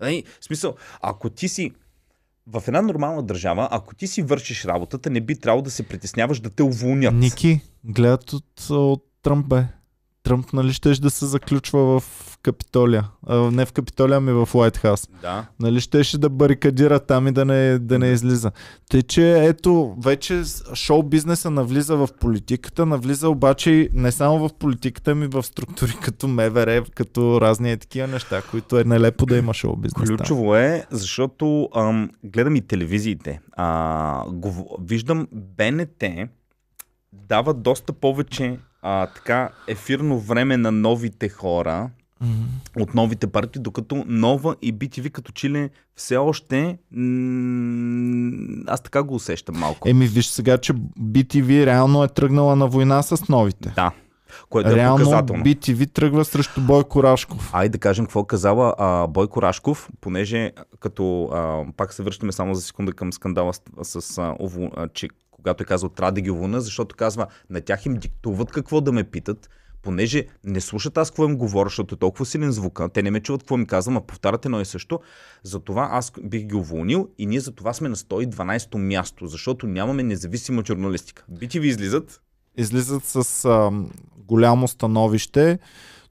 Нали, 0.00 0.24
в 0.40 0.44
смисъл, 0.44 0.74
ако 1.00 1.30
ти 1.30 1.48
си 1.48 1.72
в 2.46 2.62
една 2.66 2.82
нормална 2.82 3.22
държава, 3.22 3.68
ако 3.70 3.94
ти 3.94 4.06
си 4.06 4.22
вършиш 4.22 4.64
работата, 4.64 5.10
не 5.10 5.20
би 5.20 5.40
трябвало 5.40 5.62
да 5.62 5.70
се 5.70 5.82
притесняваш 5.82 6.40
да 6.40 6.50
те 6.50 6.62
уволнят. 6.62 7.14
Ники, 7.14 7.60
гледат 7.84 8.32
от, 8.32 8.66
от 8.70 9.04
Тръмп, 9.22 9.46
бе. 9.46 9.64
Тръмп, 10.26 10.52
нали, 10.52 10.72
щеш 10.72 10.98
да 10.98 11.10
се 11.10 11.26
заключва 11.26 12.00
в 12.00 12.38
Капитолия. 12.42 13.08
А, 13.26 13.50
не 13.50 13.66
в 13.66 13.72
Капитолия, 13.72 14.16
ами 14.16 14.32
в 14.32 14.48
Уайт 14.54 14.76
Хаус. 14.76 15.08
Да. 15.22 15.46
Нали, 15.60 15.80
щеше 15.80 16.18
да 16.18 16.28
барикадира 16.28 17.00
там 17.00 17.28
и 17.28 17.32
да 17.32 17.44
не, 17.44 17.78
да 17.78 17.98
не 17.98 18.06
излиза. 18.06 18.50
Тъй, 18.90 19.02
че 19.02 19.44
ето, 19.44 19.96
вече 20.04 20.42
шоу 20.74 21.02
бизнеса 21.02 21.50
навлиза 21.50 21.96
в 21.96 22.08
политиката, 22.20 22.86
навлиза 22.86 23.28
обаче 23.28 23.88
не 23.92 24.12
само 24.12 24.48
в 24.48 24.54
политиката, 24.54 25.14
ми 25.14 25.26
в 25.26 25.42
структури 25.42 25.92
като 26.02 26.28
МВР, 26.28 26.84
като 26.94 27.40
разни 27.40 27.72
е 27.72 27.76
такива 27.76 28.06
неща, 28.06 28.42
които 28.50 28.78
е 28.78 28.84
нелепо 28.84 29.26
да 29.26 29.36
има 29.36 29.54
шоу 29.54 29.76
бизнес. 29.76 30.08
там. 30.08 30.16
Ключово 30.16 30.56
е, 30.56 30.86
защото 30.90 31.68
ам, 31.76 32.10
гледам 32.24 32.56
и 32.56 32.60
телевизиите. 32.60 33.40
А, 33.52 34.24
го, 34.30 34.78
виждам 34.80 35.26
БНТ 35.32 36.04
дава 37.12 37.54
доста 37.54 37.92
повече 37.92 38.58
а, 38.88 39.06
така 39.06 39.48
ефирно 39.66 40.18
време 40.18 40.56
на 40.56 40.72
новите 40.72 41.28
хора 41.28 41.90
Мгм. 42.20 42.32
от 42.78 42.94
новите 42.94 43.26
партии, 43.26 43.62
докато 43.62 44.04
нова 44.06 44.56
и 44.62 44.74
BTV 44.74 45.10
като 45.10 45.32
чили 45.32 45.70
все 45.94 46.16
още 46.16 46.78
м- 46.92 48.32
аз 48.66 48.80
така 48.80 49.02
го 49.02 49.14
усещам 49.14 49.56
малко. 49.56 49.88
Еми, 49.88 50.06
виж 50.06 50.26
сега, 50.26 50.58
че 50.58 50.72
BTV 51.00 51.66
реално 51.66 52.04
е 52.04 52.08
тръгнала 52.08 52.56
на 52.56 52.66
война 52.66 53.02
с 53.02 53.28
новите. 53.28 53.72
Да, 53.76 53.90
което 54.48 54.70
е 54.70 54.74
Реално 54.74 54.98
показателно. 54.98 55.44
BTV 55.44 55.92
тръгва 55.92 56.24
срещу 56.24 56.60
Бойко 56.60 57.02
Рашков. 57.02 57.50
Айде 57.54 57.68
да 57.68 57.78
кажем 57.78 58.04
какво 58.04 58.24
казала 58.24 58.74
а, 58.78 59.06
Бойко 59.06 59.42
Рашков, 59.42 59.88
понеже 60.00 60.52
като 60.80 61.24
а, 61.24 61.64
пак 61.76 61.92
се 61.92 62.02
връщаме 62.02 62.32
само 62.32 62.54
за 62.54 62.60
секунда 62.60 62.92
към 62.92 63.12
скандала 63.12 63.52
с, 63.82 64.00
с 64.02 64.18
а, 64.18 64.34
ово, 64.40 64.70
а, 64.76 64.88
че 64.88 65.08
когато 65.46 65.62
е 65.62 65.66
казал 65.66 65.88
трябва 65.88 66.12
да 66.12 66.20
ги 66.20 66.30
уволня, 66.30 66.60
защото 66.60 66.96
казва 66.96 67.26
на 67.50 67.60
тях 67.60 67.86
им 67.86 67.94
диктуват 67.94 68.50
какво 68.50 68.80
да 68.80 68.92
ме 68.92 69.04
питат, 69.04 69.50
понеже 69.82 70.26
не 70.44 70.60
слушат 70.60 70.98
аз 70.98 71.10
какво 71.10 71.24
им 71.24 71.36
говоря, 71.36 71.68
защото 71.68 71.94
е 71.94 71.98
толкова 71.98 72.26
силен 72.26 72.52
звука, 72.52 72.88
те 72.88 73.02
не 73.02 73.10
ме 73.10 73.20
чуват 73.20 73.42
какво 73.42 73.56
ми 73.56 73.66
казвам, 73.66 73.96
а 73.96 74.00
повтарят 74.00 74.44
едно 74.44 74.60
и 74.60 74.64
също. 74.64 75.00
Затова 75.42 75.88
аз 75.92 76.12
бих 76.22 76.42
ги 76.42 76.54
уволнил 76.54 77.08
и 77.18 77.26
ние 77.26 77.40
за 77.40 77.52
това 77.52 77.72
сме 77.72 77.88
на 77.88 77.96
112-то 77.96 78.78
място, 78.78 79.26
защото 79.26 79.66
нямаме 79.66 80.02
независима 80.02 80.62
журналистика. 80.66 81.24
Бити 81.28 81.60
ви 81.60 81.68
излизат, 81.68 82.20
излизат 82.56 83.04
с 83.04 83.44
а, 83.44 83.70
голямо 84.18 84.68
становище. 84.68 85.58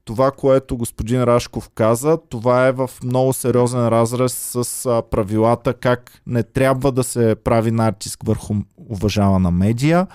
Това, 0.05 0.31
което 0.31 0.77
господин 0.77 1.23
Рашков 1.23 1.69
каза, 1.75 2.17
това 2.29 2.67
е 2.67 2.71
в 2.71 2.89
много 3.03 3.33
сериозен 3.33 3.87
разрез 3.87 4.33
с 4.33 4.85
а, 4.85 5.01
правилата 5.11 5.73
как 5.73 6.21
не 6.27 6.43
трябва 6.43 6.91
да 6.91 7.03
се 7.03 7.35
прави 7.43 7.71
натиск 7.71 8.19
върху 8.25 8.53
уважавана 8.89 9.51
медия 9.51 10.07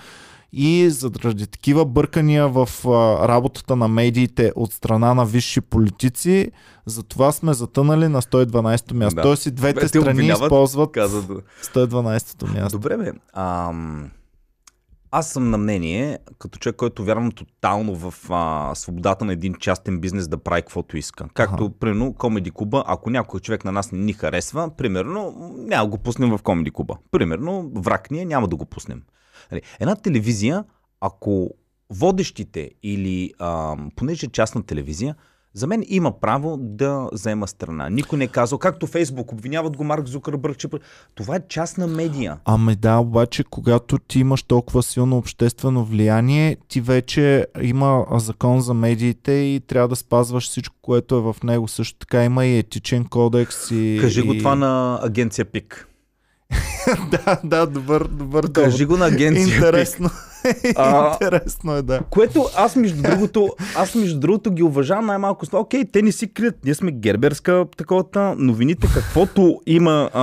и 0.53 0.89
заради 0.89 1.47
такива 1.47 1.85
бъркания 1.85 2.47
в 2.47 2.69
а, 2.85 3.27
работата 3.27 3.75
на 3.75 3.87
медиите 3.87 4.51
от 4.55 4.73
страна 4.73 5.13
на 5.13 5.25
висши 5.25 5.61
политици, 5.61 6.51
затова 6.85 7.31
сме 7.31 7.53
затънали 7.53 8.07
на 8.07 8.21
112-то 8.21 8.95
място. 8.95 9.15
Да. 9.15 9.21
Тоест 9.21 9.45
и 9.45 9.51
двете 9.51 9.79
те 9.79 9.87
страни 9.87 10.09
обвиняват, 10.09 10.41
използват 10.41 10.91
Каза 10.91 11.21
да. 11.21 11.41
112-то 11.63 12.47
място. 12.47 12.77
Добре, 12.77 12.97
бе. 12.97 13.11
Ам... 13.33 14.11
Аз 15.13 15.29
съм 15.29 15.49
на 15.49 15.57
мнение, 15.57 16.19
като 16.39 16.59
човек, 16.59 16.75
който 16.75 17.03
вярвам 17.03 17.31
тотално 17.31 17.95
в 17.95 18.13
а, 18.29 18.75
свободата 18.75 19.25
на 19.25 19.33
един 19.33 19.53
частен 19.53 19.99
бизнес 19.99 20.27
да 20.27 20.37
прави 20.37 20.61
каквото 20.61 20.97
иска. 20.97 21.29
Както, 21.33 21.63
Аха. 21.65 21.73
примерно, 21.79 22.13
Комеди 22.13 22.51
Куба, 22.51 22.83
ако 22.87 23.09
някой 23.09 23.39
човек 23.39 23.65
на 23.65 23.71
нас 23.71 23.91
не 23.91 23.99
ни 23.99 24.13
харесва, 24.13 24.75
примерно, 24.77 25.33
няма 25.57 25.89
го 25.89 25.97
пуснем 25.97 26.29
в 26.29 26.43
Комеди 26.43 26.71
Куба. 26.71 26.95
Примерно, 27.11 27.71
враг 27.75 28.11
ние 28.11 28.25
няма 28.25 28.47
да 28.47 28.55
го 28.55 28.65
пуснем. 28.65 29.03
Нали, 29.51 29.61
Една 29.79 29.95
телевизия, 29.95 30.63
ако 31.01 31.49
водещите 31.89 32.71
или, 32.83 33.33
а, 33.39 33.77
понеже 33.95 34.25
е 34.25 34.29
частна 34.29 34.63
телевизия, 34.63 35.15
за 35.53 35.67
мен 35.67 35.83
има 35.87 36.19
право 36.19 36.57
да 36.57 37.09
заема 37.13 37.47
страна. 37.47 37.89
Никой 37.89 38.17
не 38.17 38.25
е 38.25 38.27
казал, 38.27 38.57
както 38.59 38.87
Фейсбук, 38.87 39.31
обвиняват 39.31 39.77
го 39.77 39.83
Марк 39.83 40.07
Зукърбърг, 40.07 40.57
че... 40.57 40.67
Това 41.15 41.35
е 41.35 41.47
частна 41.47 41.87
медия. 41.87 42.37
Ами 42.45 42.75
да, 42.75 42.97
обаче, 42.97 43.43
когато 43.43 43.97
ти 43.97 44.19
имаш 44.19 44.43
толкова 44.43 44.83
силно 44.83 45.17
обществено 45.17 45.85
влияние, 45.85 46.57
ти 46.67 46.81
вече 46.81 47.47
има 47.61 48.05
закон 48.11 48.61
за 48.61 48.73
медиите 48.73 49.31
и 49.31 49.61
трябва 49.67 49.87
да 49.87 49.95
спазваш 49.95 50.49
всичко, 50.49 50.75
което 50.81 51.15
е 51.15 51.21
в 51.21 51.35
него. 51.43 51.67
Също 51.67 51.99
така 51.99 52.23
има 52.23 52.45
и 52.45 52.57
етичен 52.57 53.05
кодекс. 53.05 53.71
И, 53.71 53.97
Кажи 54.01 54.21
го 54.21 54.37
това 54.37 54.55
на 54.55 54.99
агенция 55.03 55.45
ПИК. 55.45 55.87
да, 57.11 57.39
да, 57.43 57.65
добър, 57.67 58.07
добър, 58.07 58.51
Кажи 58.51 58.85
го 58.85 58.97
на 58.97 59.05
агенция. 59.05 59.55
Интересно. 59.55 60.09
А- 60.75 61.11
Интересно 61.13 61.75
е, 61.75 61.81
да. 61.81 61.99
Което 62.09 62.49
аз 62.57 62.75
между 62.75 63.01
другото, 63.01 63.49
аз 63.75 63.95
между 63.95 64.19
другото 64.19 64.51
ги 64.51 64.63
уважавам 64.63 65.05
най-малко. 65.05 65.45
Окей, 65.53 65.85
те 65.85 66.01
не 66.01 66.11
си 66.11 66.33
крият. 66.33 66.55
Ние 66.65 66.75
сме 66.75 66.91
герберска 66.91 67.65
таковата. 67.77 68.35
Новините, 68.37 68.87
каквото 68.93 69.61
има... 69.65 70.09
А, 70.13 70.21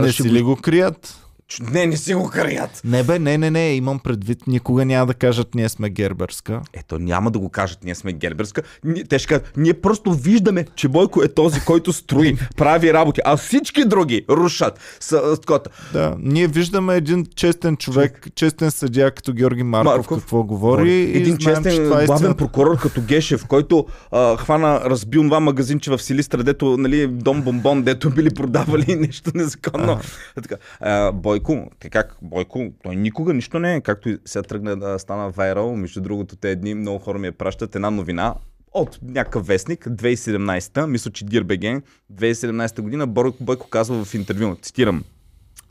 Не 0.00 0.12
ще 0.12 0.22
си 0.22 0.30
ли 0.30 0.42
го 0.42 0.56
крият? 0.56 1.23
Не, 1.72 1.86
не 1.86 1.96
си 1.96 2.14
го 2.14 2.30
крият. 2.30 2.80
Не 2.84 3.02
бе, 3.02 3.18
не, 3.18 3.38
не, 3.38 3.50
не, 3.50 3.74
имам 3.74 3.98
предвид, 3.98 4.46
никога 4.46 4.84
няма 4.84 5.06
да 5.06 5.14
кажат 5.14 5.54
ние 5.54 5.68
сме 5.68 5.90
герберска. 5.90 6.60
Ето, 6.72 6.98
няма 6.98 7.30
да 7.30 7.38
го 7.38 7.48
кажат, 7.48 7.84
ние 7.84 7.94
сме 7.94 8.12
герберска. 8.12 8.62
Те 9.08 9.18
ще 9.18 9.28
кажат, 9.28 9.52
ние 9.56 9.74
просто 9.74 10.12
виждаме, 10.12 10.66
че 10.74 10.88
Бойко 10.88 11.22
е 11.22 11.28
този, 11.28 11.60
който 11.60 11.92
строи, 11.92 12.36
прави 12.56 12.92
работи, 12.92 13.20
а 13.24 13.36
всички 13.36 13.84
други 13.84 14.24
рушат. 14.30 14.78
С, 15.00 15.36
такова. 15.40 15.60
Да, 15.92 16.16
ние 16.18 16.46
виждаме 16.46 16.96
един 16.96 17.26
честен 17.36 17.76
човек, 17.76 18.26
честен 18.34 18.70
съдия 18.70 19.10
като 19.10 19.32
Георги 19.32 19.62
Марков, 19.62 19.96
Марков. 19.96 20.18
какво 20.18 20.42
говори. 20.42 20.92
и 20.92 21.16
Един 21.16 21.24
знаем, 21.24 21.38
че 21.38 21.70
честен 21.70 21.84
това 21.84 22.02
е 22.02 22.06
главен 22.06 22.34
прокурор 22.34 22.78
като 22.78 23.02
Гешев, 23.02 23.46
който 23.46 23.86
а, 24.10 24.36
хвана, 24.36 24.80
разбил 24.80 25.22
това 25.22 25.40
магазинче 25.40 25.90
в 25.90 25.98
Силистра, 25.98 26.42
дето 26.42 26.76
нали, 26.76 27.06
дом 27.06 27.42
бомбон, 27.42 27.82
дето 27.82 28.10
били 28.10 28.30
продавали 28.30 28.96
нещо 28.96 29.30
незаконно. 29.34 30.00
А, 30.36 30.42
така. 30.42 30.56
А, 30.80 31.12
Бойко, 31.12 31.33
те 31.78 31.90
как 31.90 32.16
Бойко, 32.22 32.72
той 32.82 32.96
никога 32.96 33.34
нищо 33.34 33.58
не 33.58 33.74
е, 33.74 33.80
както 33.80 34.18
сега 34.24 34.42
тръгна 34.42 34.76
да 34.76 34.98
стана 34.98 35.30
вайрал, 35.30 35.76
между 35.76 36.00
другото 36.00 36.36
те 36.36 36.56
дни 36.56 36.74
много 36.74 36.98
хора 36.98 37.18
ми 37.18 37.26
я 37.26 37.32
пращат 37.32 37.74
една 37.74 37.90
новина, 37.90 38.34
от 38.74 38.98
някакъв 39.02 39.46
вестник, 39.46 39.84
2017, 39.84 40.86
мисля, 40.86 41.10
че 41.10 41.24
Дирбеген, 41.24 41.82
2017 42.12 42.80
година, 42.80 43.06
Бойко, 43.06 43.44
Бойко 43.44 43.68
казва 43.68 44.04
в 44.04 44.14
интервю, 44.14 44.56
цитирам, 44.62 45.04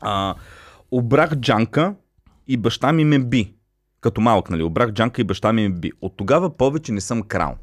а, 0.00 0.34
обрах 0.90 1.36
Джанка 1.36 1.94
и 2.46 2.56
баща 2.56 2.92
ми 2.92 3.04
ме 3.04 3.18
би. 3.18 3.54
Като 4.00 4.20
малък, 4.20 4.50
нали? 4.50 4.62
Обрах 4.62 4.92
Джанка 4.92 5.20
и 5.20 5.24
баща 5.24 5.52
ми 5.52 5.68
ме 5.68 5.74
би. 5.74 5.92
От 6.00 6.16
тогава 6.16 6.56
повече 6.56 6.92
не 6.92 7.00
съм 7.00 7.22
крал. 7.22 7.56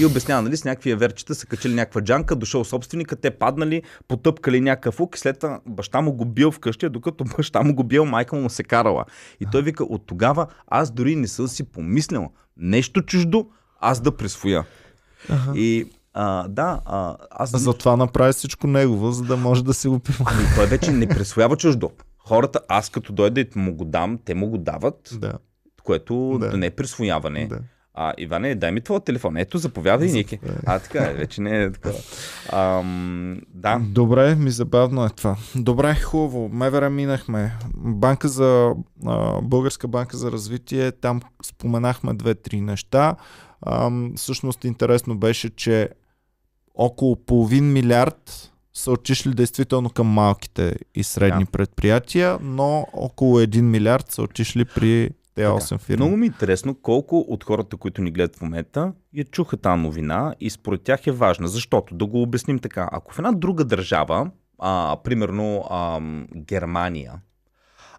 И 0.00 0.06
обяснява, 0.06 0.42
нали, 0.42 0.56
с 0.56 0.64
някакви 0.64 0.90
еверчета 0.90 1.34
са 1.34 1.46
качили 1.46 1.74
някаква 1.74 2.00
джанка, 2.00 2.36
дошъл 2.36 2.64
собственика, 2.64 3.16
те 3.16 3.30
паднали, 3.30 3.82
потъпкали 4.08 4.60
някакъв 4.60 5.00
ук 5.00 5.16
и 5.16 5.18
след 5.18 5.38
това 5.38 5.60
баща 5.66 6.00
му 6.00 6.12
го 6.12 6.24
бил 6.24 6.50
вкъщи, 6.50 6.88
докато 6.88 7.24
баща 7.36 7.62
му 7.62 7.74
го 7.74 7.84
бил, 7.84 8.04
майка 8.04 8.36
му 8.36 8.50
се 8.50 8.64
карала. 8.64 9.04
И 9.40 9.46
той 9.52 9.62
вика, 9.62 9.84
от 9.84 10.06
тогава 10.06 10.46
аз 10.66 10.90
дори 10.90 11.16
не 11.16 11.28
съм 11.28 11.48
си 11.48 11.64
помислял 11.64 12.30
нещо 12.56 13.02
чуждо, 13.02 13.46
аз 13.80 14.00
да 14.00 14.16
присвоя. 14.16 14.64
И 15.54 15.86
а, 16.14 16.48
да, 16.48 16.80
а, 16.84 17.16
аз 17.30 17.50
Затова 17.60 17.96
направи 17.96 18.32
всичко 18.32 18.66
негово, 18.66 19.12
за 19.12 19.24
да 19.24 19.36
може 19.36 19.64
да 19.64 19.74
си 19.74 19.88
го 19.88 19.98
пива. 19.98 20.24
Ами 20.28 20.44
той 20.56 20.66
вече 20.66 20.92
не 20.92 21.08
присвоява 21.08 21.56
чуждо. 21.56 21.90
Хората, 22.18 22.60
аз 22.68 22.90
като 22.90 23.12
дойда 23.12 23.40
и 23.40 23.48
му 23.56 23.74
го 23.74 23.84
дам, 23.84 24.18
те 24.24 24.34
му 24.34 24.48
го 24.48 24.58
дават, 24.58 25.10
Да, 25.18 25.32
което 25.82 26.38
да. 26.40 26.56
не 26.56 26.66
е 26.66 26.70
присвояване. 26.70 27.46
да. 27.46 27.58
А, 27.94 28.12
Иване, 28.18 28.54
дай 28.54 28.72
ми 28.72 28.80
твоя 28.80 29.00
телефон. 29.00 29.36
Ето, 29.36 29.58
заповядай, 29.58 30.08
Ники. 30.08 30.38
А, 30.66 30.78
така 30.78 30.98
е, 31.00 31.14
вече 31.14 31.40
не 31.40 31.62
е 31.62 31.72
такова. 31.72 31.98
Ам, 32.48 33.40
да. 33.48 33.78
Добре, 33.80 34.34
ми 34.34 34.50
забавно 34.50 35.04
е 35.04 35.08
това. 35.08 35.36
Добре, 35.56 35.94
хубаво. 35.94 36.48
Мевера 36.48 36.90
минахме. 36.90 37.52
Банка 37.76 38.28
за, 38.28 38.72
а, 39.06 39.40
Българска 39.42 39.88
банка 39.88 40.16
за 40.16 40.32
развитие, 40.32 40.92
там 40.92 41.20
споменахме 41.44 42.14
две-три 42.14 42.60
неща. 42.60 43.16
Ам, 43.66 44.12
всъщност 44.16 44.64
интересно 44.64 45.16
беше, 45.16 45.50
че 45.50 45.88
около 46.74 47.16
половин 47.16 47.72
милиард 47.72 48.48
са 48.74 48.90
отишли 48.90 49.34
действително 49.34 49.90
към 49.90 50.06
малките 50.06 50.76
и 50.94 51.04
средни 51.04 51.44
Да. 51.44 51.50
предприятия, 51.50 52.38
но 52.42 52.86
около 52.92 53.40
1 53.40 53.60
милиард 53.60 54.10
са 54.10 54.22
отишли 54.22 54.64
при 54.64 55.10
Така. 55.34 55.48
8 55.48 55.78
фирми. 55.78 56.04
Много 56.04 56.16
ми 56.16 56.26
е 56.26 56.32
интересно 56.32 56.74
колко 56.74 57.18
от 57.18 57.44
хората, 57.44 57.76
които 57.76 58.02
ни 58.02 58.10
гледат 58.10 58.36
в 58.36 58.40
момента, 58.40 58.92
я 59.14 59.24
чуха 59.24 59.56
тази 59.56 59.82
новина 59.82 60.34
и 60.40 60.50
според 60.50 60.82
тях 60.82 61.06
е 61.06 61.12
важна. 61.12 61.48
Защото, 61.48 61.94
да 61.94 62.06
го 62.06 62.22
обясним 62.22 62.58
така, 62.58 62.88
ако 62.92 63.14
в 63.14 63.18
една 63.18 63.32
друга 63.32 63.64
държава, 63.64 64.30
а, 64.58 64.96
примерно 65.04 65.64
ам, 65.70 66.26
Германия, 66.36 67.12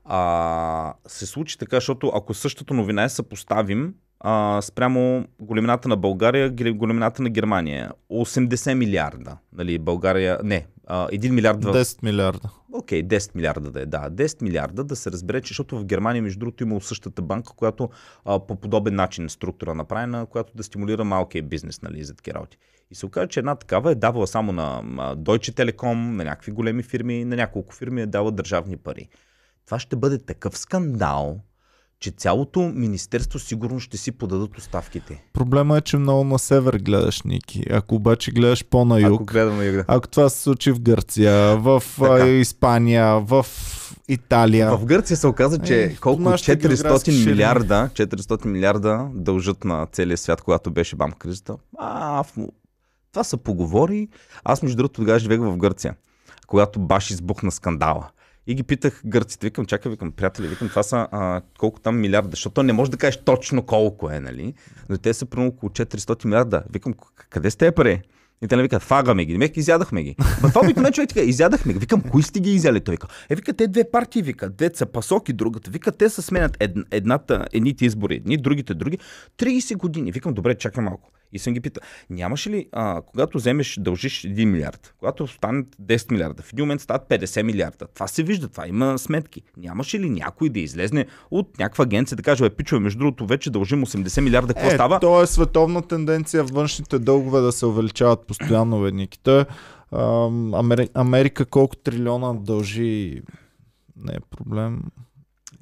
а, 0.05 0.93
се 1.07 1.25
случи 1.25 1.57
така, 1.57 1.75
защото 1.75 2.11
ако 2.15 2.33
същата 2.33 2.73
новина 2.73 3.01
я 3.01 3.09
съпоставим 3.09 3.93
а, 4.19 4.61
спрямо 4.61 5.25
големината 5.39 5.89
на 5.89 5.97
България, 5.97 6.51
големината 6.51 7.21
на 7.21 7.29
Германия, 7.29 7.91
80 8.11 8.73
милиарда, 8.73 9.37
нали, 9.53 9.79
България, 9.79 10.39
не, 10.43 10.67
а, 10.87 11.07
1 11.07 11.29
милиард 11.29 11.63
в 11.63 11.73
10 11.73 12.03
милиарда. 12.03 12.49
Окей, 12.73 13.03
10 13.03 13.35
милиарда 13.35 13.71
да 13.71 13.81
е, 13.81 13.85
да. 13.85 14.09
10 14.11 14.41
милиарда 14.41 14.83
да 14.83 14.95
се 14.95 15.11
разбере, 15.11 15.41
че 15.41 15.47
защото 15.47 15.79
в 15.79 15.85
Германия, 15.85 16.23
между 16.23 16.39
другото, 16.39 16.63
има 16.63 16.81
същата 16.81 17.21
банка, 17.21 17.53
която 17.55 17.89
а, 18.25 18.39
по 18.39 18.55
подобен 18.55 18.95
начин 18.95 19.29
структура 19.29 19.75
направена, 19.75 20.25
която 20.25 20.53
да 20.55 20.63
стимулира 20.63 21.03
малкия 21.03 21.43
бизнес, 21.43 21.81
нали, 21.81 22.03
за 22.03 22.15
такива 22.15 22.35
работи. 22.35 22.57
И 22.91 22.95
се 22.95 23.05
оказа, 23.05 23.27
че 23.27 23.39
една 23.39 23.55
такава 23.55 23.91
е 23.91 23.95
давала 23.95 24.27
само 24.27 24.51
на 24.51 24.83
Deutsche 25.15 25.51
Telekom, 25.51 25.93
на 25.93 26.23
някакви 26.23 26.51
големи 26.51 26.83
фирми, 26.83 27.25
на 27.25 27.35
няколко 27.35 27.75
фирми 27.75 28.01
е 28.01 28.05
дала 28.05 28.31
държавни 28.31 28.77
пари. 28.77 29.09
Това 29.65 29.79
ще 29.79 29.95
бъде 29.95 30.25
такъв 30.25 30.57
скандал, 30.57 31.39
че 32.03 32.11
цялото 32.11 32.71
министерство 32.75 33.39
сигурно 33.39 33.79
ще 33.79 33.97
си 33.97 34.11
подадат 34.11 34.57
оставките. 34.57 35.23
Проблема 35.33 35.77
е, 35.77 35.81
че 35.81 35.97
много 35.97 36.23
на 36.23 36.39
север 36.39 36.73
гледаш, 36.77 37.21
Ники. 37.21 37.63
Ако 37.71 37.95
обаче 37.95 38.31
гледаш 38.31 38.65
по-на 38.65 38.99
юг, 39.01 39.13
Ако 39.13 39.25
гледам 39.25 39.57
на 39.57 39.65
юга. 39.65 39.85
Ако 39.87 40.07
това 40.07 40.29
се 40.29 40.41
случи 40.41 40.71
в 40.71 40.79
Гърция, 40.79 41.57
в 41.57 41.83
Така. 41.99 42.27
Испания, 42.27 43.19
в 43.19 43.45
Италия. 44.07 44.77
В 44.77 44.85
Гърция 44.85 45.17
се 45.17 45.27
оказа, 45.27 45.59
че 45.59 45.83
Е, 45.83 45.95
колко 45.95 46.21
нашите 46.21 46.55
географски 46.55 47.11
400 47.11 47.13
ширини. 47.13 47.31
милиарда, 47.31 47.89
400 47.93 48.45
милиарда 48.45 49.07
дължат 49.13 49.63
на 49.63 49.87
целия 49.91 50.17
свят, 50.17 50.41
когато 50.41 50.71
беше 50.71 50.95
бам 50.95 51.11
кризата. 51.11 51.55
А, 51.79 52.23
в... 52.23 52.27
това 53.11 53.23
се 53.23 53.37
поговори. 53.37 54.07
Аз 54.43 54.63
между 54.63 54.77
другото 54.77 54.93
тогава 55.01 55.19
живеех 55.19 55.39
в 55.39 55.57
Гърция, 55.57 55.95
когато 56.47 56.79
баш 56.79 57.11
избухна 57.11 57.51
скандала. 57.51 58.09
И 58.47 58.55
ги 58.55 58.63
питах 58.63 59.01
гърците, 59.05 59.47
викам, 59.47 59.65
чакай, 59.65 59.91
викам, 59.91 60.11
приятели, 60.11 60.47
викам, 60.47 60.69
това 60.69 60.83
са 60.83 61.07
а, 61.11 61.41
колко 61.59 61.79
там 61.79 61.99
милиарда, 61.99 62.29
защото 62.29 62.63
не 62.63 62.73
можеш 62.73 62.89
да 62.89 62.97
кажеш 62.97 63.19
точно 63.25 63.65
колко 63.65 64.09
е, 64.09 64.19
нали? 64.19 64.53
Но 64.89 64.97
те 64.97 65.13
са 65.13 65.25
примерно 65.25 65.49
около 65.49 65.69
400 65.69 66.25
милиарда. 66.25 66.63
Викам, 66.73 66.93
«К- 66.93 67.25
къде 67.29 67.51
сте 67.51 67.71
пари? 67.71 68.01
И 68.43 68.47
те 68.47 68.55
не 68.55 68.61
викат, 68.61 68.83
фагаме 68.83 69.25
ги. 69.25 69.37
Мек, 69.37 69.57
изядахме 69.57 70.03
ги. 70.03 70.15
Ма 70.41 70.49
това 70.49 70.61
обикновено 70.61 70.93
човек 70.93 71.09
така, 71.09 71.21
изядахме 71.21 71.73
ги. 71.73 71.79
Викам, 71.79 72.01
кои 72.01 72.23
сте 72.23 72.39
ги 72.39 72.51
изяли? 72.51 72.81
Той 72.81 72.93
вика, 72.93 73.07
е, 73.29 73.35
вика, 73.35 73.53
те 73.53 73.67
две 73.67 73.91
партии, 73.91 74.21
вика, 74.21 74.49
две 74.49 74.71
са 74.73 74.85
пасок 74.85 75.29
и 75.29 75.33
другата. 75.33 75.71
Вика, 75.71 75.91
те 75.91 76.09
се 76.09 76.21
сменят 76.21 76.57
ед, 76.59 76.71
едната, 76.91 77.47
едните 77.53 77.85
избори, 77.85 78.15
едни, 78.15 78.37
другите 78.37 78.73
други. 78.73 78.97
30 79.37 79.77
години. 79.77 80.11
Викам, 80.11 80.33
добре, 80.33 80.55
чакай 80.55 80.83
малко. 80.83 81.11
И 81.33 81.39
съм 81.39 81.53
ги 81.53 81.59
питал, 81.59 81.81
нямаше 82.09 82.49
ли, 82.49 82.67
а, 82.71 83.01
когато 83.01 83.37
вземеш, 83.37 83.77
дължиш 83.81 84.21
1 84.21 84.45
милиард, 84.45 84.93
когато 84.99 85.27
станат 85.27 85.67
10 85.81 86.11
милиарда, 86.11 86.43
в 86.43 86.53
един 86.53 86.65
момент 86.65 86.81
стават 86.81 87.09
50 87.09 87.41
милиарда. 87.43 87.87
Това 87.93 88.07
се 88.07 88.23
вижда, 88.23 88.47
това 88.47 88.67
има 88.67 88.97
сметки. 88.97 89.41
Нямаше 89.57 89.99
ли 89.99 90.09
някой 90.09 90.49
да 90.49 90.59
излезне 90.59 91.05
от 91.31 91.59
някаква 91.59 91.83
агенция 91.83 92.15
да 92.15 92.23
каже, 92.23 92.43
бе, 92.43 92.49
пичове, 92.49 92.79
между 92.79 92.99
другото, 92.99 93.25
вече 93.25 93.49
дължим 93.49 93.85
80 93.85 94.21
милиарда, 94.21 94.53
какво 94.53 94.67
Е, 94.67 94.73
става? 94.73 94.99
то 94.99 95.21
е 95.21 95.27
световна 95.27 95.81
тенденция 95.81 96.43
външните 96.43 96.99
дългове 96.99 97.41
да 97.41 97.51
се 97.51 97.65
увеличават 97.65 98.27
постоянно, 98.27 98.79
ведники. 98.79 99.19
Той, 99.19 99.45
ам, 99.91 100.53
Амери... 100.53 100.89
Америка 100.93 101.45
колко 101.45 101.75
трилиона 101.75 102.33
дължи 102.33 103.21
не 103.97 104.13
е 104.13 104.19
проблем. 104.29 104.81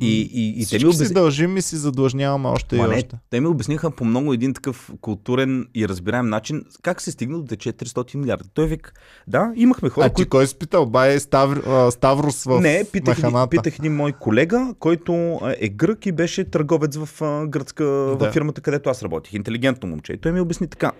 И, 0.02 0.22
и, 0.34 0.62
и 0.62 0.66
те 0.66 0.78
ми 0.78 0.86
обясни... 0.86 1.06
си 1.06 1.14
дължим 1.14 1.58
и 1.58 1.62
си 1.62 1.76
задлъжняваме 1.76 2.48
още 2.50 2.76
Ма 2.76 2.86
и 2.86 2.88
не, 2.88 2.96
още. 2.96 3.16
те 3.30 3.40
ми 3.40 3.48
обясниха 3.48 3.92
по 3.92 4.06
много 4.06 4.34
един 4.34 4.54
такъв 4.54 4.92
културен 5.02 5.68
и 5.76 5.88
разбираем 5.88 6.30
начин 6.30 6.66
как 6.82 7.02
се 7.02 7.12
стигна 7.12 7.40
до 7.40 7.46
те 7.46 7.58
400 7.58 8.16
милиарда. 8.16 8.50
Той 8.54 8.68
вика, 8.68 8.92
да, 9.28 9.52
имахме 9.56 9.90
хора, 9.90 10.06
А 10.06 10.10
ти 10.10 10.14
които... 10.14 10.30
кой 10.30 10.48
си 10.48 10.56
питал? 10.56 10.86
Бай 10.86 11.20
Ставр, 11.20 11.62
Ставрос 11.92 12.44
в 12.44 12.60
Не, 12.62 12.86
питах, 12.92 13.18
маханата. 13.18 13.50
питах 13.50 13.80
един 13.80 13.96
мой 13.96 14.12
колега, 14.12 14.74
който 14.80 15.40
е 15.58 15.70
грък 15.70 16.06
и 16.06 16.12
беше 16.12 16.44
търговец 16.44 16.98
в 16.98 17.22
а, 17.22 17.48
гръцка, 17.48 17.84
Да. 17.84 18.30
в 18.30 18.34
фирмата, 18.34 18.62
където 18.62 18.90
аз 18.90 19.04
работих. 19.04 19.34
Интелигентно 19.34 19.90
момче. 19.90 20.14
И 20.14 20.18
той 20.18 20.32
ми 20.32 20.42
обясни 20.42 20.68
така. 20.68 20.92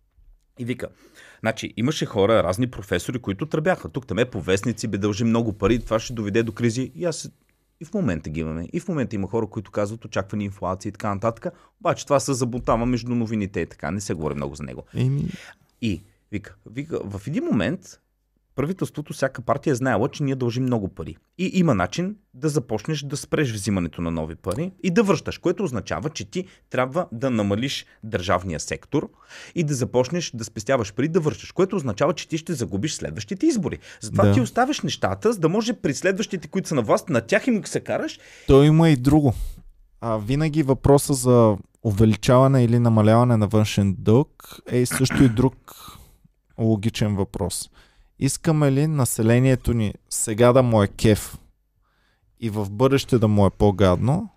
и 0.58 0.64
вика, 0.64 0.86
значи 1.40 1.74
имаше 1.76 2.06
хора, 2.06 2.42
разни 2.42 2.66
професори, 2.66 3.18
които 3.18 3.46
тръбяха. 3.46 3.88
Тук 3.88 4.06
там 4.06 4.18
е 4.18 4.24
по 4.24 4.40
вестници, 4.40 4.88
бе 4.88 4.98
дължи 4.98 5.24
много 5.24 5.52
пари, 5.52 5.78
това 5.78 5.98
ще 5.98 6.12
доведе 6.12 6.42
до 6.42 6.52
кризи. 6.52 6.92
И 6.94 7.04
аз 7.04 7.30
и 7.80 7.84
в 7.84 7.94
момента 7.94 8.30
ги 8.30 8.40
имаме. 8.40 8.68
И 8.72 8.80
в 8.80 8.88
момента 8.88 9.16
има 9.16 9.28
хора, 9.28 9.46
които 9.46 9.70
казват 9.70 10.04
очаквани 10.04 10.44
инфлация 10.44 10.88
и 10.90 10.92
така 10.92 11.14
нататък. 11.14 11.46
Обаче 11.80 12.04
това 12.04 12.20
се 12.20 12.34
забутава 12.34 12.86
между 12.86 13.14
новините 13.14 13.60
и 13.60 13.66
така. 13.66 13.90
Не 13.90 14.00
се 14.00 14.14
говори 14.14 14.34
много 14.34 14.54
за 14.54 14.62
него. 14.62 14.82
Еми, 14.94 15.24
И 15.82 16.02
вика, 16.32 16.56
вика, 16.66 17.00
в 17.04 17.26
един 17.26 17.44
момент 17.44 18.00
правителството, 18.56 19.12
всяка 19.12 19.42
партия 19.42 19.70
е 19.70 19.74
знаела, 19.74 20.08
че 20.08 20.22
ние 20.22 20.34
дължим 20.34 20.62
много 20.62 20.88
пари. 20.88 21.16
И 21.38 21.50
има 21.54 21.74
начин 21.74 22.16
да 22.34 22.48
започнеш 22.48 23.02
да 23.02 23.16
спреш 23.16 23.52
взимането 23.52 24.02
на 24.02 24.10
нови 24.10 24.34
пари 24.34 24.72
и 24.82 24.90
да 24.90 25.02
връщаш, 25.02 25.38
което 25.38 25.64
означава, 25.64 26.10
че 26.10 26.30
ти 26.30 26.44
трябва 26.70 27.06
да 27.12 27.30
намалиш 27.30 27.86
държавния 28.04 28.60
сектор 28.60 29.10
и 29.54 29.64
да 29.64 29.74
започнеш 29.74 30.30
да 30.34 30.44
спестяваш 30.44 30.94
пари, 30.94 31.08
да 31.08 31.20
връщаш, 31.20 31.52
което 31.52 31.76
означава, 31.76 32.14
че 32.14 32.28
ти 32.28 32.38
ще 32.38 32.52
загубиш 32.52 32.94
следващите 32.94 33.46
избори. 33.46 33.78
Затова 34.00 34.24
Да. 34.24 34.32
ти 34.32 34.40
оставяш 34.40 34.80
нещата, 34.80 35.32
за 35.32 35.38
да 35.38 35.48
може 35.48 35.72
при 35.72 35.94
следващите, 35.94 36.48
които 36.48 36.68
са 36.68 36.74
на 36.74 36.82
власт, 36.82 37.08
на 37.08 37.20
тях 37.20 37.46
им 37.46 37.66
се 37.66 37.80
караш. 37.80 38.18
той 38.46 38.66
има 38.66 38.90
и 38.90 38.96
друго. 38.96 39.34
А, 40.00 40.16
винаги 40.16 40.62
въпроса 40.62 41.14
за 41.14 41.56
увеличаване 41.82 42.64
или 42.64 42.78
намаляване 42.78 43.36
на 43.36 43.46
външен 43.46 43.96
дълг 43.98 44.58
е 44.66 44.86
също 44.86 45.22
и 45.22 45.28
друг 45.28 45.74
логичен 46.58 47.16
въпрос. 47.16 47.70
Искаме 48.18 48.72
ли 48.72 48.86
населението 48.86 49.72
ни 49.72 49.94
сега 50.10 50.52
да 50.52 50.62
му 50.62 50.82
е 50.82 50.88
кеф 50.88 51.38
и 52.40 52.50
в 52.50 52.70
бъдеще 52.70 53.18
да 53.18 53.28
му 53.28 53.46
е 53.46 53.50
по-гадно, 53.50 54.28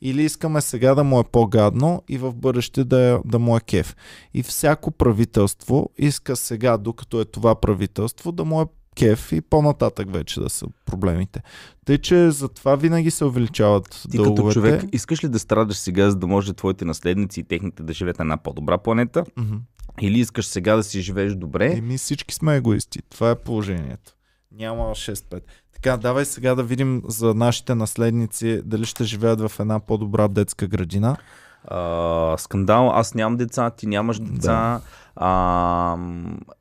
или 0.00 0.22
искаме 0.22 0.60
сега 0.60 0.94
да 0.94 1.04
му 1.04 1.20
е 1.20 1.24
по-гадно 1.24 2.02
и 2.08 2.18
в 2.18 2.34
бъдеще 2.34 2.84
да, 2.84 3.00
е, 3.00 3.18
да 3.24 3.38
му 3.38 3.56
е 3.56 3.60
кеф. 3.60 3.96
И 4.34 4.42
всяко 4.42 4.90
правителство 4.90 5.90
иска 5.98 6.36
сега, 6.36 6.76
докато 6.76 7.20
е 7.20 7.24
това 7.24 7.54
правителство, 7.54 8.32
да 8.32 8.44
му 8.44 8.60
е 8.60 8.64
кеф 8.96 9.32
и 9.32 9.40
по-нататък 9.40 10.12
вече 10.12 10.40
да 10.40 10.50
са 10.50 10.66
проблемите. 10.86 11.42
Тъй, 11.84 11.98
че 11.98 12.30
затова 12.30 12.76
винаги 12.76 13.10
се 13.10 13.24
увеличават 13.24 14.06
Ти 14.10 14.16
дълговете. 14.16 14.42
като 14.42 14.52
човек, 14.52 14.84
искаш 14.92 15.24
ли 15.24 15.28
да 15.28 15.38
страдаш 15.38 15.76
сега, 15.76 16.10
за 16.10 16.16
да 16.16 16.26
може 16.26 16.52
твоите 16.52 16.84
наследници 16.84 17.40
и 17.40 17.44
техните 17.44 17.82
да 17.82 17.92
живеят 17.92 18.18
на 18.18 18.22
една 18.22 18.36
по-добра 18.36 18.78
планета? 18.78 19.24
Мгм. 19.36 19.56
Или 20.00 20.18
искаш 20.18 20.46
сега 20.46 20.76
да 20.76 20.82
си 20.82 21.00
живееш 21.00 21.34
добре? 21.34 21.72
Еми 21.76 21.98
всички 21.98 22.34
сме 22.34 22.56
егоисти. 22.56 22.98
Това 23.10 23.30
е 23.30 23.34
положението. 23.34 24.12
Няма 24.52 24.82
6-5. 24.82 25.40
Така, 25.74 25.96
давай 25.96 26.24
сега 26.24 26.54
да 26.54 26.62
видим 26.62 27.02
за 27.08 27.34
нашите 27.34 27.74
наследници 27.74 28.62
дали 28.64 28.84
ще 28.84 29.04
живеят 29.04 29.40
в 29.40 29.60
една 29.60 29.80
по-добра 29.80 30.28
детска 30.28 30.66
градина. 30.66 31.16
А, 31.64 32.34
скандал, 32.38 32.90
аз 32.90 33.14
нямам 33.14 33.36
деца, 33.36 33.70
ти 33.70 33.86
нямаш 33.86 34.18
деца. 34.18 34.80
А, 35.16 35.96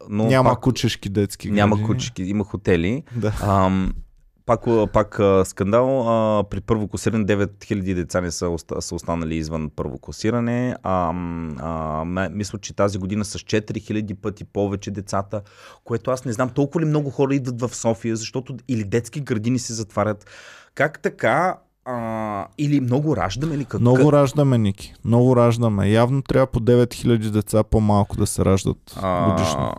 но 0.09 0.25
Няма 0.25 0.49
пак, 0.49 0.59
кучешки 0.59 1.09
детски 1.09 1.51
няма 1.51 1.75
градини. 1.75 1.88
кучки, 1.88 2.23
има 2.23 2.43
хотели. 2.43 3.03
Да. 3.15 3.33
Ам, 3.41 3.93
пак, 4.45 4.65
пак 4.93 5.19
скандал. 5.43 6.09
А, 6.09 6.43
при 6.43 6.61
първо 6.61 6.87
класиране 6.87 7.25
9000 7.25 7.93
деца 7.93 8.21
не 8.21 8.31
са, 8.31 8.55
са 8.79 8.95
останали 8.95 9.35
извън 9.35 9.71
първо 9.75 9.99
класиране. 9.99 10.75
А, 10.83 11.13
а, 11.59 12.29
мисля, 12.29 12.59
че 12.59 12.75
тази 12.75 12.97
година 12.97 13.25
с 13.25 13.39
4000 13.39 14.15
пъти 14.15 14.43
повече 14.43 14.91
децата, 14.91 15.41
което 15.83 16.11
аз 16.11 16.25
не 16.25 16.33
знам. 16.33 16.49
Толкова 16.49 16.81
ли 16.81 16.85
много 16.85 17.09
хора 17.09 17.35
идват 17.35 17.61
в 17.61 17.75
София, 17.75 18.15
защото 18.15 18.55
или 18.67 18.83
детски 18.83 19.19
градини 19.19 19.59
се 19.59 19.73
затварят. 19.73 20.25
Как 20.75 20.99
така? 20.99 21.57
А, 21.85 22.47
или 22.57 22.81
много 22.81 23.17
раждаме 23.17 23.57
ли? 23.57 23.65
Как, 23.65 23.81
Много 23.81 24.11
раждаме, 24.11 24.57
Ники. 24.57 24.93
Много 25.05 25.35
раждаме. 25.35 25.89
Явно 25.89 26.21
трябва 26.21 26.47
по 26.47 26.59
9000 26.59 27.29
деца 27.29 27.63
по-малко 27.63 28.17
да 28.17 28.27
се 28.27 28.45
раждат 28.45 28.77
годишно. 29.29 29.59
А, 29.59 29.71
а, 29.71 29.75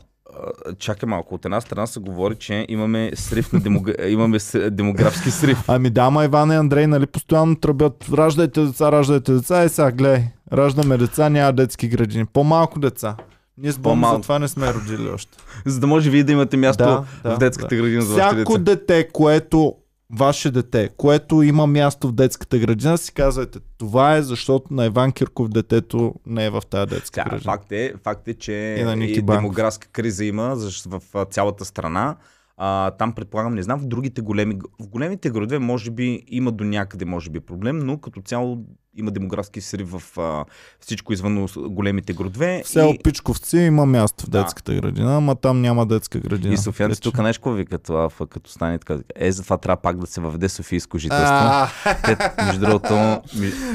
чакай 0.79 1.07
малко. 1.07 1.35
От 1.35 1.45
една 1.45 1.61
страна 1.61 1.87
се 1.87 2.01
говори, 2.01 2.35
че 2.35 2.67
имаме 2.69 3.11
срив 3.15 3.53
на 3.53 3.61
демог... 3.61 3.89
имаме 4.09 4.39
демографски 4.71 5.31
срив. 5.31 5.65
Ами 5.69 5.91
да, 5.91 6.11
ма 6.11 6.25
Иван 6.25 6.53
и 6.53 6.55
Андрей, 6.55 6.87
нали 6.87 7.07
постоянно 7.07 7.57
тръбят, 7.57 8.05
раждайте 8.13 8.61
деца, 8.61 8.93
раждайте 8.93 9.33
деца, 9.33 9.65
и 9.65 9.69
сега 9.69 9.91
гледай, 9.91 10.25
раждаме 10.53 10.97
деца, 10.97 11.29
няма 11.29 11.53
детски 11.53 11.89
градини. 11.89 12.25
По-малко 12.25 12.79
деца. 12.79 13.17
Ние 13.59 13.73
с 13.73 13.79
По-малко. 13.79 14.17
за 14.17 14.23
това 14.23 14.39
не 14.39 14.49
сме 14.49 14.75
родили 14.75 15.09
още. 15.09 15.39
За 15.67 15.81
да 15.81 15.87
може 15.87 16.11
вие 16.11 16.25
да 16.25 16.33
имате 16.33 16.57
място 16.57 16.85
Да, 16.85 17.05
да, 17.25 17.37
в 17.37 17.39
детската 17.39 17.77
да. 17.77 17.83
градина 17.83 18.03
за 18.03 18.13
Всяко 18.13 18.59
дете, 18.59 19.09
което 19.13 19.75
ваше 20.11 20.51
дете, 20.51 20.91
което 20.97 21.43
има 21.43 21.67
място 21.67 22.09
в 22.09 22.13
детската 22.13 22.59
градина, 22.59 22.99
си 22.99 23.13
казвайте, 23.13 23.59
това 23.79 24.17
е 24.17 24.23
защото 24.23 24.75
на 24.75 24.87
Иван 24.87 25.13
Кирков 25.13 25.49
детето 25.49 26.15
не 26.27 26.47
е 26.47 26.51
в 26.51 26.63
тази 26.71 26.91
детска 26.91 27.15
Тя, 27.15 27.25
градина. 27.25 27.53
факт, 27.53 27.73
е, 27.73 27.95
факт 28.05 28.29
е, 28.29 28.35
че 28.35 28.77
И 28.79 28.83
на 28.83 29.05
и 29.05 29.23
демографска 29.23 29.89
криза 29.89 30.25
има 30.25 30.57
в 30.87 31.27
цялата 31.31 31.65
страна. 31.65 32.17
А, 32.57 32.91
там 32.91 33.13
предполагам, 33.13 33.55
не 33.55 33.63
знам, 33.63 33.81
в 33.81 33.87
другите 33.87 34.21
големи, 34.21 34.59
в 34.81 34.89
големите 34.89 35.31
градове 35.31 35.59
може 35.59 35.91
би 35.91 36.23
има 36.29 36.53
до 36.53 36.65
някъде 36.65 37.05
може 37.05 37.31
би 37.31 37.41
проблем, 37.41 37.79
но 37.79 37.99
като 37.99 38.23
цяло 38.23 38.65
има 38.97 39.11
демографски 39.11 39.61
срив 39.61 39.89
в 39.91 40.19
а, 40.19 40.45
всичко 40.81 41.13
извън 41.13 41.47
големите 41.59 42.13
градове. 42.13 42.63
В 42.65 42.69
село 42.69 42.93
и, 42.93 42.99
Пичковци 42.99 43.59
има 43.59 43.87
място 43.87 44.27
в 44.27 44.31
Да. 44.31 44.39
детската 44.39 44.75
градина, 44.75 45.17
ама 45.17 45.35
там 45.35 45.61
няма 45.61 45.87
детска 45.87 46.19
градина. 46.21 46.55
и 46.55 46.59
софиянци 46.59 46.91
Вече. 46.91 47.01
тук 47.03 47.19
нещо 47.19 47.53
викат, 47.53 47.87
ф- 47.89 48.29
като 48.31 48.51
стане 48.51 48.79
така. 48.79 48.99
Е, 49.17 49.33
затова 49.33 49.57
трябва 49.57 49.77
пак 49.77 49.99
да 49.99 50.07
се 50.07 50.21
въведе 50.21 50.49
Софийско 50.49 50.99
жителство. 50.99 51.67
Те, 52.05 52.17
между 52.39 52.61
другото, 52.61 53.21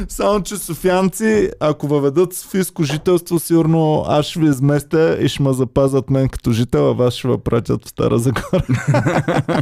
Само, 0.10 0.42
че 0.42 0.58
софианци, 0.58 1.52
ако 1.60 1.88
въведат 1.88 2.34
софийско 2.34 2.84
жителство, 2.84 3.40
сигурно 3.40 4.04
аз 4.08 4.26
ще 4.26 4.40
ви 4.40 4.46
изместя 4.46 5.18
и 5.22 5.28
ще 5.28 5.44
ме 5.44 5.54
запазят 5.54 6.10
мен 6.10 6.30
като 6.30 6.52
жител, 6.52 6.90
а 6.90 6.94
вас 6.94 7.14
ще 7.14 7.28
ме 7.28 7.38
пратят 7.38 7.86
в 7.86 7.90
Стара 7.90 8.20
Загора. 8.20 8.64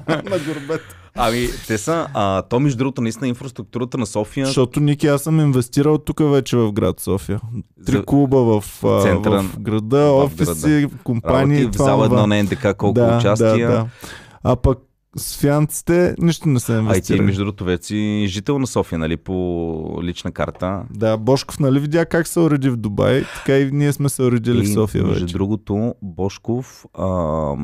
на 0.08 0.40
горбето. 0.40 0.96
Ами, 1.16 1.48
те 1.68 1.78
са, 1.78 2.08
а, 2.14 2.42
то 2.42 2.60
между 2.60 2.78
другото, 2.78 3.02
наистина 3.02 3.28
инфраструктурата 3.28 3.98
на 3.98 4.06
София 4.06 4.46
Защото, 4.46 4.80
Ники, 4.80 5.08
аз 5.08 5.22
съм 5.22 5.40
инвестирал 5.40 5.98
тук 5.98 6.20
вече 6.20 6.58
в 6.58 6.72
град 6.72 7.00
София. 7.00 7.40
Три 7.86 7.96
За- 7.96 8.06
клуба 8.06 8.38
в, 8.62 8.84
а, 8.84 9.02
Центъра 9.02 9.42
в 9.42 9.60
града, 9.60 9.98
в 9.98 10.24
офиси, 10.24 10.88
компании. 11.04 11.62
работи 11.62 11.78
в 11.78 11.82
зала 11.82 12.06
едно 12.06 12.28
на 12.28 12.44
НДК 12.44 12.78
колко 12.78 12.94
да, 12.94 13.18
участия. 13.18 13.68
Да, 13.68 13.74
да. 13.74 13.86
А 14.44 14.56
пък 14.56 14.78
софианците 15.18 16.16
нищо 16.20 16.50
не 16.50 16.60
са 16.60 16.74
А 16.74 16.76
и 16.76 16.82
ти, 16.82 16.86
инвестирали. 16.88 17.22
между 17.22 17.42
другото, 17.42 17.66
вече 17.66 17.96
жител 18.26 18.60
на 18.60 18.68
София, 18.68 19.00
нали, 19.00 19.18
по 19.18 19.34
лична 20.04 20.32
карта. 20.32 20.84
Да, 20.92 21.18
Бошков 21.18 21.60
нали 21.60 21.80
видя 21.80 22.06
как 22.06 22.28
се 22.28 22.40
уреди 22.40 22.70
в 22.70 22.78
Дубай, 22.78 23.24
така 23.36 23.58
и 23.58 23.72
ние 23.72 23.94
сме 23.94 24.10
се 24.10 24.24
уредили 24.24 24.62
в 24.62 24.74
София 24.74 25.04
между 25.04 25.22
вече. 25.22 25.34
другото, 25.34 25.96
Бошков 26.02 26.86
а, 26.94 27.56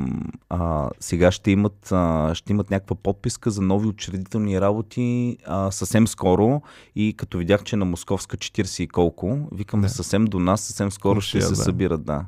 а, 0.50 0.89
сега 1.00 1.32
ще 1.32 1.52
имат, 1.52 1.91
а, 1.91 2.32
ще 2.36 2.54
имат 2.54 2.72
някаква 2.72 2.96
подписка 2.96 3.52
за 3.52 3.62
нови 3.62 3.88
учредителни 3.88 4.62
работи 4.62 5.38
а, 5.46 5.72
съвсем 5.72 6.08
скоро 6.08 6.62
и 6.96 7.14
като 7.18 7.38
видях, 7.38 7.64
че 7.64 7.76
на 7.76 7.86
Московска 7.86 8.38
40 8.38 8.82
и 8.82 8.88
колко, 8.88 9.38
викам 9.52 9.82
Да. 9.82 9.89
съвсем 9.89 10.26
до 10.26 10.39
нас, 10.39 10.62
съвсем 10.62 10.91
скоро 10.91 11.22
ще 11.22 11.32
Комшия, 11.32 11.48
се 11.48 11.56
да. 11.56 11.64
събират, 11.64 12.06
да. 12.06 12.26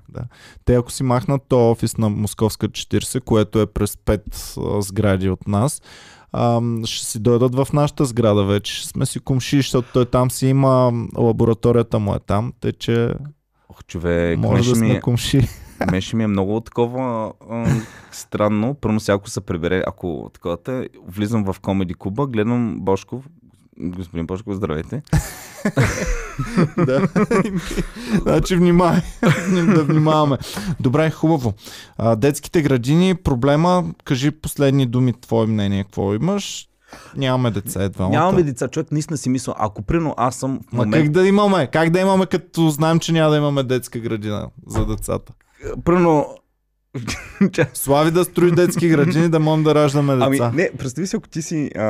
Те 0.65 0.75
ако 0.75 0.91
си 0.91 1.03
махнат 1.03 1.41
то 1.47 1.71
офис 1.71 1.97
на 1.97 2.09
Московска 2.09 2.67
40, 2.67 3.21
което 3.21 3.61
е 3.61 3.65
през 3.65 3.95
5 3.95 4.21
а, 4.77 4.81
сгради 5.07 5.29
от 5.29 5.47
нас, 5.47 5.81
ам, 6.33 6.85
ще 6.85 7.05
си 7.05 7.19
дойдат 7.19 7.55
в 7.55 7.67
нашата 7.73 8.05
сграда 8.05 8.43
вече. 8.43 8.73
Ще 8.73 8.87
сме 8.87 9.05
си 9.05 9.19
комши, 9.19 9.57
защото 9.57 9.87
той 9.93 10.05
там 10.05 10.31
си 10.31 10.47
има 10.47 10.91
лабораторията 11.17 11.99
му 11.99 12.15
е 12.15 12.19
там, 12.19 12.53
тъй 12.59 12.71
че 12.71 13.13
Ох, 13.69 13.83
човек, 13.83 14.39
може 14.39 14.73
да 14.73 14.79
ми, 14.79 14.89
сме 14.89 14.99
комши. 14.99 15.41
Мен 15.91 16.01
ще 16.01 16.15
ми 16.15 16.23
е 16.23 16.27
много 16.27 16.61
такова 16.61 17.33
а, 17.49 17.65
странно. 18.11 18.73
Първо 18.73 18.99
си 18.99 19.11
ако 19.11 19.29
се 19.29 19.41
прибере, 19.41 19.83
ако 19.87 20.29
такова, 20.33 20.57
влизам 21.07 21.53
в 21.53 21.59
комеди 21.59 21.93
клуба, 21.93 22.27
гледам 22.27 22.77
Бошков. 22.79 23.29
Господин 23.79 24.27
Бошков, 24.27 24.55
здравейте. 24.55 25.01
да. 26.85 27.07
значи 28.21 28.55
внимай. 28.55 29.01
да 29.75 29.83
внимаваме. 29.83 30.37
Добре, 30.79 31.09
хубаво. 31.09 31.53
А, 31.97 32.15
детските 32.15 32.61
градини, 32.61 33.15
проблема, 33.15 33.83
кажи 34.03 34.31
последни 34.31 34.85
думи, 34.85 35.13
твое 35.21 35.47
мнение, 35.47 35.83
какво 35.83 36.13
имаш? 36.13 36.67
Нямаме 37.17 37.51
деца 37.51 37.83
едва. 37.83 38.09
Нямаме 38.09 38.43
деца, 38.43 38.67
човек 38.67 38.91
наистина 38.91 39.17
си 39.17 39.29
мисля, 39.29 39.53
ако 39.57 39.81
прино 39.81 40.13
аз 40.17 40.35
съм 40.35 40.59
в 40.69 40.73
Ма 40.73 40.85
момент... 40.85 41.03
как 41.03 41.11
да 41.11 41.27
имаме? 41.27 41.67
Как 41.67 41.89
да 41.89 41.99
имаме, 41.99 42.25
като 42.25 42.69
знаем, 42.69 42.99
че 42.99 43.11
няма 43.11 43.31
да 43.31 43.37
имаме 43.37 43.63
детска 43.63 43.99
градина 43.99 44.49
за 44.67 44.85
децата? 44.85 45.33
Прино, 45.85 46.27
Слави 47.73 48.11
да 48.11 48.23
строи 48.23 48.51
детски 48.51 48.89
градини, 48.89 49.29
да 49.29 49.39
можем 49.39 49.63
да 49.63 49.75
раждаме 49.75 50.13
Ами, 50.13 50.31
деца. 50.31 50.51
не, 50.55 50.71
представи 50.77 51.07
си, 51.07 51.15
ако 51.15 51.27
ти 51.27 51.41
си, 51.41 51.71
а, 51.75 51.81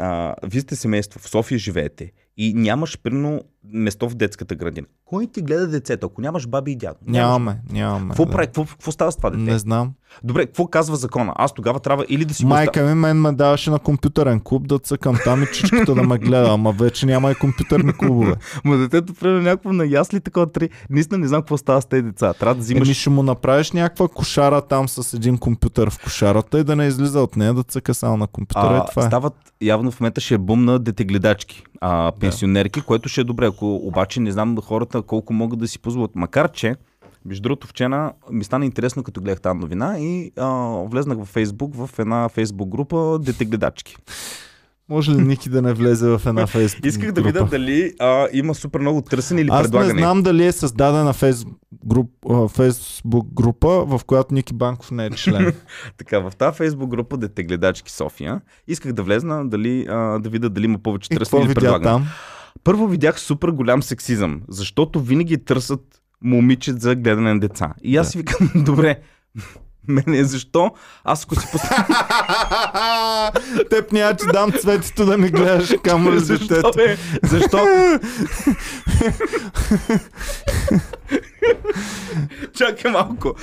а, 0.00 0.34
вие 0.46 0.60
сте 0.60 0.76
семейство, 0.76 1.20
в 1.20 1.28
София 1.28 1.58
живеете 1.58 2.12
и 2.36 2.54
нямаш, 2.54 2.98
примерно, 3.02 3.42
место 3.72 4.08
в 4.08 4.14
детската 4.14 4.54
градина. 4.54 4.86
Кой 5.04 5.26
ти 5.26 5.42
гледа 5.42 5.66
децето, 5.66 6.06
ако 6.06 6.20
нямаш 6.20 6.46
баби 6.46 6.72
и 6.72 6.76
дядо? 6.76 6.98
Нямаме, 7.06 7.60
нямаме. 7.72 8.08
Какво 8.08 8.24
да. 8.24 8.30
прави? 8.30 8.46
Какво, 8.46 8.64
какво 8.64 8.92
става 8.92 9.12
с 9.12 9.16
това 9.16 9.30
дете? 9.30 9.42
Не 9.42 9.58
знам. 9.58 9.92
Добре, 10.24 10.46
какво 10.46 10.66
казва 10.66 10.96
закона? 10.96 11.32
Аз 11.36 11.54
тогава 11.54 11.80
трябва 11.80 12.04
или 12.08 12.24
да 12.24 12.34
си 12.34 12.46
Майка 12.46 12.84
ми 12.84 12.94
мен 12.94 13.20
ме 13.20 13.32
даваше 13.32 13.70
на 13.70 13.78
компютърен 13.78 14.40
клуб 14.40 14.66
да 14.66 14.78
цъкам 14.78 15.16
там 15.24 15.42
и 15.42 15.46
чичката 15.54 15.94
да 15.94 16.02
ме 16.02 16.18
гледа, 16.18 16.50
ама 16.50 16.72
вече 16.72 17.06
няма 17.06 17.30
и 17.30 17.34
компютърни 17.34 17.92
клубове. 17.92 18.34
Ма 18.64 18.76
детето 18.76 19.14
примерно 19.14 19.42
някакво 19.42 19.72
на 19.72 19.86
ясли 19.86 20.20
такова 20.20 20.52
три. 20.52 20.70
Наистина 20.90 21.18
не 21.18 21.28
знам 21.28 21.42
какво 21.42 21.56
става 21.58 21.82
с 21.82 21.86
тези 21.86 22.02
деца. 22.02 22.34
Трябва 22.34 22.54
да 22.54 22.60
взимаш. 22.60 22.88
Еми 22.88 22.94
ще 22.94 23.10
му 23.10 23.22
направиш 23.22 23.72
някаква 23.72 24.08
кошара 24.08 24.60
там 24.60 24.88
с 24.88 25.14
един 25.14 25.38
компютър 25.38 25.90
в 25.90 26.04
кошарата 26.04 26.58
и 26.58 26.64
да 26.64 26.76
не 26.76 26.86
излиза 26.86 27.20
от 27.20 27.36
нея 27.36 27.54
да 27.54 27.62
цъка 27.62 27.94
само 27.94 28.16
на 28.16 28.26
компютъра 28.26 28.82
а, 28.82 28.84
и 28.84 28.90
това 28.90 29.02
е. 29.02 29.06
стават, 29.06 29.34
явно 29.62 29.90
в 29.90 30.00
момента 30.00 30.20
ще 30.20 30.34
е 30.34 30.38
бум 30.38 30.64
на 30.64 30.78
детегледачки, 30.78 31.64
а, 31.80 32.12
пенсионерки, 32.20 32.80
което 32.80 33.08
ще 33.08 33.20
е 33.20 33.24
добре. 33.24 33.50
Ако 33.58 33.74
обаче 33.74 34.20
не 34.20 34.32
знам 34.32 34.56
хората 34.56 35.02
колко 35.02 35.32
могат 35.32 35.58
да 35.58 35.68
си 35.68 35.78
позволят. 35.78 36.10
Макар, 36.14 36.52
че 36.52 36.76
между 37.24 37.42
другото, 37.42 37.66
вчера 37.66 38.12
ми 38.30 38.44
стана 38.44 38.64
интересно, 38.64 39.02
като 39.02 39.20
гледах 39.20 39.40
тази 39.40 39.58
новина 39.58 39.98
и 39.98 40.32
а, 40.36 40.46
влезнах 40.84 41.18
във 41.18 41.28
Фейсбук, 41.28 41.74
в 41.74 41.90
една 41.98 42.28
Фейсбук 42.28 42.68
група 42.68 43.18
детегледачки. 43.18 43.96
Може 44.88 45.10
ли 45.10 45.16
Ники 45.16 45.48
да 45.48 45.62
не 45.62 45.72
влезе 45.72 46.08
в 46.08 46.22
една 46.26 46.46
фейсбук 46.56 46.86
Исках 46.86 47.12
да 47.12 47.22
видя 47.22 47.44
дали 47.44 47.92
а, 47.98 48.28
има 48.32 48.54
супер 48.54 48.80
много 48.80 49.02
търсене 49.02 49.40
или 49.40 49.48
Аз 49.52 49.58
не 49.58 49.62
предлагане. 49.62 50.00
знам 50.00 50.22
дали 50.22 50.46
е 50.46 50.52
създадена 50.52 51.12
фейсбук, 51.12 51.58
груп, 51.86 52.10
а, 52.30 52.48
фейсбук 52.48 53.26
група, 53.34 53.68
в 53.68 54.00
която 54.06 54.34
Ники 54.34 54.54
Банков 54.54 54.90
не 54.90 55.06
е 55.06 55.10
член. 55.10 55.54
Така, 55.98 56.18
в 56.18 56.32
тази 56.38 56.56
фейсбук 56.56 56.90
група 56.90 57.16
Дете 57.16 57.42
гледачки 57.42 57.92
София, 57.92 58.40
исках 58.68 58.92
да 58.92 59.02
влезна 59.02 59.48
дали, 59.48 59.86
а, 59.88 60.18
да 60.18 60.28
видя 60.28 60.48
дали 60.48 60.64
има 60.64 60.78
повече 60.78 61.08
търсене 61.08 61.44
или 61.44 61.54
предлагане. 61.54 61.84
там? 61.84 62.06
Първо 62.64 62.88
видях 62.88 63.20
супер 63.20 63.48
голям 63.48 63.82
сексизъм, 63.82 64.40
защото 64.48 65.00
винаги 65.00 65.44
търсят 65.44 65.80
момичет 66.22 66.80
за 66.80 66.94
гледане 66.94 67.34
на 67.34 67.40
деца. 67.40 67.74
И 67.82 67.96
аз 67.96 68.06
Да. 68.06 68.10
си 68.10 68.18
викам, 68.18 68.50
добре, 68.64 69.00
мене 69.88 70.24
защо? 70.24 70.70
Аз 71.04 71.24
ако 71.24 71.36
си 71.36 71.46
поставя... 71.52 71.84
Теб 73.70 73.92
няма 73.92 74.14
ти 74.14 74.26
дам 74.26 74.52
цветето 74.52 75.06
да 75.06 75.18
ми 75.18 75.28
гледаш 75.28 75.74
камо 75.84 76.12
ли 76.12 76.18
защо, 76.18 76.46
детето. 76.46 76.70
бе? 76.76 76.96
Защо? 77.22 77.66
Чакай 82.54 82.90
малко. 82.90 83.34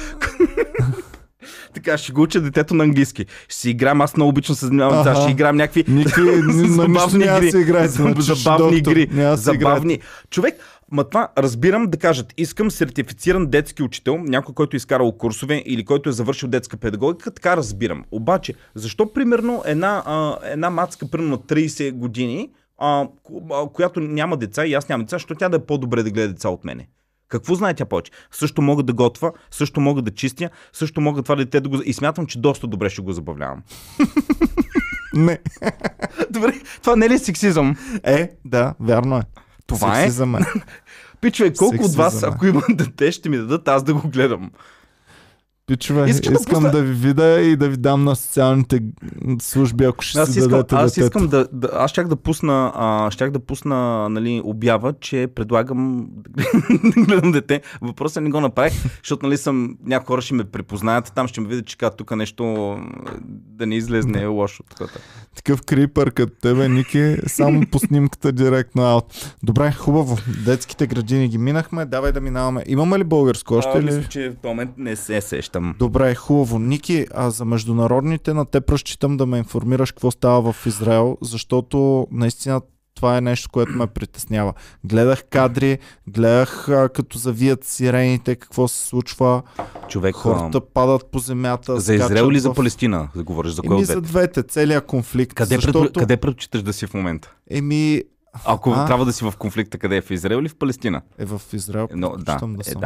Така, 1.74 1.98
ще 1.98 2.12
го 2.12 2.22
уча 2.22 2.42
детето 2.42 2.74
на 2.74 2.84
английски. 2.84 3.26
Ще 3.48 3.58
си 3.58 3.70
играм, 3.70 4.02
аз 4.02 4.18
много 4.18 4.30
обичам 4.30 4.56
се 4.56 4.66
занимавам 4.66 4.94
с 4.94 4.98
деца, 4.98 5.12
Аха. 5.12 5.22
ще 5.22 5.32
играм 5.32 5.56
някакви 5.56 5.84
нищо 5.88 6.22
забавни 6.68 7.24
игри. 7.24 7.52
значи, 7.88 8.22
забавни 8.22 8.78
игри. 8.78 9.10
Забавни. 9.36 10.00
Човек, 10.30 10.56
ма 10.92 11.04
това 11.04 11.28
разбирам 11.38 11.88
да 11.88 11.98
кажат, 11.98 12.34
искам 12.38 12.72
сертифициран 12.72 13.48
детски 13.48 13.84
учител, 13.84 14.18
някой, 14.18 14.56
който 14.56 14.76
е 14.76 14.78
изкарал 14.78 15.12
курсове 15.12 15.64
или 15.66 15.86
който 15.86 16.10
е 16.10 16.14
завършил 16.14 16.50
детска 16.50 16.78
педагогика, 16.78 17.32
така 17.32 17.58
разбирам. 17.58 18.04
Обаче, 18.12 18.54
защо 18.76 19.14
примерно 19.14 19.64
една, 19.66 20.04
а, 20.06 20.38
една 20.44 20.70
мацка, 20.70 21.08
примерно 21.12 21.32
на 21.32 21.38
30 21.38 21.92
години, 21.92 22.50
а, 22.78 23.08
която 23.74 24.00
няма 24.00 24.38
деца 24.38 24.66
и 24.66 24.74
аз 24.74 24.90
нямам 24.90 25.06
деца, 25.06 25.16
защо 25.16 25.36
тя 25.36 25.50
да 25.50 25.58
е 25.58 25.60
по-добре 25.60 26.04
да 26.04 26.12
гледа 26.12 26.28
деца 26.28 26.50
от 26.50 26.66
мене? 26.66 26.88
Какво 27.30 27.56
знае 27.56 27.74
тя 27.74 27.86
повече? 27.86 28.12
Също 28.32 28.62
мога 28.62 28.84
да 28.84 28.94
готва, 28.94 29.32
също 29.52 29.82
мога 29.82 30.02
да 30.02 30.12
чистя, 30.12 30.50
също 30.74 31.02
мога 31.02 31.24
това 31.24 31.36
дете 31.36 31.62
да 31.62 31.70
го... 31.70 31.82
И 31.86 31.94
смятам, 31.94 32.26
че 32.26 32.40
доста 32.40 32.68
добре 32.68 32.90
ще 32.90 33.02
го 33.02 33.12
забавлявам. 33.12 33.64
Не. 35.14 35.40
Добре, 36.30 36.62
това 36.82 36.96
не 36.96 37.10
ли 37.10 37.14
е 37.14 37.20
сексизъм? 37.20 37.76
Е, 38.04 38.32
да, 38.46 38.74
вярно 38.80 39.18
е. 39.18 39.22
Това 39.68 40.00
е. 40.00 40.02
Сексизъм 40.02 40.36
е. 40.36 40.40
Пичове, 41.22 41.54
колко 41.54 41.84
от 41.84 41.96
вас, 41.96 42.14
Сексизъм 42.14 42.32
е. 42.32 42.36
ако 42.36 42.46
има 42.46 42.62
дете, 42.70 43.12
ще 43.12 43.30
ми 43.30 43.38
дадат 43.38 43.68
аз 43.68 43.84
да 43.84 43.94
го 43.94 44.08
гледам? 44.10 44.52
Пичове, 45.68 46.10
Искаш 46.10 46.28
да 46.28 46.40
искам 46.40 46.64
да 46.64 46.82
ви 46.82 46.94
видя 46.94 47.42
и 47.42 47.56
да 47.56 47.70
ви 47.70 47.78
дам 47.78 48.04
на 48.04 48.16
социалните 48.16 48.80
ако 49.40 49.84
ако 49.84 50.04
ще 50.04 50.20
Аз 50.20 50.34
си 50.34 50.40
искам, 50.40 50.52
дадете 50.52 50.76
аз 50.76 50.92
детето. 50.94 51.06
искам 51.06 51.28
да, 51.28 51.48
да, 51.52 51.70
аз 51.74 51.92
щях 51.92 52.08
да 52.08 52.16
пусна, 52.16 52.72
а, 52.76 53.12
щях 53.12 53.32
да 53.32 53.40
пусна 53.40 54.10
нали, 54.10 54.42
обява, 54.44 54.94
че 54.94 55.28
предлагам 55.36 56.08
да 56.96 57.02
гледам 57.06 57.32
дете. 57.32 57.62
Въпросът 57.82 58.24
не 58.24 58.30
го 58.30 58.42
направих, 58.42 58.74
защото 59.04 59.26
нали 59.26 59.38
съм, 59.38 59.78
някои 59.86 60.08
хора 60.08 60.22
ще 60.22 60.34
ме 60.34 60.44
препознаят, 60.44 61.12
там 61.16 61.28
ще 61.28 61.42
ме 61.42 61.48
видят, 61.48 61.66
че 61.66 61.78
тук 61.98 62.16
нещо 62.16 62.76
да 63.28 63.66
не 63.66 63.76
излезне 63.76 64.22
е 64.22 64.26
лошо. 64.26 64.64
Такова. 64.64 64.90
Такъв 65.36 65.62
крипър 65.62 66.12
като 66.12 66.34
тебе, 66.42 66.70
Ники, 66.70 67.16
само 67.28 67.62
по 67.72 67.80
снимката 67.80 68.32
директно 68.32 68.84
аут. 68.84 69.36
Добре, 69.44 69.72
хубаво. 69.72 70.18
Детските 70.46 70.88
градини 70.88 71.28
ги 71.28 71.38
минахме, 71.38 71.86
давай 71.86 72.12
да 72.12 72.22
минаваме. 72.22 72.64
Имаме 72.68 73.00
ли 73.00 73.04
българско 73.04 73.54
още 73.54 73.72
А, 73.78 73.82
ли? 73.82 73.86
мисля, 73.86 74.04
че 74.10 74.30
в 74.30 74.44
момент 74.44 74.72
не 74.78 74.96
се 74.96 75.16
сещам. 75.58 75.76
Добре, 75.80 76.16
хубаво. 76.16 76.60
Ники, 76.60 77.08
а 77.14 77.30
за 77.30 77.46
международните 77.46 78.34
на 78.34 78.46
теб 78.46 78.70
разчитам 78.70 79.18
да 79.18 79.26
ме 79.26 79.38
информираш 79.38 79.92
какво 79.92 80.12
става 80.12 80.54
в 80.54 80.66
Израел, 80.66 81.18
защото 81.22 82.08
наистина 82.12 82.62
това 82.96 83.18
е 83.18 83.22
нещо, 83.22 83.50
което 83.52 83.72
ме 83.72 83.88
притеснява. 83.88 84.54
Гледах 84.84 85.24
кадри, 85.24 85.78
гледах 86.08 86.70
а, 86.70 86.90
като 86.90 87.18
завият 87.18 87.64
сирените, 87.64 88.36
какво 88.36 88.68
се 88.68 88.88
случва. 88.88 89.42
Човек, 89.88 90.16
Хората 90.16 90.62
падат 90.64 91.12
по 91.12 91.20
земята. 91.20 91.80
за 91.80 91.96
Израел 91.96 92.28
или 92.32 92.40
за 92.40 92.52
в- 92.52 92.54
Палестина? 92.54 93.08
Да 93.16 93.24
говориш 93.24 93.52
за 93.52 93.62
кой 93.62 93.76
Еми 93.76 93.86
за 93.86 94.02
двете? 94.02 94.44
целият 94.44 94.86
конфликт. 94.86 95.34
Къде, 95.34 95.56
защото... 95.56 95.80
предпо- 95.80 96.00
къде 96.00 96.18
предпочиташ 96.18 96.62
да 96.62 96.74
си 96.74 96.88
в 96.88 96.94
момента? 96.94 97.34
Еми, 97.50 98.02
Ако 98.46 98.72
А? 98.72 98.86
трябва 98.86 99.06
да 99.06 99.14
си 99.14 99.24
в 99.26 99.34
конфликта, 99.38 99.78
къде 99.78 99.98
е? 99.98 100.02
В 100.02 100.12
Израел 100.12 100.38
или 100.38 100.50
в 100.50 100.56
Палестина? 100.56 101.02
е 101.18 101.26
в 101.26 101.42
Израел. 101.54 101.88
Но, 101.94 102.10
да, 102.10 102.38
да 102.38 102.62
е, 102.62 102.64
съм. 102.64 102.82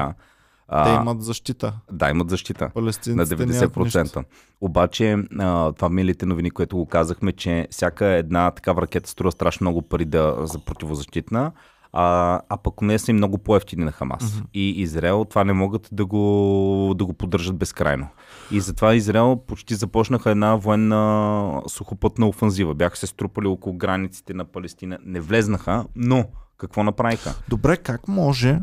Да. 0.72 0.84
Те 0.84 0.90
А, 0.90 1.02
имат 1.02 1.22
защита. 1.22 1.74
Да, 1.92 2.10
имат 2.10 2.30
защита. 2.30 2.64
На 2.64 2.70
Палестинците 2.70 3.36
нямат 3.36 3.48
нищо. 3.48 3.70
90%. 3.70 4.24
Обаче, 4.62 5.18
а, 5.40 5.72
това 5.72 5.90
милите 5.90 6.26
новини, 6.26 6.52
което 6.52 6.78
го 6.78 6.86
казахме, 6.86 7.32
че 7.32 7.68
всяка 7.72 8.06
една 8.06 8.52
такава 8.52 8.82
ракета 8.82 9.10
струва 9.10 9.32
страшно 9.32 9.64
много 9.64 9.82
пари 9.82 10.06
да, 10.06 10.36
за 10.44 10.60
противозащитна, 10.60 11.52
а, 11.94 12.40
а 12.50 12.58
пък 12.58 12.82
не 12.82 13.00
са 13.00 13.12
и 13.12 13.14
много 13.14 13.38
по-ефтини 13.38 13.84
на 13.84 13.92
Хамас. 13.92 14.36
Мгм. 14.36 14.48
И 14.54 14.70
Израел 14.70 15.26
това 15.26 15.44
не 15.44 15.54
могат 15.54 15.90
да 15.92 16.06
го, 16.06 16.94
да 16.98 17.06
го 17.06 17.14
поддържат 17.14 17.58
безкрайно. 17.58 18.08
И 18.52 18.60
затова 18.60 18.96
Израел 18.96 19.42
почти 19.48 19.76
започнаха 19.76 20.32
една 20.32 20.56
военна 20.56 21.62
сухопътна 21.68 22.28
офанзива. 22.28 22.74
Бяха 22.74 22.98
се 22.98 23.08
струпали 23.08 23.48
около 23.48 23.76
границите 23.76 24.34
на 24.34 24.46
Палестина. 24.46 24.98
Не 25.06 25.20
влезнаха, 25.20 25.86
но 25.96 26.26
какво 26.58 26.84
направиха? 26.84 27.36
Добре, 27.50 27.78
как 27.78 28.08
може 28.08 28.60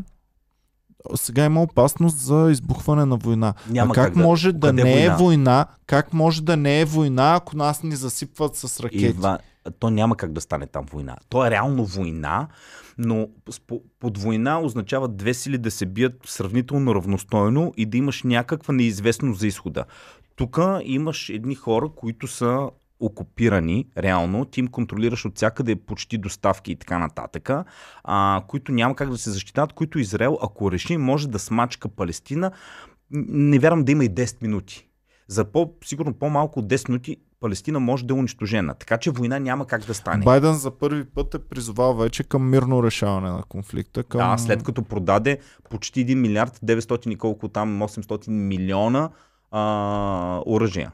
сега 1.15 1.45
има 1.45 1.61
опасност 1.61 2.17
за 2.17 2.49
избухване 2.51 3.05
на 3.05 3.17
война. 3.17 3.53
Няма 3.69 3.91
а 3.91 3.95
как, 3.95 4.05
как 4.05 4.13
да- 4.13 4.23
може 4.23 4.51
да 4.53 4.73
не 4.73 4.81
война? 4.81 5.01
е 5.01 5.09
война? 5.09 5.65
Как 5.85 6.13
може 6.13 6.43
да 6.43 6.57
не 6.57 6.81
е 6.81 6.85
война, 6.85 7.35
ако 7.35 7.57
нас 7.57 7.83
ни 7.83 7.95
засипват 7.95 8.55
с 8.55 8.79
ракети? 8.79 9.05
Ива, 9.05 9.37
то 9.79 9.89
няма 9.89 10.15
как 10.15 10.31
да 10.31 10.41
стане 10.41 10.67
там 10.67 10.85
война. 10.91 11.17
То 11.29 11.45
е 11.45 11.51
реално 11.51 11.85
война, 11.85 12.47
но 12.97 13.27
под 13.99 14.17
война 14.17 14.61
означава 14.61 15.07
две 15.07 15.33
сили 15.33 15.57
да 15.57 15.71
се 15.71 15.85
бият 15.85 16.13
сравнително 16.25 16.95
равностойно 16.95 17.73
и 17.77 17.85
да 17.85 17.97
имаш 17.97 18.23
някаква 18.23 18.73
неизвестност 18.73 19.39
за 19.39 19.47
изхода. 19.47 19.85
Тук 20.35 20.59
имаш 20.83 21.29
едни 21.29 21.55
хора, 21.55 21.89
които 21.95 22.27
са 22.27 22.69
окупирани, 22.99 23.87
реално, 23.97 24.45
ти 24.45 24.59
им 24.59 24.67
контролираш 24.67 25.25
от 25.25 25.35
всякъде 25.35 25.75
почти 25.75 26.17
доставки 26.17 26.71
и 26.71 26.75
така 26.75 26.97
нататък, 26.97 27.49
а, 28.03 28.43
които 28.47 28.71
няма 28.71 28.95
как 28.95 29.09
да 29.09 29.17
се 29.17 29.31
защитават, 29.31 29.73
които 29.73 29.99
Израел, 29.99 30.37
ако 30.41 30.71
реши, 30.71 30.97
може 30.97 31.27
да 31.27 31.39
смачка 31.39 31.89
Палестина, 31.89 32.51
не 33.11 33.59
вярвам 33.59 33.83
да 33.83 33.91
има 33.91 34.05
и 34.05 34.09
10 34.09 34.41
минути. 34.41 34.87
За 35.27 35.45
по, 35.45 35.73
сигурно 35.83 36.13
по-малко 36.13 36.59
от 36.59 36.67
10 36.67 36.89
минути 36.89 37.17
Палестина 37.39 37.79
може 37.79 38.05
да 38.05 38.13
е 38.13 38.17
унищожена. 38.17 38.73
Така 38.73 38.97
че 38.97 39.11
война 39.11 39.39
няма 39.39 39.67
как 39.67 39.85
да 39.85 39.93
стане. 39.93 40.23
Байден 40.23 40.53
за 40.53 40.71
първи 40.71 41.05
път 41.05 41.33
е 41.33 41.39
призовал 41.39 41.93
вече 41.93 42.23
към 42.23 42.49
мирно 42.49 42.83
решаване 42.83 43.29
на 43.29 43.43
конфликта. 43.43 44.03
Към... 44.03 44.19
Да, 44.19 44.37
след 44.37 44.63
като 44.63 44.83
продаде 44.83 45.39
почти 45.69 46.05
1 46.05 46.15
милиард 46.15 46.59
900 46.65 47.09
и 47.09 47.15
колко 47.15 47.47
там 47.47 47.79
800 47.81 48.29
милиона 48.29 49.09
а, 49.51 50.41
оръжия 50.45 50.91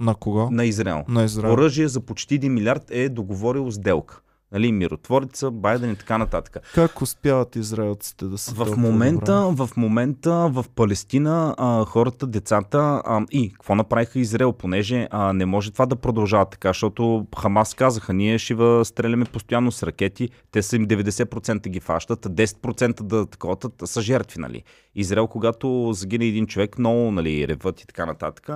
На 0.00 0.14
кого? 0.14 0.48
на 0.50 0.64
Израел. 0.64 1.04
На 1.08 1.24
Израел. 1.24 1.52
Оръжие 1.52 1.88
за 1.88 2.00
почти 2.00 2.40
1 2.40 2.48
милиард 2.48 2.90
е 2.90 3.08
договорил 3.08 3.70
сделка. 3.70 4.20
нали, 4.52 4.72
миротворица, 4.72 5.50
Байден 5.50 5.90
и 5.90 5.96
така 5.96 6.18
нататък. 6.18 6.56
Как 6.74 7.02
успяват 7.02 7.56
израелците 7.56 8.24
да 8.24 8.38
се 8.38 8.54
В 8.54 8.76
момента, 8.76 9.34
в 9.50 9.70
момента 9.76 10.48
в 10.52 10.64
Палестина 10.74 11.54
а, 11.58 11.84
хората, 11.84 12.26
децата 12.26 13.02
а, 13.04 13.20
и 13.30 13.52
какво 13.52 13.74
направиха 13.74 14.18
Израел, 14.18 14.52
понеже 14.52 15.08
а, 15.10 15.32
не 15.32 15.46
може 15.46 15.70
това 15.70 15.86
да 15.86 15.96
продължава 15.96 16.46
така, 16.46 16.68
защото 16.68 17.26
Хамас 17.38 17.74
казаха, 17.74 18.12
ние 18.12 18.38
ще 18.38 18.54
стреляме 18.84 19.24
постоянно 19.24 19.72
с 19.72 19.82
ракети, 19.82 20.28
те 20.50 20.62
са 20.62 20.76
им 20.76 20.86
90% 20.86 21.68
ги 21.68 21.80
фащат, 21.80 22.26
10% 22.26 23.02
да 23.02 23.26
такова 23.26 23.56
са 23.84 24.02
жертви, 24.02 24.40
нали. 24.40 24.62
Израел, 24.94 25.26
когато 25.26 25.92
загине 25.92 26.24
един 26.24 26.46
човек, 26.46 26.78
много 26.78 27.10
нали, 27.10 27.48
реват 27.48 27.80
и 27.80 27.86
така 27.86 28.06
нататък. 28.06 28.48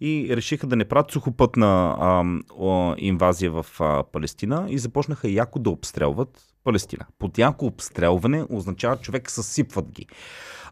И 0.00 0.36
решиха 0.36 0.66
да 0.66 0.76
не 0.76 0.84
правят 0.84 1.10
сухопътна 1.10 1.96
а, 1.98 2.24
а, 2.66 2.94
инвазия 2.98 3.50
в 3.50 3.66
а, 3.80 4.04
Палестина 4.12 4.66
и 4.68 4.78
започнаха 4.78 5.28
яко 5.28 5.58
да 5.58 5.70
обстрелват 5.70 6.42
Палестина. 6.64 7.06
Под 7.18 7.38
яко 7.38 7.66
обстрелване 7.66 8.44
означава 8.50 8.96
човек 8.96 9.30
съсипват 9.30 9.90
ги. 9.90 10.06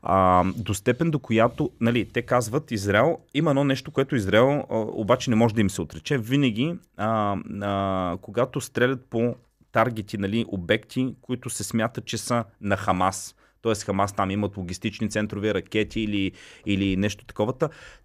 А, 0.02 0.44
до 0.56 0.74
степен 0.74 1.10
до 1.10 1.18
която, 1.18 1.70
нали, 1.80 2.08
те 2.12 2.22
казват, 2.22 2.70
Израел, 2.70 3.18
има 3.34 3.50
едно 3.50 3.64
нещо, 3.64 3.90
което 3.90 4.16
Израел 4.16 4.50
а, 4.50 4.64
обаче 4.78 5.30
не 5.30 5.36
може 5.36 5.54
да 5.54 5.60
им 5.60 5.70
се 5.70 5.82
отрече. 5.82 6.18
Винаги, 6.18 6.74
а, 6.96 7.36
а, 7.62 8.16
когато 8.22 8.60
стрелят 8.60 9.04
по 9.10 9.34
таргети, 9.72 10.18
нали, 10.18 10.44
обекти, 10.48 11.14
които 11.22 11.50
се 11.50 11.64
смятат, 11.64 12.04
че 12.04 12.18
са 12.18 12.44
на 12.60 12.76
Хамас, 12.76 13.34
т.е. 13.62 13.74
Хамас 13.74 14.12
там 14.12 14.30
имат 14.30 14.56
логистични 14.56 15.10
центрове, 15.10 15.54
ракети 15.54 16.00
или, 16.00 16.32
или 16.66 16.96
нещо 16.96 17.24
такова, 17.24 17.52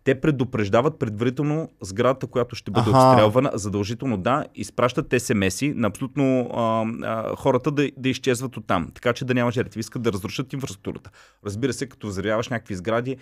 те 0.04 0.22
предупреждават 0.22 1.00
предварително 1.00 1.70
сградата, 1.82 2.28
която 2.28 2.56
ще 2.56 2.72
бъде 2.72 2.90
Аха. 2.90 3.08
обстрелвана, 3.08 3.52
задължително 3.54 4.18
да, 4.18 4.46
изпращат 4.56 5.14
СМС-и 5.18 5.74
на 5.74 5.88
абсолютно 5.88 6.50
а, 6.54 6.86
а, 7.04 7.36
хората 7.36 7.72
да, 7.72 7.90
да 7.98 8.10
изчезват 8.10 8.58
от 8.58 8.68
там, 8.68 8.92
така 8.96 9.14
че 9.14 9.26
да 9.26 9.34
няма 9.34 9.52
жертви, 9.52 9.80
искат 9.80 10.02
да 10.02 10.14
разрушат 10.14 10.54
инфраструктурата. 10.54 11.10
Разбира 11.46 11.74
се, 11.74 11.90
като 11.90 12.08
взривяваш 12.08 12.50
някакви 12.50 12.76
сгради, 12.76 13.18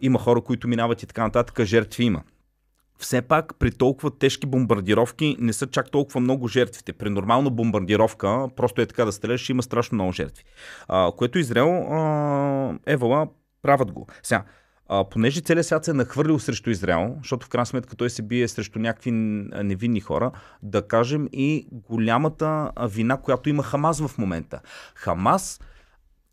има 0.00 0.18
хора, 0.18 0.40
които 0.40 0.68
минават 0.68 1.02
и 1.02 1.06
така 1.06 1.22
нататък, 1.22 1.64
жертви 1.64 2.04
има 2.04 2.22
все 3.02 3.22
пак 3.22 3.54
при 3.58 3.70
толкова 3.70 4.18
тежки 4.18 4.46
бомбардировки 4.46 5.36
не 5.38 5.52
са 5.52 5.66
чак 5.66 5.90
толкова 5.90 6.20
много 6.20 6.48
жертвите. 6.48 6.92
При 6.92 7.10
нормална 7.10 7.50
бомбардировка, 7.50 8.48
просто 8.56 8.80
е 8.80 8.86
така 8.86 9.04
да 9.04 9.12
стреляш, 9.12 9.48
има 9.48 9.62
страшно 9.62 9.94
много 9.94 10.12
жертви. 10.12 10.44
А, 10.88 11.12
което 11.16 11.38
Израел, 11.38 11.68
Евала, 12.86 13.28
правят 13.62 13.92
го. 13.92 14.06
Сега, 14.22 14.44
а, 14.88 15.04
понеже 15.04 15.40
целият 15.40 15.66
свят 15.66 15.84
се 15.84 15.90
е 15.90 15.94
нахвърлил 15.94 16.38
срещу 16.38 16.70
Израел, 16.70 17.16
защото 17.18 17.46
в 17.46 17.48
крайна 17.48 17.66
сметка 17.66 17.96
той 17.96 18.10
се 18.10 18.22
бие 18.22 18.48
срещу 18.48 18.78
някакви 18.78 19.10
невинни 19.10 20.00
хора, 20.00 20.30
да 20.62 20.88
кажем 20.88 21.28
и 21.32 21.68
голямата 21.72 22.70
вина, 22.82 23.16
която 23.16 23.48
има 23.48 23.62
Хамас 23.62 24.06
в 24.06 24.18
момента. 24.18 24.60
Хамас 24.94 25.60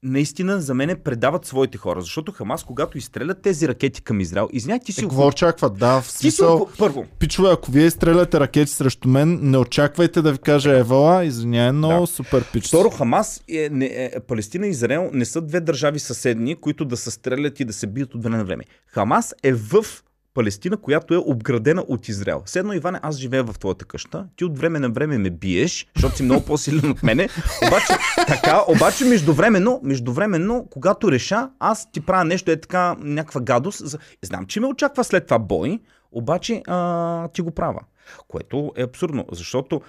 наистина 0.04 0.62
за 0.62 0.74
мен 0.74 1.00
предават 1.04 1.46
своите 1.46 1.78
хора. 1.78 2.02
Защото 2.02 2.32
Хамас, 2.32 2.64
когато 2.64 2.98
изстрелят 2.98 3.42
тези 3.42 3.68
ракети 3.68 4.02
към 4.02 4.20
Израел, 4.20 4.50
извиняй, 4.52 4.80
ти 4.80 4.92
си... 4.92 5.00
Е, 5.00 5.04
какво 5.04 5.28
очакват? 5.28 5.78
Да, 5.78 6.02
в 6.02 6.12
смисъл... 6.12 6.68
Си, 6.72 6.78
първо. 6.78 7.06
Пичове, 7.20 7.50
ако 7.52 7.72
вие 7.72 7.86
изстреляте 7.86 8.40
ракети 8.40 8.72
срещу 8.72 9.10
мен, 9.10 9.40
не 9.42 9.58
очаквайте 9.58 10.22
да 10.22 10.32
ви 10.32 10.38
кажа 10.38 10.78
Евала, 10.78 11.26
извиняй, 11.26 11.72
но 11.72 12.02
да. 12.02 12.08
супер 12.08 12.52
пич. 12.54 12.68
Второ, 12.68 12.90
Хамас, 12.90 13.44
е, 13.50 13.70
не, 13.72 13.86
е, 13.86 14.20
Палестина 14.28 14.68
и 14.68 14.70
Израел 14.70 15.10
не 15.14 15.26
са 15.26 15.42
две 15.42 15.60
държави 15.60 16.00
съседни, 16.00 16.56
които 16.56 16.86
да 16.86 16.98
се 16.98 17.12
стрелят 17.12 17.60
и 17.60 17.66
да 17.66 17.74
се 17.74 17.88
бият 17.88 18.16
от 18.16 18.24
време 18.24 18.38
на 18.38 18.46
време. 18.46 18.64
Хамас 18.88 19.36
е 19.44 19.54
в 19.54 19.86
Палестина, 20.34 20.78
която 20.78 21.14
е 21.14 21.18
обградена 21.18 21.82
от 21.82 22.08
Израел. 22.10 22.42
Седно, 22.46 22.74
Иване, 22.74 23.00
аз 23.02 23.18
живея 23.18 23.44
в 23.44 23.60
твоята 23.60 23.86
къща, 23.86 24.28
ти 24.36 24.46
от 24.46 24.60
време 24.60 24.80
на 24.80 24.90
време 24.90 25.18
ме 25.18 25.30
биеш, 25.30 25.88
защото 25.96 26.16
си 26.16 26.24
много 26.24 26.46
по-силен 26.46 26.92
от 26.92 27.04
мене. 27.04 27.30
Обаче, 27.68 27.94
така, 28.28 28.62
обаче 28.68 29.06
междувременно, 29.06 29.80
междувременно, 29.84 30.68
когато 30.72 31.12
реша, 31.12 31.50
аз 31.60 31.92
ти 31.92 32.02
правя 32.02 32.26
нещо 32.26 32.52
е 32.52 32.62
така, 32.62 32.96
някаква 33.00 33.42
гадост. 33.42 34.00
Знам, 34.22 34.46
че 34.46 34.60
ме 34.60 34.68
очаква 34.68 35.04
след 35.04 35.26
това 35.26 35.40
бой, 35.40 35.80
обаче 36.12 36.62
а, 36.68 37.28
ти 37.28 37.42
го 37.42 37.52
правя. 37.52 37.82
Което 38.28 38.72
е 38.76 38.84
абсурдно, 38.84 39.26
защото 39.32 39.82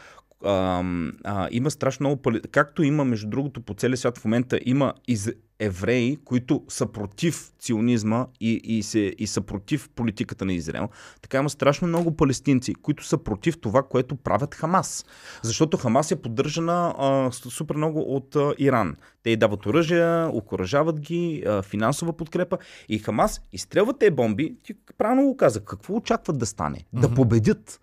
а, 0.44 0.84
а, 1.24 1.48
има 1.50 1.70
страшно 1.70 2.06
много, 2.06 2.22
както 2.50 2.82
има 2.82 3.04
между 3.04 3.28
другото 3.28 3.60
по 3.60 3.74
целия 3.74 3.96
свят 3.96 4.18
в 4.18 4.24
момента, 4.24 4.60
има 4.64 4.94
из 5.08 5.30
евреи, 5.60 6.18
които 6.24 6.62
са 6.68 6.86
против 6.86 7.52
ционизма 7.58 8.26
и, 8.40 8.60
и, 8.64 8.82
се, 8.82 9.14
и 9.18 9.26
са 9.26 9.40
против 9.40 9.88
политиката 9.96 10.44
на 10.44 10.52
Израел. 10.52 10.88
Така 11.22 11.38
има 11.38 11.50
страшно 11.50 11.88
много 11.88 12.16
палестинци, 12.16 12.74
които 12.74 13.06
са 13.06 13.18
против 13.18 13.60
това, 13.60 13.82
което 13.82 14.16
правят 14.16 14.54
Хамас. 14.54 15.04
Защото 15.42 15.76
Хамас 15.76 16.10
е 16.10 16.22
поддържана 16.22 16.94
а, 16.98 17.30
супер 17.32 17.76
много 17.76 18.00
от 18.00 18.36
а, 18.36 18.54
Иран. 18.58 18.96
Те 19.22 19.36
дават 19.36 19.66
оръжия, 19.66 20.28
окоръжават 20.32 21.00
ги, 21.00 21.42
а, 21.46 21.62
финансова 21.62 22.12
подкрепа 22.12 22.58
и 22.88 22.98
Хамас 22.98 23.40
изстрелват 23.52 23.98
тези 23.98 24.10
бомби. 24.10 24.56
Ти 24.62 24.74
правилно 24.98 25.22
го 25.22 25.36
каза. 25.36 25.64
Какво 25.64 25.94
очакват 25.94 26.38
да 26.38 26.46
стане? 26.46 26.78
Mm-hmm. 26.78 27.00
Да 27.00 27.14
победят. 27.14 27.80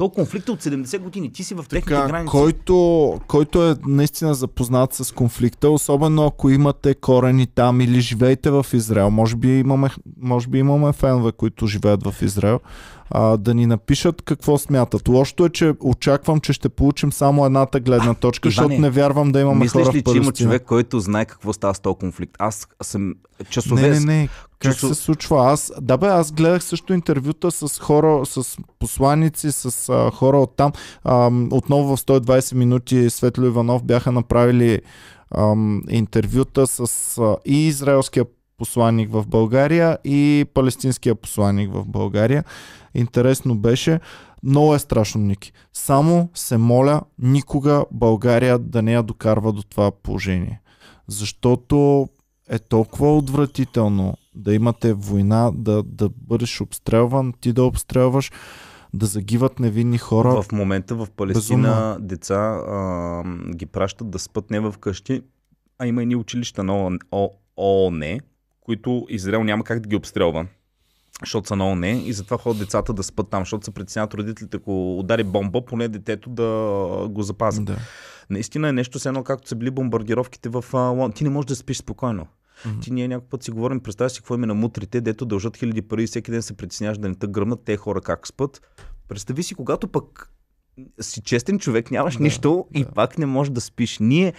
То 0.00 0.08
конфликт 0.08 0.48
е 0.48 0.52
от 0.52 0.62
70 0.62 0.98
години. 0.98 1.32
Ти 1.32 1.44
си 1.44 1.54
в 1.54 1.64
техните 1.68 1.94
така, 1.94 2.08
граници. 2.08 2.30
Който, 2.30 3.20
който 3.26 3.70
е 3.70 3.76
наистина 3.86 4.34
запознат 4.34 4.94
с 4.94 5.12
конфликта, 5.14 5.70
особено 5.70 6.26
ако 6.26 6.50
имате 6.50 6.94
корени 6.94 7.46
там 7.46 7.80
или 7.80 8.00
живеете 8.00 8.50
в 8.50 8.66
Израел, 8.72 9.10
може 9.10 9.36
би 9.36 9.58
имаме, 9.58 9.88
може 10.20 10.48
би 10.48 10.58
имаме 10.58 10.92
фенове, 10.92 11.32
които 11.32 11.66
живеят 11.66 12.06
в 12.06 12.22
Израел, 12.22 12.60
а, 13.10 13.36
да 13.36 13.54
ни 13.54 13.66
напишат 13.66 14.22
какво 14.22 14.58
смятат. 14.58 15.08
Лошото 15.08 15.44
е, 15.44 15.48
че 15.48 15.74
очаквам, 15.80 16.40
че 16.40 16.52
ще 16.52 16.68
получим 16.68 17.12
само 17.12 17.46
едната 17.46 17.80
гледна 17.80 18.14
точка, 18.14 18.48
а, 18.48 18.50
защото 18.50 18.74
не 18.74 18.90
вярвам 18.90 19.32
да 19.32 19.40
имаме 19.40 19.60
Мислиш 19.60 19.84
хора 19.84 19.96
ли, 19.96 20.02
че 20.02 20.16
има 20.16 20.32
човек, 20.32 20.62
който 20.66 21.00
знае 21.00 21.24
какво 21.24 21.52
става 21.52 21.74
с 21.74 21.80
този 21.80 21.96
конфликт? 21.96 22.36
Аз 22.38 22.68
съм 22.82 23.14
часове... 23.50 23.82
Не, 23.82 23.88
не, 23.88 24.00
не. 24.00 24.28
Как 24.60 24.74
Часо... 24.74 24.94
се 24.94 25.02
случва? 25.02 25.50
Аз, 25.50 25.72
да 25.80 25.96
бе, 25.96 26.06
аз 26.06 26.32
гледах 26.32 26.64
също 26.64 26.92
интервюта 26.92 27.50
с 27.50 27.78
хора, 27.78 28.26
с 28.26 28.56
посланици, 28.78 29.52
с 29.52 29.88
а, 29.88 30.10
хора 30.10 30.38
от 30.38 30.56
там. 30.56 30.72
А, 31.04 31.30
отново 31.50 31.96
в 31.96 32.00
120 32.00 32.54
минути 32.54 33.10
Светло 33.10 33.46
Иванов 33.46 33.84
бяха 33.84 34.12
направили 34.12 34.80
а, 35.30 35.54
интервюта 35.90 36.66
с 36.66 37.18
а, 37.18 37.36
и 37.46 37.66
израелския 37.66 38.24
посланник 38.58 39.10
в 39.12 39.26
България 39.26 39.98
и 40.04 40.46
палестинския 40.54 41.14
посланник 41.14 41.72
в 41.72 41.84
България. 41.86 42.44
Интересно 42.94 43.58
беше. 43.58 44.00
Много 44.42 44.74
е 44.74 44.78
страшно, 44.78 45.20
Ники. 45.20 45.52
Само 45.72 46.28
се 46.34 46.56
моля 46.56 47.00
никога 47.18 47.84
България 47.90 48.58
да 48.58 48.82
не 48.82 48.92
я 48.92 49.02
докарва 49.02 49.52
до 49.52 49.62
това 49.62 49.90
положение. 49.90 50.60
Защото 51.08 52.08
е 52.50 52.58
толкова 52.58 53.16
отвратително 53.16 54.14
да 54.34 54.54
имате 54.54 54.92
война, 54.92 55.50
да, 55.54 55.82
да 55.82 56.08
бъдеш 56.08 56.60
обстрелван, 56.60 57.32
ти 57.40 57.52
да 57.52 57.64
обстрелваш, 57.64 58.32
да 58.94 59.06
загиват 59.06 59.60
невинни 59.60 59.98
хора. 59.98 60.42
В 60.42 60.52
момента 60.52 60.94
в 60.94 61.08
Палестина 61.16 61.68
Безумно. 61.68 62.08
деца 62.08 62.36
а, 62.36 63.22
ги 63.54 63.66
пращат 63.66 64.10
да 64.10 64.18
спът 64.18 64.50
не 64.50 64.60
в 64.60 64.74
къщи, 64.80 65.22
а 65.78 65.86
има 65.86 66.02
и 66.02 66.16
училища 66.16 66.64
на 66.64 66.98
ООН, 67.56 68.18
които 68.60 69.06
Израел 69.08 69.44
няма 69.44 69.64
как 69.64 69.80
да 69.80 69.88
ги 69.88 69.96
обстрелва 69.96 70.46
защото 71.20 71.48
са 71.48 71.56
на 71.56 71.70
ОНЕ 71.70 72.02
и 72.06 72.12
затова 72.12 72.38
ходят 72.38 72.58
децата 72.58 72.92
да 72.92 73.02
спят 73.02 73.28
там, 73.30 73.42
защото 73.42 73.64
се 73.64 73.70
притесняват 73.70 74.14
родителите, 74.14 74.56
ако 74.56 74.98
удари 74.98 75.24
бомба, 75.24 75.64
поне 75.64 75.88
детето 75.88 76.30
да 76.30 76.44
го 77.10 77.22
запази. 77.22 77.64
Да. 77.64 77.76
Наистина 78.30 78.68
е 78.68 78.72
нещо, 78.72 79.08
едно 79.08 79.24
както 79.24 79.48
са 79.48 79.56
били 79.56 79.70
бомбардировките 79.70 80.48
в 80.48 80.64
Лондон. 80.74 81.12
Ти 81.12 81.24
не 81.24 81.30
можеш 81.30 81.46
да 81.46 81.56
спиш 81.56 81.76
спокойно. 81.76 82.26
Mm-hmm. 82.66 82.82
Ти 82.82 82.90
ние 82.90 83.08
някой 83.08 83.28
път 83.28 83.42
си 83.42 83.50
говорим, 83.50 83.80
представя 83.80 84.10
си 84.10 84.20
какво 84.20 84.34
има 84.34 84.46
на 84.46 84.54
мутрите, 84.54 85.00
дето 85.00 85.24
дължат 85.24 85.56
хиляди 85.56 85.82
пари 85.82 86.02
и 86.02 86.06
всеки 86.06 86.30
ден 86.30 86.42
се 86.42 86.56
притесняваш 86.56 86.98
да 86.98 87.08
не 87.08 87.14
те 87.14 87.26
гръмнат 87.26 87.60
те 87.64 87.76
хора 87.76 88.00
как 88.00 88.26
спът. 88.26 88.62
Представи 89.08 89.42
си, 89.42 89.54
когато 89.54 89.88
пък 89.88 90.32
си 91.00 91.20
честен 91.22 91.58
човек, 91.58 91.90
нямаш 91.90 92.16
да, 92.16 92.22
нищо 92.22 92.66
да. 92.70 92.80
и 92.80 92.84
пак 92.84 93.18
не 93.18 93.26
можеш 93.26 93.50
да 93.50 93.60
спиш. 93.60 93.98
Ние 93.98 94.32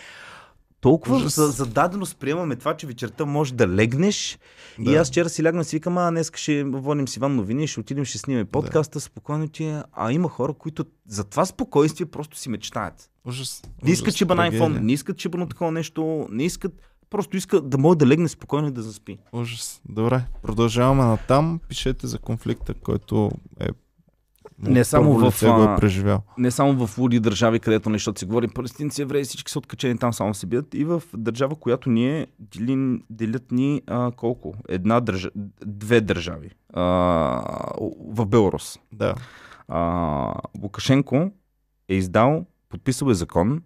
толкова 0.81 1.15
Ужас. 1.15 1.35
за, 1.35 1.47
зададеност 1.47 2.17
приемаме 2.17 2.55
това, 2.55 2.77
че 2.77 2.87
вечерта 2.87 3.25
можеш 3.25 3.51
да 3.51 3.67
легнеш. 3.67 4.39
Да. 4.79 4.91
И 4.91 4.95
аз 4.95 5.09
вчера 5.09 5.29
си 5.29 5.43
лягна 5.43 5.61
и 5.61 5.65
си 5.65 5.75
викам, 5.75 5.97
а 5.97 6.11
днес 6.11 6.31
ще 6.35 6.63
водим 6.63 7.07
си 7.07 7.19
Иван 7.19 7.35
новини, 7.35 7.67
ще 7.67 7.79
отидем, 7.79 8.05
ще 8.05 8.17
снимем 8.17 8.47
подкаста, 8.47 8.99
да. 8.99 9.01
спокойно 9.01 9.47
ти 9.47 9.63
е. 9.63 9.83
А 9.91 10.11
има 10.11 10.29
хора, 10.29 10.53
които 10.53 10.85
за 11.07 11.23
това 11.23 11.45
спокойствие 11.45 12.05
просто 12.05 12.37
си 12.37 12.49
мечтаят. 12.49 13.09
Ужас. 13.25 13.61
Не 13.83 13.91
искат 13.91 14.15
чиба 14.15 14.35
на 14.35 14.51
iPhone, 14.51 14.79
не 14.79 14.93
искат 14.93 15.17
чиба 15.17 15.37
на 15.37 15.47
такова 15.47 15.71
нещо, 15.71 16.27
не 16.31 16.43
искат 16.43 16.73
Просто 17.11 17.37
иска 17.37 17.61
да 17.61 17.77
може 17.77 17.97
да 17.97 18.07
легне 18.07 18.27
спокойно 18.27 18.67
и 18.67 18.71
да 18.71 18.81
заспи. 18.81 19.17
Ужас. 19.33 19.81
Добре, 19.89 20.23
продължаваме 20.41 21.03
на 21.03 21.17
там. 21.17 21.59
Пишете 21.69 22.07
за 22.07 22.19
конфликта, 22.19 22.73
който 22.73 23.31
е 23.59 23.67
не 24.59 24.83
само, 24.83 25.13
в, 25.13 25.43
го 25.43 25.63
е 25.63 25.75
преживял. 25.75 26.21
не 26.37 26.51
само 26.51 26.87
в 26.87 26.97
луди 26.97 27.19
държави, 27.19 27.59
където 27.59 27.89
нещо 27.89 28.13
си 28.17 28.25
говори 28.25 28.47
палестинци, 28.47 29.01
евреи, 29.01 29.23
всички 29.23 29.51
са 29.51 29.59
откачени 29.59 29.97
там, 29.97 30.13
само 30.13 30.33
се 30.33 30.45
бият. 30.45 30.73
И 30.73 30.83
в 30.83 31.03
държава, 31.13 31.55
която 31.55 31.89
ние 31.89 32.27
делим, 32.39 33.03
делят 33.09 33.51
ни 33.51 33.81
а, 33.87 34.11
колко? 34.11 34.53
Една 34.69 34.99
държа... 34.99 35.29
Две 35.65 36.01
държави. 36.01 36.49
А, 36.73 36.83
в 38.07 38.25
Беларус. 38.25 38.79
Да. 38.93 39.15
А, 39.67 40.33
Лукашенко 40.61 41.31
е 41.89 41.95
издал 41.95 42.45
подписал 42.71 43.09
е 43.09 43.13
закон, 43.13 43.61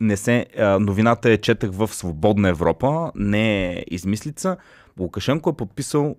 не 0.00 0.16
се, 0.16 0.46
а, 0.58 0.78
новината 0.78 1.30
е 1.30 1.38
четах 1.38 1.70
в 1.72 1.88
Свободна 1.88 2.48
Европа, 2.48 3.12
не 3.14 3.72
е 3.72 3.84
измислица. 3.90 4.56
Лукашенко 5.00 5.50
е 5.50 5.56
подписал 5.56 6.16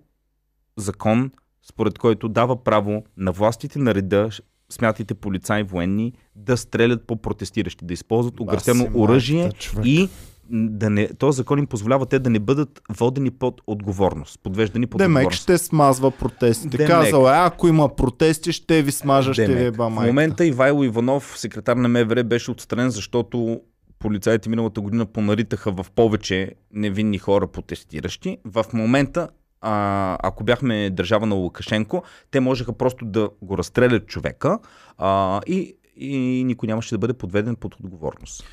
закон, 0.76 1.30
според 1.62 1.98
който 1.98 2.28
дава 2.28 2.64
право 2.64 3.04
на 3.16 3.32
властите 3.32 3.78
на 3.78 3.94
реда, 3.94 4.30
смятайте 4.70 5.14
полицаи 5.14 5.62
военни, 5.62 6.12
да 6.34 6.56
стрелят 6.56 7.06
по 7.06 7.16
протестиращи, 7.16 7.84
да 7.84 7.94
използват 7.94 8.40
огресено 8.40 8.84
Баси 8.84 8.98
оръжие 8.98 9.50
и 9.84 10.08
да 10.50 10.90
не, 10.90 11.08
този 11.08 11.36
закон 11.36 11.58
им 11.58 11.66
позволява 11.66 12.06
те 12.06 12.18
да 12.18 12.30
не 12.30 12.38
бъдат 12.38 12.82
водени 12.90 13.30
под 13.30 13.60
отговорност, 13.66 14.40
подвеждани 14.42 14.86
под 14.86 14.98
Демек 14.98 15.16
отговорност. 15.16 15.42
ще 15.42 15.58
смазва 15.58 16.10
протестите. 16.10 16.76
Демек. 16.76 16.90
Казал 16.90 17.22
е, 17.22 17.32
ако 17.32 17.68
има 17.68 17.96
протести, 17.96 18.52
ще 18.52 18.82
ви 18.82 18.92
смажа, 18.92 19.32
ще 19.32 19.46
ви 19.46 19.54
Демек. 19.54 19.62
еба 19.64 19.84
В 19.84 19.90
майката. 19.90 20.06
момента 20.06 20.46
Ивайло 20.46 20.84
Иванов, 20.84 21.34
секретар 21.36 21.76
на 21.76 21.88
МВР, 21.88 22.24
беше 22.24 22.50
отстранен, 22.50 22.90
защото 22.90 23.60
полицаите 23.98 24.48
миналата 24.48 24.80
година 24.80 25.06
понаритаха 25.06 25.72
в 25.72 25.86
повече 25.90 26.52
невинни 26.72 27.18
хора 27.18 27.46
протестиращи. 27.46 28.38
В 28.44 28.64
момента, 28.72 29.28
а, 29.60 30.16
ако 30.22 30.44
бяхме 30.44 30.90
държава 30.90 31.26
на 31.26 31.34
Лукашенко, 31.34 32.02
те 32.30 32.40
можеха 32.40 32.72
просто 32.72 33.04
да 33.04 33.30
го 33.42 33.58
разстрелят 33.58 34.06
човека 34.06 34.58
а, 34.98 35.40
и, 35.46 35.76
и 35.96 36.16
никой 36.44 36.66
нямаше 36.66 36.94
да 36.94 36.98
бъде 36.98 37.12
подведен 37.12 37.56
под 37.56 37.74
отговорност. 37.74 38.44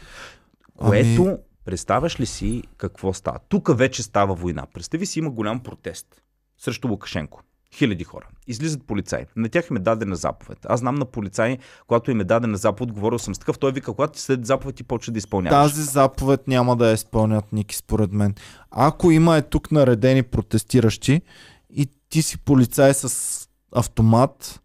Ами- 0.79 0.89
Което, 0.89 1.37
представяш 1.65 2.19
ли 2.19 2.25
си 2.25 2.63
какво 2.77 3.13
става? 3.13 3.39
Тук 3.49 3.77
вече 3.77 4.03
става 4.03 4.35
война. 4.35 4.65
Представи 4.73 5.05
си 5.05 5.19
има 5.19 5.29
голям 5.29 5.59
протест 5.59 6.23
срещу 6.57 6.87
Лукашенко. 6.87 7.41
Хиляди 7.75 8.03
хора. 8.03 8.27
Излизат 8.47 8.87
полицаи. 8.87 9.25
На 9.35 9.49
тях 9.49 9.69
им 9.69 9.75
е 9.75 9.79
дадена 9.79 10.15
заповед. 10.15 10.57
Аз 10.65 10.79
знам 10.79 10.95
на 10.95 11.05
полицаи, 11.05 11.57
когато 11.87 12.11
им 12.11 12.21
е 12.21 12.23
дадена 12.23 12.57
заповед, 12.57 12.93
говорил 12.93 13.19
съм 13.19 13.35
с 13.35 13.39
такъв, 13.39 13.59
той 13.59 13.71
вика, 13.71 13.93
когато 13.93 14.13
ти 14.13 14.21
след 14.21 14.45
заповед 14.45 14.75
ти 14.75 14.83
почва 14.83 15.13
да 15.13 15.17
изпълняваш. 15.17 15.71
Тази 15.71 15.83
заповед 15.83 16.47
няма 16.47 16.75
да 16.75 16.87
я 16.87 16.93
изпълнят, 16.93 17.53
Ники, 17.53 17.75
според 17.75 18.11
мен. 18.11 18.35
Ако 18.71 19.11
има 19.11 19.37
е 19.37 19.41
тук 19.41 19.71
наредени 19.71 20.23
протестиращи 20.23 21.21
и 21.69 21.87
ти 22.09 22.21
си 22.21 22.37
полицай 22.37 22.93
с 22.93 23.49
автомат 23.75 24.61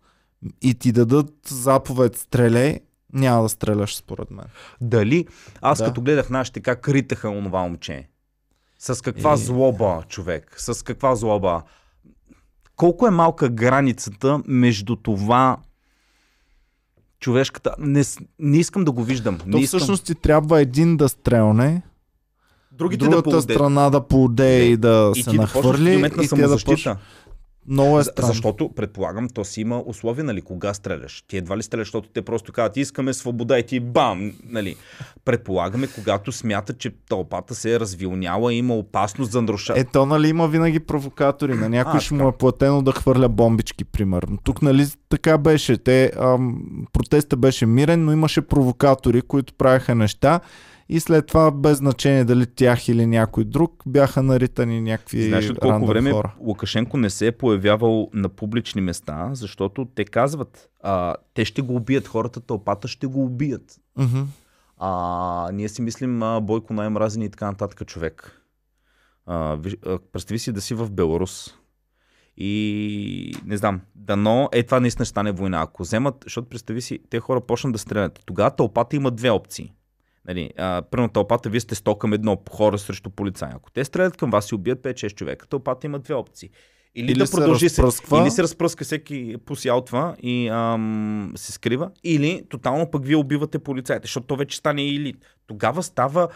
и 0.63 0.75
ти 0.75 0.93
дадат 0.93 1.35
заповед 1.49 2.17
стреляй, 2.17 2.81
няма 3.13 3.43
да 3.43 3.49
стреляш, 3.49 3.97
според 3.97 4.31
мен. 4.31 4.45
Дали 4.81 5.27
аз 5.61 5.79
Да. 5.79 5.85
като 5.85 6.01
гледах 6.01 6.31
нашите 6.31 6.61
как 6.61 6.89
ритаха 6.89 7.29
онова 7.29 7.63
момче, 7.63 8.09
с 8.79 9.03
каква 9.03 9.35
И- 9.35 9.39
злоба, 9.39 10.03
човек, 10.09 10.55
с 10.59 10.85
каква 10.85 11.15
злоба. 11.15 11.63
Колко 12.77 13.07
е 13.07 13.11
малка 13.11 13.49
границата 13.49 14.43
между 14.47 14.97
това 14.97 15.57
човешката... 17.21 17.75
Не, 17.79 18.03
не 18.39 18.59
искам 18.59 18.85
да 18.85 18.93
го 18.93 19.05
виждам. 19.05 19.39
То 19.39 19.45
Не 19.47 19.61
искам... 19.61 19.79
всъщност 19.79 20.05
ти 20.05 20.15
трябва 20.15 20.61
един 20.61 20.97
да 20.97 21.09
стрелне, 21.09 21.83
Другите 22.73 23.05
другата 23.05 23.31
да 23.31 23.43
страна 23.43 23.91
да 23.91 24.01
поуде 24.01 24.65
и 24.65 24.77
да 24.77 25.13
И 25.17 25.23
се 25.23 25.31
ти 25.31 25.37
нахвърли 25.37 26.13
и 26.23 26.29
те 26.29 26.37
да 26.37 26.57
почнеш. 26.65 26.97
Много 27.69 28.01
е 28.01 28.05
странно. 28.05 28.33
Защото, 28.33 28.69
предполагам, 28.77 29.29
то 29.29 29.45
си 29.45 29.61
има 29.61 29.83
условия, 29.87 30.25
нали, 30.25 30.41
кога 30.41 30.75
стреляш. 30.75 31.25
Ти 31.29 31.37
едва 31.37 31.57
ли 31.57 31.63
стреляш, 31.63 31.87
защото 31.87 32.09
те 32.09 32.23
просто 32.23 32.53
казват, 32.53 32.77
искаме 32.77 33.15
свобода 33.15 33.59
и 33.59 33.63
ти 33.63 33.81
бам, 33.81 34.33
нали. 34.45 34.77
Предполагаме, 35.25 35.87
когато 35.95 36.33
смятат, 36.33 36.79
че 36.79 36.91
тълпата 37.09 37.55
се 37.55 37.75
е 37.75 37.81
развилняла 37.81 38.55
и 38.55 38.57
има 38.57 38.75
опасност 38.75 39.33
за 39.33 39.43
нарушаване. 39.43 39.81
Ето, 39.89 40.07
нали 40.07 40.29
има 40.29 40.49
винаги 40.49 40.81
провокатори. 40.81 41.55
На 41.55 41.69
някой 41.69 41.97
А, 41.97 42.01
ще 42.01 42.15
така. 42.15 42.23
му 42.23 42.29
е 42.29 42.37
платено 42.37 42.83
да 42.83 42.93
хвърля 42.93 43.29
бомбички, 43.29 43.85
примерно. 43.85 44.39
Тук, 44.45 44.63
нали, 44.63 44.87
така 45.09 45.39
беше. 45.39 45.79
Те, 45.79 46.13
ам, 46.21 46.63
протеста 46.93 47.37
беше 47.37 47.67
мирен, 47.67 48.05
но 48.05 48.13
имаше 48.13 48.41
провокатори, 48.41 49.23
които 49.23 49.55
правеха 49.55 49.95
неща 49.95 50.41
и 50.89 51.01
след 51.01 51.27
това, 51.27 51.51
без 51.51 51.79
значение 51.79 52.25
дали 52.25 52.47
тях 52.47 52.89
или 52.89 53.07
някой 53.07 53.45
друг, 53.45 53.83
бяха 53.87 54.23
наритани 54.23 54.81
някакви 54.81 55.29
Знаеш 55.29 55.51
от 55.51 55.59
колко 55.59 55.87
време 55.87 56.13
хора. 56.13 56.35
Лукашенко 56.41 56.97
не 56.97 57.11
се 57.11 57.27
е 57.27 57.33
появявал 57.33 58.11
на 58.13 58.29
публични 58.29 58.81
места, 58.81 59.31
защото 59.33 59.85
те 59.95 60.05
казват, 60.05 60.69
а, 60.83 61.15
те 61.35 61.45
ще 61.45 61.63
го 61.63 61.75
убият, 61.75 62.07
хората, 62.07 62.41
тълпата 62.41 62.89
ще 62.89 63.07
го 63.07 63.25
убият. 63.25 63.81
Мгм. 63.99 64.21
А, 64.77 65.51
ние 65.53 65.69
си 65.69 65.83
мислим 65.83 66.23
а, 66.23 66.41
Бойко 66.41 66.73
най-мразен 66.73 67.23
и 67.23 67.31
така 67.31 67.47
нататък 67.47 67.87
човек. 67.87 68.43
А, 69.27 69.55
виж, 69.55 69.77
а, 69.87 69.99
представи 70.13 70.39
си 70.39 70.53
да 70.53 70.61
си 70.61 70.75
в 70.75 70.91
Беларус. 70.91 71.55
И 72.37 73.35
не 73.45 73.57
знам, 73.57 73.81
дано 73.95 74.49
е 74.53 74.63
това 74.63 74.81
наистина 74.81 75.05
ще 75.05 75.11
стане 75.11 75.33
война. 75.33 75.63
Ако 75.63 75.83
вземат, 75.83 76.15
защото 76.25 76.49
представи 76.49 76.81
си, 76.81 76.99
те 77.11 77.21
хора 77.21 77.41
почнат 77.41 77.73
да 77.73 77.79
стрелят. 77.79 78.21
Тогава 78.27 78.51
тълпата 78.51 78.97
има 78.97 79.11
две 79.11 79.31
опции. 79.31 79.73
Нали, 80.29 80.51
а, 80.57 80.83
първо 80.91 81.09
тълпата, 81.09 81.51
вие 81.51 81.61
сте 81.61 81.75
100 81.75 81.99
към 81.99 82.13
едно 82.13 82.39
хора 82.51 82.79
срещу 82.79 83.11
полицаи. 83.11 83.49
Ако 83.55 83.71
те 83.71 83.85
стрелят 83.85 84.17
към 84.17 84.31
вас 84.31 84.51
и 84.51 84.55
убият 84.55 84.79
5-6 84.83 85.15
човека, 85.15 85.47
тълпата 85.47 85.87
има 85.87 85.99
две 85.99 86.15
опции. 86.15 86.51
Или, 86.95 87.13
Или 87.13 87.19
да 87.19 87.27
се 87.27 87.37
продължи 87.37 87.69
се, 87.69 87.83
или 88.15 88.31
се 88.31 88.43
разпръска 88.43 88.85
всеки 88.85 89.37
посялтва 89.47 90.17
и 90.23 90.49
ам, 90.49 91.33
се 91.37 91.53
скрива, 91.53 91.91
или 92.05 92.43
тотално 92.49 92.91
пък 92.91 93.05
вие 93.05 93.17
убивате 93.17 93.59
полицаите, 93.59 94.05
защото 94.05 94.27
то 94.27 94.37
вече 94.37 94.57
стане 94.57 94.83
или. 94.83 95.15
Тогава 95.47 95.83
става 95.83 96.29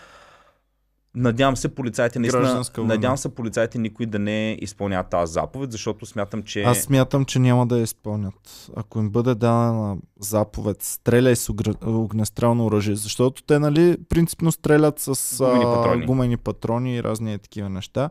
Надявам 1.15 1.57
се 1.57 1.75
полицаите 1.75 2.19
наистина, 2.19 2.65
надявам 2.79 3.17
се 3.17 3.35
полицаите 3.35 3.79
никой 3.79 4.07
да 4.07 4.19
не 4.19 4.59
изпълнява 4.61 5.05
тази 5.05 5.33
заповед, 5.33 5.73
защото 5.73 6.07
смятам, 6.07 6.43
че 6.43 6.63
Аз 6.63 6.79
смятам, 6.79 7.25
че 7.25 7.39
няма 7.39 7.67
да 7.67 7.77
я 7.77 7.83
изпълнят. 7.83 8.71
Ако 8.77 8.99
им 8.99 9.11
бъде 9.11 9.31
дадена 9.31 9.97
заповед, 10.21 10.83
стреляй 10.83 11.37
с 11.37 11.53
огнестрелно 11.85 12.67
оръжие, 12.67 12.95
защото 12.95 13.43
те, 13.43 13.59
нали, 13.59 13.97
принципно 14.09 14.53
стрелят 14.53 14.99
с 14.99 15.37
Гумени 15.39 15.65
патрони. 15.65 16.07
гумени 16.07 16.37
патрони 16.37 16.97
и 16.97 17.03
разни 17.03 17.39
такива 17.39 17.69
неща. 17.69 18.11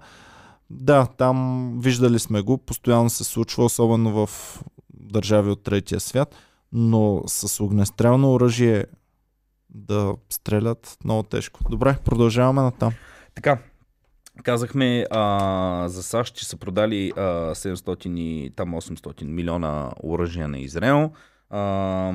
Да, 0.70 1.08
там 1.18 1.70
виждали 1.80 2.20
сме 2.20 2.42
го, 2.42 2.58
постоянно 2.58 3.10
се 3.10 3.24
случва, 3.24 3.66
особено 3.66 4.26
в 4.26 4.60
държави 4.94 5.50
от 5.50 5.64
третия 5.64 6.00
свят, 6.00 6.36
но 6.72 7.24
с 7.28 7.64
огнестрелно 7.64 8.34
оръжие 8.34 8.86
да 9.72 10.14
стрелят 10.30 10.98
много 11.04 11.24
тежко. 11.24 11.60
Добре, 11.70 11.96
продължаваме 12.06 12.62
натам. 12.62 12.94
Така, 13.36 13.58
казахме 14.44 15.06
а, 15.12 15.84
за 15.88 16.04
САЩ, 16.04 16.36
че 16.36 16.46
са 16.46 16.58
продали 16.58 17.12
а, 17.18 17.22
700 17.56 18.08
и 18.20 18.52
там 18.56 18.74
800 18.74 19.24
милиона 19.24 19.92
оръжия 20.04 20.48
на 20.48 20.60
Израел. 20.60 21.12
А, 21.50 22.14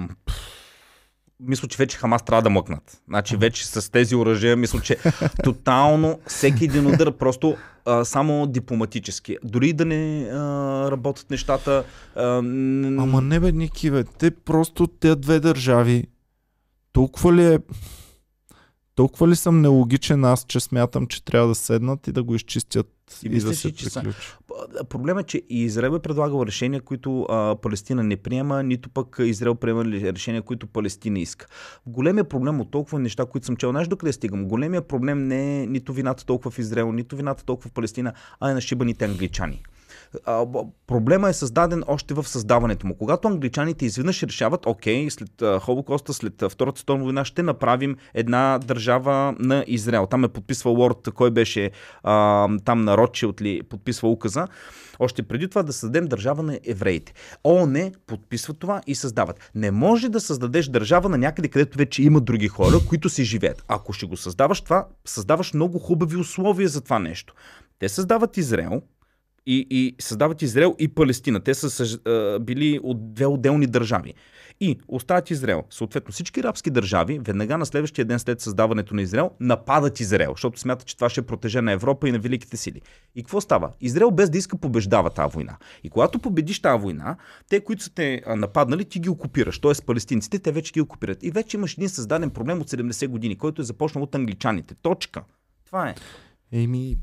мисля, 1.41 1.69
че 1.69 1.77
вече 1.77 1.99
Хамас 1.99 2.25
трябва 2.25 2.43
да 2.43 2.51
мъкнат. 2.51 3.03
Значи 3.09 3.37
вече 3.37 3.67
с 3.67 3.93
тези 3.93 4.17
оръжия, 4.17 4.57
мисля, 4.57 4.81
че 4.81 4.97
тотално 5.45 6.21
всеки 6.27 6.65
един 6.65 6.87
удар 6.87 7.13
просто 7.13 7.57
а, 7.85 8.05
само 8.05 8.47
дипломатически. 8.47 9.37
Дори 9.45 9.73
да 9.73 9.85
не 9.85 10.29
а, 10.33 10.37
работят 10.91 11.31
нещата. 11.31 11.85
А, 12.17 12.43
н- 12.43 13.03
Ама 13.03 13.21
не 13.21 13.41
бе, 13.41 13.53
Ники, 13.53 13.91
бе. 13.91 14.05
Те 14.05 14.31
просто 14.31 14.87
те 14.87 15.17
две 15.17 15.41
държави. 15.41 16.07
Толкова 16.97 17.33
ли 17.35 17.45
е... 17.45 17.59
Толкова 18.95 19.29
ли 19.29 19.37
съм 19.37 19.61
нелогичен 19.61 20.25
аз, 20.25 20.45
че 20.45 20.61
смятам, 20.61 21.07
че 21.07 21.25
трябва 21.25 21.49
да 21.49 21.55
седнат 21.55 22.07
и 22.07 22.13
да 22.13 22.23
го 22.23 22.35
изчистят 22.35 22.87
И 23.23 23.27
и, 23.27 23.41
да 23.41 23.55
се 23.55 23.73
че 23.73 23.91
приключи? 23.91 24.33
Проблемът 24.89 25.25
е, 25.25 25.29
че 25.29 25.43
и 25.49 25.63
Израел 25.63 25.93
е 25.97 25.99
предлагал 25.99 26.47
решения, 26.47 26.81
които 26.81 27.23
а, 27.23 27.57
Палестина 27.63 28.03
не 28.03 28.17
приема, 28.17 28.63
нито 28.63 28.91
пък 28.91 29.17
Израел 29.21 29.55
приема 29.55 29.85
решения, 29.85 30.43
които 30.43 30.67
Палестина 30.67 31.19
иска. 31.19 31.47
Големия 31.87 32.25
проблем 32.25 32.61
от 32.61 32.71
толкова 32.71 32.99
неща, 32.99 33.27
които 33.27 33.47
съм 33.47 33.57
чел, 33.57 33.71
знаеш 33.71 33.89
докъде 33.89 34.13
стигам? 34.13 34.45
Големия 34.45 34.83
проблем 34.83 35.27
не 35.27 35.63
е 35.63 35.67
нито 35.67 35.93
вината 35.93 36.25
толкова 36.25 36.51
в 36.51 36.59
Израел, 36.59 36.93
нито 36.93 37.17
вината 37.17 37.45
толкова 37.45 37.71
в 37.71 37.73
Палестина, 37.73 38.13
а 38.41 38.51
е 38.51 38.55
на 38.55 38.61
шибаните 38.61 39.05
англичани. 39.05 39.63
А, 40.25 40.47
проблема 40.87 41.29
е 41.29 41.33
създаден 41.33 41.85
още 41.87 42.15
в 42.15 42.29
създаването 42.29 42.87
му. 42.87 42.95
Когато 42.95 43.29
англичаните 43.29 43.87
изведнъж 43.87 44.23
решават, 44.23 44.67
окей, 44.67 45.11
след 45.11 45.43
а, 45.43 45.61
Холокоста, 45.61 46.13
след 46.13 46.43
а, 46.43 46.49
Втората 46.49 46.79
световна 46.79 47.05
война, 47.05 47.25
ще 47.25 47.43
направим 47.43 47.97
една 48.15 48.59
държава 48.59 49.35
на 49.39 49.65
Израел. 49.67 50.07
Там 50.07 50.25
е 50.25 50.29
подписвал 50.29 50.75
Лорд, 50.75 51.09
кой 51.15 51.31
беше 51.31 51.71
а, 52.03 52.49
там 52.65 52.85
на 52.85 52.97
Ротшилд 52.97 53.43
ли 53.43 53.63
подписва 53.63 54.11
указа. 54.11 54.47
Още 54.99 55.23
преди 55.23 55.49
това 55.49 55.63
да 55.63 55.73
създадем 55.73 56.09
държава 56.09 56.43
на 56.43 56.59
евреите. 56.65 57.13
ООН 57.45 57.93
подписва 58.07 58.55
това 58.55 58.81
и 58.87 58.95
създават. 58.95 59.51
Не 59.55 59.71
може 59.71 60.09
да 60.09 60.21
създадеш 60.21 60.69
държава 60.69 61.09
на 61.09 61.19
някъде, 61.19 61.49
където 61.49 61.79
вече 61.79 62.03
има 62.03 62.21
други 62.21 62.49
хора, 62.49 62.77
които 62.89 63.09
си 63.09 63.25
живеят. 63.25 63.65
Ако 63.69 63.93
ще 63.93 64.07
го 64.07 64.17
създаваш 64.17 64.61
това, 64.61 64.87
създаваш 65.05 65.55
много 65.55 65.79
хубави 65.79 66.17
условия 66.17 66.69
за 66.69 66.81
това 66.81 66.99
нещо. 66.99 67.35
Те 67.79 67.89
създават 67.89 68.37
Израел, 68.37 68.83
И, 69.47 69.67
и 69.71 69.95
създават 69.99 70.43
Израел 70.43 70.75
и 70.79 70.89
Палестина. 70.89 71.41
Те 71.41 71.55
са 71.55 71.71
съж... 71.71 71.99
били 72.41 72.81
от 72.83 73.15
две 73.15 73.27
отделни 73.27 73.67
държави. 73.67 74.15
И 74.61 74.79
остават 74.89 75.31
Израел. 75.31 75.65
Съответно, 75.71 76.13
всички 76.13 76.41
арабски 76.41 76.71
държави, 76.71 77.21
веднага 77.25 77.59
на 77.59 77.67
следващия 77.67 78.05
ден 78.05 78.19
след 78.19 78.41
създаването 78.41 78.95
на 78.95 79.03
Израел, 79.03 79.31
нападат 79.41 80.01
Израел, 80.01 80.31
защото 80.33 80.61
смятат, 80.61 80.87
че 80.87 80.97
това 80.97 81.09
ще 81.09 81.23
протеже 81.23 81.61
на 81.61 81.73
Европа 81.73 82.09
и 82.09 82.13
на 82.13 82.19
великите 82.19 82.57
сили. 82.57 82.81
И 83.15 83.23
какво 83.23 83.41
става? 83.41 83.73
Израел 83.81 84.11
без 84.11 84.31
да 84.31 84.39
иска 84.39 84.57
побеждава 84.57 85.11
тази 85.11 85.35
война. 85.35 85.57
И 85.85 85.91
когато 85.91 86.19
победиш 86.19 86.61
тази 86.61 86.83
война, 86.83 87.17
те, 87.49 87.61
които 87.61 87.83
са 87.83 87.95
те 87.95 88.23
нападнали, 88.37 88.85
ти 88.85 89.01
ги 89.01 89.09
окупираш. 89.09 89.59
Тоест 89.59 89.87
палестинците, 89.87 90.39
те 90.39 90.53
вече 90.53 90.73
ги 90.73 90.81
окупират. 90.81 91.23
И 91.23 91.31
вече 91.31 91.57
имаш 91.57 91.73
един 91.73 91.89
създаден 91.89 92.31
проблем 92.31 92.61
от 92.61 92.71
70 92.71 93.09
години, 93.09 93.39
който 93.39 93.63
е 93.63 93.65
започнал 93.65 94.05
от 94.05 94.15
англичаните. 94.15 94.75
Точка. 94.75 95.23
Това 95.67 95.89
е. 95.89 95.95
Еми, 96.53 96.97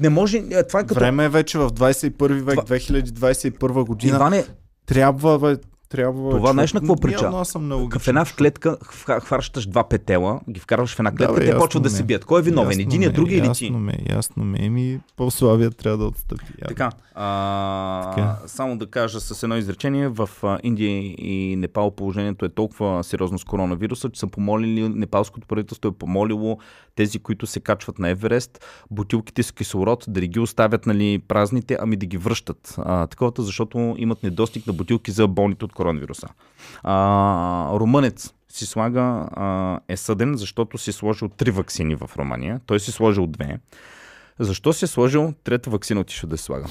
Не 0.00 0.08
може. 0.08 0.36
е, 0.50 0.62
Това 0.62 0.80
е 0.80 0.86
като. 0.86 1.00
време 1.00 1.24
е 1.24 1.28
вече 1.28 1.58
в 1.58 1.70
21 1.70 2.42
век, 2.42 2.54
Това- 2.54 2.64
2021 2.68 3.84
година. 3.84 4.16
Иване, 4.16 4.44
Трябва, 4.86 5.38
бе, 5.38 5.56
трябва. 5.90 6.30
Това 6.30 6.52
знаеш 6.52 6.72
на 6.72 6.80
какво 6.80 6.96
прилича? 6.96 7.24
Явно 7.24 7.38
аз 7.38 7.48
съм 7.48 7.88
в 7.98 8.08
една 8.08 8.24
в 8.24 8.36
клетка 8.36 8.76
хва- 8.76 9.20
хващаш 9.20 9.66
два 9.66 9.88
петела, 9.88 10.40
ги 10.50 10.60
вкарваш 10.60 10.94
в 10.94 10.98
една 10.98 11.14
клетка, 11.14 11.34
бе, 11.34 11.40
те 11.40 11.46
ясно 11.46 11.60
почват 11.60 11.82
да 11.82 11.90
се 11.90 12.02
е. 12.02 12.06
бият. 12.06 12.24
Кой 12.24 12.40
е 12.40 12.42
виновен? 12.42 12.70
Ясно 12.70 12.82
Единия, 12.82 13.08
ме, 13.08 13.14
другия 13.14 13.38
или 13.38 13.46
ясно 13.46 13.66
ти? 13.66 13.70
Ме, 13.70 13.98
ясно 14.08 14.44
ме. 14.44 14.58
Еми, 14.60 15.00
по-славия 15.16 15.70
трябва 15.70 15.98
да 15.98 16.04
отстъпи. 16.04 16.44
явно. 16.44 16.68
Така, 16.68 16.90
а, 17.14 18.10
Така. 18.10 18.38
само 18.46 18.78
да 18.78 18.86
кажа 18.86 19.20
с 19.20 19.42
едно 19.42 19.56
изречение, 19.56 20.08
в 20.08 20.30
Индия 20.62 20.90
и 21.18 21.56
Непал 21.56 21.90
положението 21.90 22.44
е 22.44 22.48
толкова 22.48 23.04
сериозно 23.04 23.38
с 23.38 23.44
коронавируса, 23.44 24.10
че 24.10 24.20
са 24.20 24.26
помолили, 24.26 24.88
непалското 24.88 25.46
правителство 25.46 25.88
е 25.88 25.92
помолило 25.92 26.58
тези, 26.96 27.18
които 27.18 27.46
се 27.46 27.60
качват 27.60 27.98
на 27.98 28.08
Еверест, 28.08 28.64
бутилките 28.90 29.42
с 29.42 29.52
кислород, 29.52 30.04
да 30.08 30.20
не 30.20 30.26
ги 30.26 30.40
оставят 30.40 30.86
нали, 30.86 31.18
празните, 31.28 31.78
ами 31.80 31.96
да 31.96 32.06
ги 32.06 32.16
връщат. 32.16 32.74
А, 32.78 33.06
таковата, 33.06 33.42
защото 33.42 33.94
имат 33.98 34.22
недостиг 34.22 34.66
на 34.66 34.72
бутилки 34.72 35.10
за 35.10 35.28
болните 35.28 35.64
от 35.64 35.72
коронавируса. 35.80 36.28
А, 36.82 37.72
румънец 37.72 38.34
си 38.48 38.66
слага, 38.66 39.28
а, 39.32 39.80
е 39.88 39.96
съден, 39.96 40.34
защото 40.36 40.78
си 40.78 40.92
сложил 40.92 41.28
три 41.28 41.50
вакцини 41.50 41.94
в 41.94 42.10
Румъния. 42.16 42.60
Той 42.66 42.80
си 42.80 42.92
сложил 42.92 43.26
две. 43.26 43.58
Защо 44.38 44.72
си 44.72 44.84
е 44.84 44.88
сложил 44.88 45.34
трета 45.44 45.70
вакцина 45.70 46.00
отишъл 46.00 46.30
да 46.30 46.38
слага? 46.38 46.66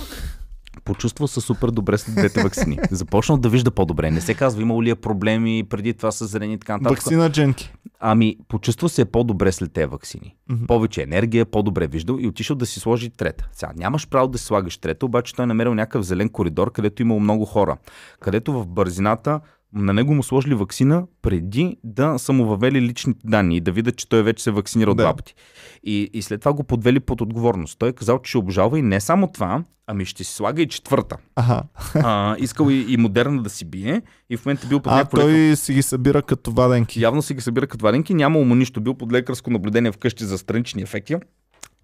Почувствал 0.86 1.28
се 1.28 1.42
супер 1.42 1.68
добре 1.68 1.98
след 1.98 2.16
двете 2.16 2.44
вакцини. 2.44 2.80
Започнал 2.92 3.38
да 3.38 3.50
вижда 3.50 3.72
по-добре. 3.72 4.12
Не 4.12 4.22
се 4.22 4.34
казва 4.34 4.62
имало 4.62 4.84
ли 4.84 4.90
е 4.90 4.96
проблеми 4.96 5.64
преди 5.70 5.94
това 5.94 6.12
с 6.12 6.28
зрение 6.28 6.56
и 6.56 6.60
така 6.60 6.74
нататък. 6.74 6.98
Вакцина 6.98 7.30
Дженки. 7.32 7.74
Ами, 8.00 8.38
почувствал 8.48 8.90
се 8.90 9.02
е 9.02 9.06
по-добре 9.06 9.52
след 9.52 9.74
тези 9.74 9.86
вакцини. 9.86 10.36
Мгм. 10.50 10.66
Повече 10.66 11.02
енергия, 11.02 11.46
по-добре 11.46 11.88
виждал 11.88 12.18
и 12.20 12.28
отишъл 12.28 12.56
да 12.56 12.66
си 12.66 12.80
сложи 12.80 13.10
трета. 13.10 13.50
Сега, 13.52 13.72
нямаш 13.76 14.08
право 14.08 14.28
да 14.28 14.38
си 14.38 14.46
слагаш 14.46 14.78
трета, 14.78 15.06
обаче 15.06 15.36
той 15.36 15.44
е 15.44 15.48
намерил 15.48 15.74
някакъв 15.74 16.06
зелен 16.06 16.30
коридор, 16.30 16.72
където 16.72 17.02
имало 17.02 17.20
много 17.20 17.46
хора. 17.46 17.78
Където 18.20 18.54
в 18.54 18.68
бързината 18.68 19.40
на 19.74 19.94
него 19.94 20.14
му 20.14 20.24
сложили 20.24 20.56
вакцина 20.56 21.04
преди 21.22 21.78
да 21.84 22.20
са 22.20 22.34
му 22.34 22.46
въвели 22.46 22.82
личните 22.82 23.20
данни 23.26 23.58
и 23.58 23.62
да 23.62 23.72
видят, 23.72 23.98
че 23.98 24.10
той 24.10 24.24
вече 24.24 24.44
се 24.44 24.50
е 24.50 24.54
вакцинирал 24.54 24.94
Да. 24.94 25.04
два 25.04 25.14
пъти. 25.16 25.36
И, 25.84 26.10
и 26.14 26.22
след 26.22 26.42
това 26.42 26.54
го 26.54 26.64
подвели 26.64 27.00
под 27.00 27.22
отговорност. 27.22 27.80
Той 27.80 27.90
е 27.90 27.94
казал, 27.94 28.20
че 28.22 28.30
ще 28.30 28.38
обжалва 28.38 28.80
и 28.80 28.82
не 28.82 29.00
само 29.00 29.28
това, 29.28 29.64
ами 29.88 30.06
ще 30.06 30.24
си 30.24 30.34
слага 30.34 30.62
и 30.62 30.68
четвърта. 30.68 31.18
Аха. 31.36 31.64
А, 31.96 32.36
искал 32.40 32.70
и, 32.70 32.86
и 32.90 32.98
модерна 32.98 33.44
да 33.44 33.50
си 33.50 33.66
бие 33.66 34.02
и 34.30 34.38
в 34.38 34.46
момента 34.46 34.68
бил 34.68 34.80
под 34.80 34.94
А 34.94 34.96
някакво 34.96 35.18
той 35.18 35.32
лекар- 35.32 35.56
си 35.56 35.74
ги 35.74 35.82
събира 35.82 36.22
като 36.22 36.52
ваденки. 36.52 37.02
Явно 37.02 37.22
си 37.22 37.34
ги 37.34 37.42
събира 37.42 37.68
като 37.68 37.84
варенки, 37.84 38.14
нямало 38.14 38.46
му 38.46 38.56
нищо, 38.56 38.82
бил 38.82 38.94
под 38.94 39.12
лекарско 39.12 39.50
наблюдение 39.52 39.92
вкъщи 39.92 40.26
за 40.26 40.38
странични 40.38 40.82
ефекти. 40.82 41.16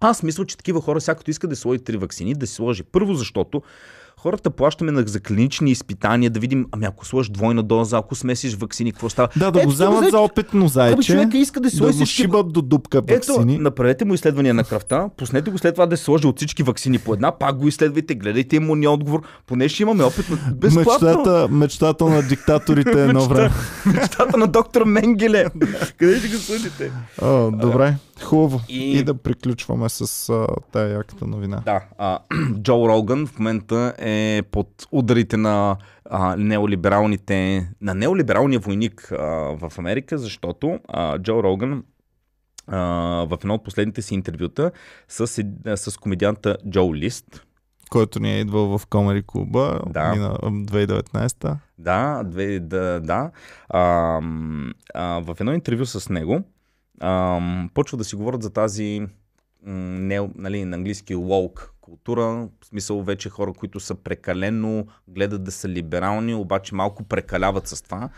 Аз 0.00 0.22
мисля, 0.22 0.46
че 0.46 0.56
такива 0.56 0.80
хора, 0.80 1.00
всякото 1.00 1.30
иска 1.30 1.48
да 1.48 1.56
сложи 1.56 1.84
три 1.84 1.96
вакцини, 1.96 2.34
да 2.34 2.46
си 2.46 2.54
сложи 2.54 2.82
първо, 2.82 3.14
защото 3.14 3.62
хората 4.26 4.50
плащаме 4.50 5.02
за 5.06 5.20
клинични 5.20 5.70
изпитания, 5.70 6.30
да 6.30 6.40
видим, 6.40 6.66
ами 6.72 6.84
ако 6.84 7.06
сложиш 7.06 7.30
двойна 7.30 7.62
доза, 7.62 7.98
ако 7.98 8.14
смесиш 8.14 8.54
вакцини, 8.54 8.92
какво 8.92 9.08
става? 9.08 9.28
Да, 9.36 9.50
да 9.50 9.58
Ето, 9.58 9.68
го 9.68 9.72
вземат 9.72 10.10
за 10.10 10.18
опитно 10.20 10.60
Абе, 10.60 10.68
зайче. 10.68 11.02
човека 11.02 11.38
иска 11.38 11.60
да 11.60 11.68
Да 11.70 12.06
шибат 12.06 12.52
до 12.52 12.62
дупка 12.62 12.98
ето, 12.98 13.32
вакцини. 13.32 13.58
направете 13.58 14.04
му 14.04 14.14
изследвания 14.14 14.54
на 14.54 14.64
кръвта, 14.64 15.08
пуснете 15.16 15.50
го 15.50 15.58
след 15.58 15.74
това 15.74 15.86
да 15.86 15.96
се 15.96 16.04
сложи 16.04 16.26
от 16.26 16.36
всички 16.36 16.62
вакцини 16.62 16.98
по 16.98 17.14
една, 17.14 17.32
пак 17.32 17.56
го 17.56 17.68
изследвайте, 17.68 18.14
гледайте 18.14 18.56
имунния 18.56 18.90
отговор, 18.90 19.22
поне 19.46 19.68
ще 19.68 19.82
имаме 19.82 20.04
опит 20.04 20.30
на 20.30 20.38
безплатно. 20.54 21.08
Мечтата, 21.08 21.48
мечтата 21.50 22.04
на 22.04 22.22
диктаторите 22.22 23.02
едно 23.02 23.20
Мечта- 23.20 23.28
време. 23.28 23.50
Мечтата 23.86 24.38
на 24.38 24.46
доктор 24.46 24.84
Менгеле. 24.84 25.44
Къде 25.98 26.18
ще 26.18 26.28
го 26.28 26.34
слушате? 26.34 26.90
О, 27.22 27.50
добре, 27.50 27.94
хубаво. 28.22 28.60
И- 28.68 28.92
И... 28.92 29.04
да 29.04 29.14
приключваме 29.14 29.88
с 29.88 30.00
а, 30.28 30.46
тая 30.72 30.88
яката 30.88 31.26
новина. 31.26 31.62
Да, 31.64 31.84
а, 31.98 32.18
Джо 32.54 32.88
Роган 32.88 33.26
в 33.26 33.38
момента 33.38 33.94
е 33.98 34.42
под 34.42 34.86
ударите 34.92 35.36
на 35.36 35.76
а, 36.04 36.36
неолибералните, 36.36 37.68
на 37.80 37.94
неолибералния 37.94 38.60
войник 38.60 39.12
а, 39.12 39.16
в 39.58 39.72
Америка, 39.78 40.18
защото 40.18 40.78
а, 40.88 41.18
Джо 41.18 41.42
Роган 41.42 41.84
а, 42.66 42.76
в 43.22 43.38
едно 43.40 43.54
от 43.54 43.64
последните 43.64 44.02
си 44.02 44.14
интервюта 44.14 44.70
с, 45.08 45.26
с 45.76 45.98
комедианта 45.98 46.56
Джо 46.70 46.94
Лист, 46.94 47.42
Който 47.90 48.20
ни 48.20 48.34
е 48.34 48.40
идвал 48.40 48.78
в 48.78 48.86
Комери 48.86 49.22
клуба 49.22 49.80
Да. 49.86 50.10
мина- 50.10 50.38
2019 50.42 51.56
да, 51.78 52.22
две, 52.24 52.60
да, 52.60 53.00
да 53.00 53.30
а, 53.68 54.20
а, 54.94 55.20
в 55.20 55.36
едно 55.40 55.52
интервю 55.52 55.84
с 55.86 56.08
него 56.08 56.42
а, 57.00 57.40
почва 57.74 57.98
да 57.98 58.04
си 58.04 58.16
говорят 58.16 58.42
за 58.42 58.50
тази 58.50 59.00
м, 59.00 59.08
не, 59.98 60.28
нали, 60.34 60.64
на 60.64 60.76
английски 60.76 61.16
woke 61.16 61.68
култура, 61.80 62.22
в 62.62 62.66
смисъл 62.66 63.02
вече 63.02 63.30
хора, 63.30 63.52
които 63.52 63.80
са 63.80 63.94
прекалено, 63.94 64.86
гледат 65.08 65.44
да 65.44 65.50
са 65.50 65.68
либерални, 65.68 66.34
обаче 66.34 66.74
малко 66.74 67.02
прекаляват 67.04 67.68
с 67.68 67.82
това. 67.82 68.08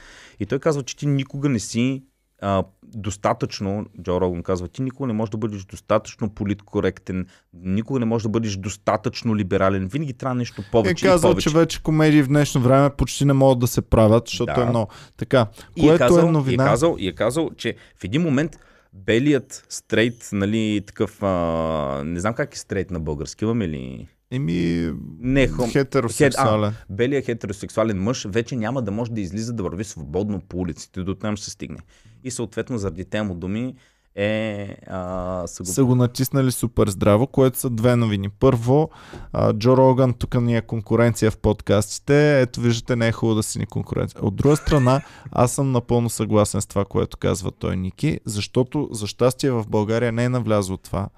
И 0.40 0.46
той 0.46 0.58
казва, 0.58 0.82
че 0.82 0.96
ти 0.96 1.06
никога 1.06 1.48
не 1.48 1.58
си 1.58 2.02
а, 2.40 2.64
достатъчно, 2.82 3.86
Джо 4.02 4.20
Роган 4.20 4.42
казва, 4.42 4.68
ти 4.68 4.82
никога 4.82 5.06
не 5.06 5.12
можеш 5.12 5.30
да 5.30 5.38
бъдеш 5.38 5.64
достатъчно 5.64 6.30
политкоректен, 6.30 7.26
никога 7.54 8.00
не 8.00 8.06
можеш 8.06 8.22
да 8.22 8.28
бъдеш 8.28 8.56
достатъчно 8.56 9.36
либерален, 9.36 9.86
винаги 9.86 10.12
трябва 10.12 10.34
нещо 10.34 10.62
Е 10.62 10.70
повече 10.72 11.06
и 11.06 11.08
казал, 11.08 11.30
повече. 11.30 11.48
че 11.50 11.56
вече 11.56 11.82
комедии 11.82 12.22
в 12.22 12.28
днешно 12.28 12.60
време 12.60 12.90
почти 12.90 13.24
не 13.24 13.32
могат 13.32 13.58
да 13.58 13.66
се 13.66 13.82
правят, 13.82 14.28
защото 14.28 14.52
Да. 14.56 14.62
е 14.62 14.64
много. 14.64 14.90
Така, 15.16 15.46
И 15.76 15.80
е, 15.80 15.88
което 15.88 15.98
казал, 15.98 16.28
е 16.28 16.30
новина. 16.30 16.62
И 16.64 16.66
е, 16.66 16.70
казал, 16.70 16.96
и 16.98 17.08
е 17.08 17.12
казал, 17.14 17.50
че 17.56 17.74
в 17.96 18.04
един 18.04 18.22
момент 18.22 18.58
белият 19.06 19.66
стрейт, 19.68 20.28
нали, 20.32 20.82
такъв, 20.86 21.22
а, 21.22 22.02
не 22.04 22.20
знам 22.20 22.34
как 22.34 22.54
е 22.54 22.58
стрейт 22.58 22.90
на 22.90 23.00
български, 23.00 23.44
имаме 23.44 23.68
ли? 23.68 24.08
Еми, 24.30 24.92
Не, 25.18 25.48
хом... 25.48 25.70
хетеросексуален. 25.70 26.72
белият 26.90 27.24
хетеросексуален 27.24 28.02
мъж 28.02 28.26
вече 28.28 28.56
няма 28.56 28.82
да 28.82 28.90
може 28.90 29.10
да 29.10 29.20
излиза 29.20 29.52
да 29.52 29.62
върви 29.62 29.84
свободно 29.84 30.40
по 30.40 30.58
улиците, 30.58 31.02
до 31.02 31.14
там 31.14 31.36
ще 31.36 31.50
стигне. 31.50 31.78
И 32.24 32.30
съответно 32.30 32.78
заради 32.78 33.04
тези 33.04 33.22
му 33.22 33.34
думи 33.34 33.74
е... 34.18 34.76
А, 34.86 35.42
са 35.46 35.62
го... 35.62 35.68
са 35.68 35.84
го 35.84 35.94
натиснали 35.94 36.52
супер 36.52 36.88
здраво, 36.88 37.26
което 37.26 37.58
са 37.58 37.70
две 37.70 37.96
новини. 37.96 38.28
Първо, 38.28 38.90
а, 39.32 39.52
Джо 39.52 39.76
Роган, 39.76 40.12
тук 40.12 40.40
ни 40.40 40.56
е 40.56 40.62
конкуренция 40.62 41.30
в 41.30 41.38
подкастите. 41.38 42.40
Ето 42.40 42.60
виждате, 42.60 42.96
не 42.96 43.08
е 43.08 43.12
хубаво 43.12 43.36
да 43.36 43.42
си 43.42 43.58
ни 43.58 43.66
конкуренция. 43.66 44.20
От 44.22 44.36
друга 44.36 44.56
страна, 44.56 45.00
аз 45.32 45.52
съм 45.52 45.72
напълно 45.72 46.10
съгласен 46.10 46.60
с 46.60 46.66
това, 46.66 46.84
което 46.84 47.16
казва 47.16 47.50
той 47.50 47.76
Ники, 47.76 48.20
защото 48.24 48.88
за 48.92 49.06
щастие 49.06 49.50
в 49.50 49.64
България 49.68 50.12
не 50.12 50.24
е 50.24 50.28
навлязло 50.28 50.76
това 50.76 51.08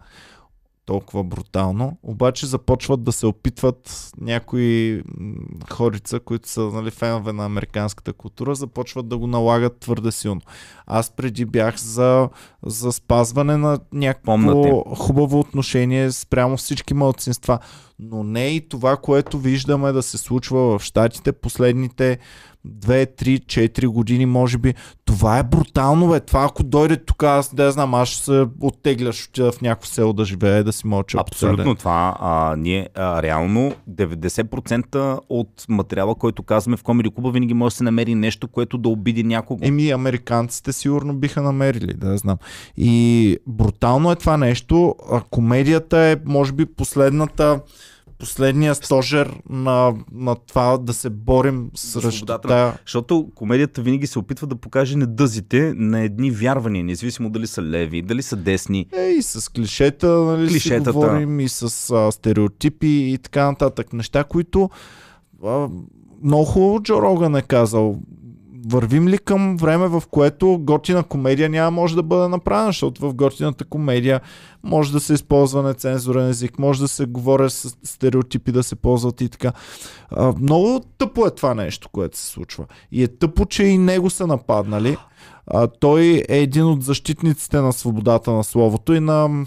толкова 0.91 1.25
брутално, 1.25 1.97
обаче 2.03 2.47
започват 2.47 3.03
да 3.03 3.13
се 3.13 3.27
опитват 3.27 4.11
някои 4.21 5.03
хорица, 5.71 6.21
които 6.21 6.49
са 6.49 6.61
нали, 6.61 6.91
фенове 6.91 7.33
на 7.33 7.45
американската 7.45 8.13
култура, 8.13 8.55
започват 8.55 9.09
да 9.09 9.19
го 9.19 9.27
налагат 9.27 9.81
твърде 9.81 10.13
силно. 10.13 10.41
Аз 10.87 11.11
преди 11.11 11.45
бях 11.45 11.77
за, 11.79 12.29
за 12.67 12.93
спазване 12.93 13.57
на 13.57 13.79
някакво 13.93 14.33
Помнате. 14.33 14.83
хубаво 14.97 15.39
отношение 15.39 16.13
спрямо 16.13 16.57
всички 16.57 16.95
младсинства, 16.95 17.59
но 17.99 18.23
не 18.23 18.49
и 18.49 18.69
това, 18.69 18.97
което 18.97 19.39
виждаме 19.39 19.93
да 19.93 20.03
се 20.03 20.19
случва 20.19 20.79
в 20.79 20.83
Штатите 20.83 21.33
последните 21.33 22.19
2, 22.69 23.23
3, 23.23 23.45
4 23.45 23.87
години, 23.87 24.27
може 24.27 24.59
би. 24.59 24.75
Това 25.11 25.39
е 25.39 25.43
брутално, 25.43 26.09
бе. 26.09 26.21
Това 26.21 26.45
ако 26.45 26.63
дойде 26.63 26.97
тук, 26.97 27.23
аз 27.23 27.55
да 27.55 27.65
я 27.65 27.73
знам, 27.73 27.95
аз 27.95 28.09
ще 28.09 28.25
се 28.25 28.47
оттегля, 28.61 29.13
ще 29.13 29.31
отида 29.31 29.53
в 29.53 29.61
някакво 29.61 29.89
село 29.89 30.13
да 30.13 30.25
живее, 30.25 30.63
да 30.63 30.73
си 30.73 30.87
мълча. 30.87 31.19
Абсолютно 31.21 31.75
това. 31.75 32.17
А, 32.21 32.57
ние 32.59 32.89
а, 32.95 33.23
реално 33.23 33.73
90% 33.91 35.21
от 35.29 35.65
материала, 35.69 36.15
който 36.15 36.43
казваме 36.43 36.77
в 36.77 36.83
Комеди 36.83 37.11
Клуба, 37.15 37.31
винаги 37.31 37.55
може 37.55 37.73
да 37.73 37.77
се 37.77 37.85
намери 37.85 38.15
нещо, 38.15 38.49
което 38.49 38.79
да 38.79 38.89
обиди 38.89 39.25
някого. 39.25 39.61
Еми, 39.63 39.91
американците 39.91 40.73
сигурно 40.73 41.15
биха 41.15 41.43
намерили, 41.43 41.95
да 41.95 42.17
знам. 42.17 42.37
И 42.77 43.37
брутално 43.47 44.13
е 44.13 44.17
това 44.17 44.37
нещо. 44.37 44.95
А 45.13 45.21
комедията 45.31 45.99
е, 45.99 46.17
може 46.25 46.53
би, 46.53 46.67
последната 46.67 47.61
последния 48.21 48.75
стожер 48.75 49.41
на, 49.51 49.95
на 50.13 50.35
това 50.35 50.79
да 50.79 50.93
се 50.93 51.11
борим 51.11 51.71
срещу 51.75 52.11
свободата 52.13 52.49
тая... 52.49 52.75
Защото 52.85 53.31
комедията 53.35 53.83
винаги 53.83 54.07
се 54.07 54.19
опитва 54.19 54.47
да 54.47 54.57
покаже 54.57 54.97
недъзите 54.97 55.73
на 55.77 56.01
едни 56.01 56.31
вярвания, 56.31 56.85
независимо 56.85 57.31
дали 57.31 57.47
са 57.47 57.63
леви, 57.63 58.03
дали 58.03 58.23
са 58.23 58.37
десни. 58.37 58.87
Е, 58.93 59.03
и 59.03 59.23
с 59.23 59.53
клишета, 59.53 60.09
нали, 60.09 60.49
Клишетата. 60.49 60.91
си 60.91 60.95
говорим, 60.95 61.41
и 61.41 61.49
с 61.49 61.91
а, 61.91 62.13
стереотипи 62.13 62.87
и 62.87 63.19
така 63.19 63.47
нататък. 63.47 63.93
Неща, 63.93 64.25
които 64.25 64.71
а, 65.45 65.69
много 66.23 66.45
хубаво 66.45 66.83
Джо 66.83 67.03
Роган 67.03 67.37
е 67.37 67.43
казал. 67.43 68.01
Вървим 68.69 69.09
ли 69.09 69.19
към 69.19 69.57
време, 69.57 69.89
в 69.89 70.03
което 70.11 70.59
готина 70.61 71.03
комедия 71.03 71.49
няма 71.49 71.71
може 71.71 71.95
да 71.95 72.03
бъде 72.03 72.29
направена, 72.29 72.69
защото 72.69 73.09
в 73.09 73.15
готината 73.15 73.65
комедия 73.65 74.21
може 74.63 74.93
да 74.93 75.01
се 75.01 75.15
използва 75.15 75.63
нецензурен 75.63 76.29
език, 76.29 76.59
може 76.59 76.81
да 76.81 76.89
се 76.89 77.07
говори 77.07 77.51
с 77.51 77.77
стереотипи, 77.85 78.53
да 78.53 78.63
се 78.63 78.77
ползват 78.77 79.21
и 79.21 79.29
така. 79.29 79.53
А, 80.11 80.33
много 80.41 80.81
тъпо 80.99 81.27
е 81.27 81.31
това 81.31 81.55
нещо, 81.55 81.89
което 81.93 82.19
се 82.19 82.27
случва. 82.27 82.67
И 82.93 83.03
е 83.03 83.09
тъпо, 83.09 83.47
че 83.47 83.65
и 83.65 83.79
него 83.79 84.11
са 84.11 84.27
нападнали. 84.27 84.97
А, 85.47 85.67
той 85.67 86.25
е 86.29 86.39
един 86.39 86.65
от 86.65 86.83
защитниците 86.83 87.61
на 87.61 87.73
свободата 87.73 88.31
на 88.31 88.45
словото 88.45 88.95
и 88.95 89.01
на 89.01 89.47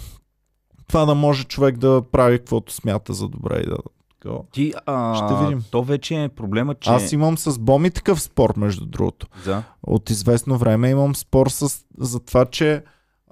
това 0.87 1.05
да 1.05 1.15
може 1.15 1.43
човек 1.43 1.77
да 1.77 2.01
прави 2.11 2.39
каквото 2.39 2.73
смята 2.73 3.13
за 3.13 3.27
добре 3.27 3.61
и 3.63 3.69
да... 3.69 3.77
такова. 4.23 4.43
Ти, 4.51 4.73
а, 4.85 5.15
Ще 5.15 5.43
видим. 5.43 5.63
То 5.71 5.83
вече 5.83 6.23
е 6.23 6.29
проблема, 6.29 6.75
че... 6.75 6.89
Аз 6.89 7.11
имам 7.11 7.37
с 7.37 7.59
Боми 7.59 7.91
такъв 7.91 8.21
спор, 8.21 8.53
между 8.57 8.85
другото. 8.85 9.27
За... 9.43 9.63
От 9.83 10.09
известно 10.09 10.57
време 10.57 10.89
имам 10.89 11.15
спор 11.15 11.47
с, 11.47 11.85
за 11.97 12.19
това, 12.19 12.45
че 12.45 12.83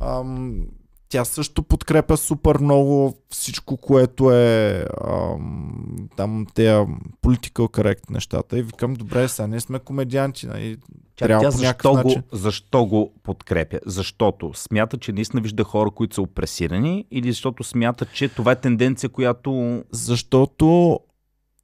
ам, 0.02 0.62
тя 1.10 1.26
също 1.26 1.64
подкрепя 1.64 2.18
супер 2.18 2.58
много 2.58 3.18
всичко, 3.30 3.78
което 3.78 4.32
е 4.32 4.86
ам, 5.08 6.10
там 6.16 6.46
тея 6.54 6.88
political 7.24 7.68
correct 7.68 8.12
нещата. 8.12 8.60
И 8.60 8.62
викам, 8.62 8.94
добре, 8.94 9.28
сега 9.28 9.48
ние 9.48 9.60
сме 9.60 9.80
комедианти. 9.80 10.48
Нали? 10.48 10.78
Трябва 11.22 11.44
тя 11.44 11.52
защо, 11.52 11.94
го, 11.94 12.16
защо 12.32 12.86
го 12.86 13.14
подкрепя? 13.24 13.80
Защото 13.86 14.52
смята, 14.54 14.98
че 14.98 15.12
наистина 15.12 15.42
вижда 15.42 15.64
хора, 15.64 15.92
които 15.92 16.16
са 16.16 16.22
опресирани 16.22 17.06
или 17.12 17.32
защото 17.32 17.64
смята, 17.64 18.06
че 18.06 18.30
това 18.30 18.52
е 18.52 18.56
тенденция, 18.56 19.10
която... 19.10 19.84
Защото 19.92 21.00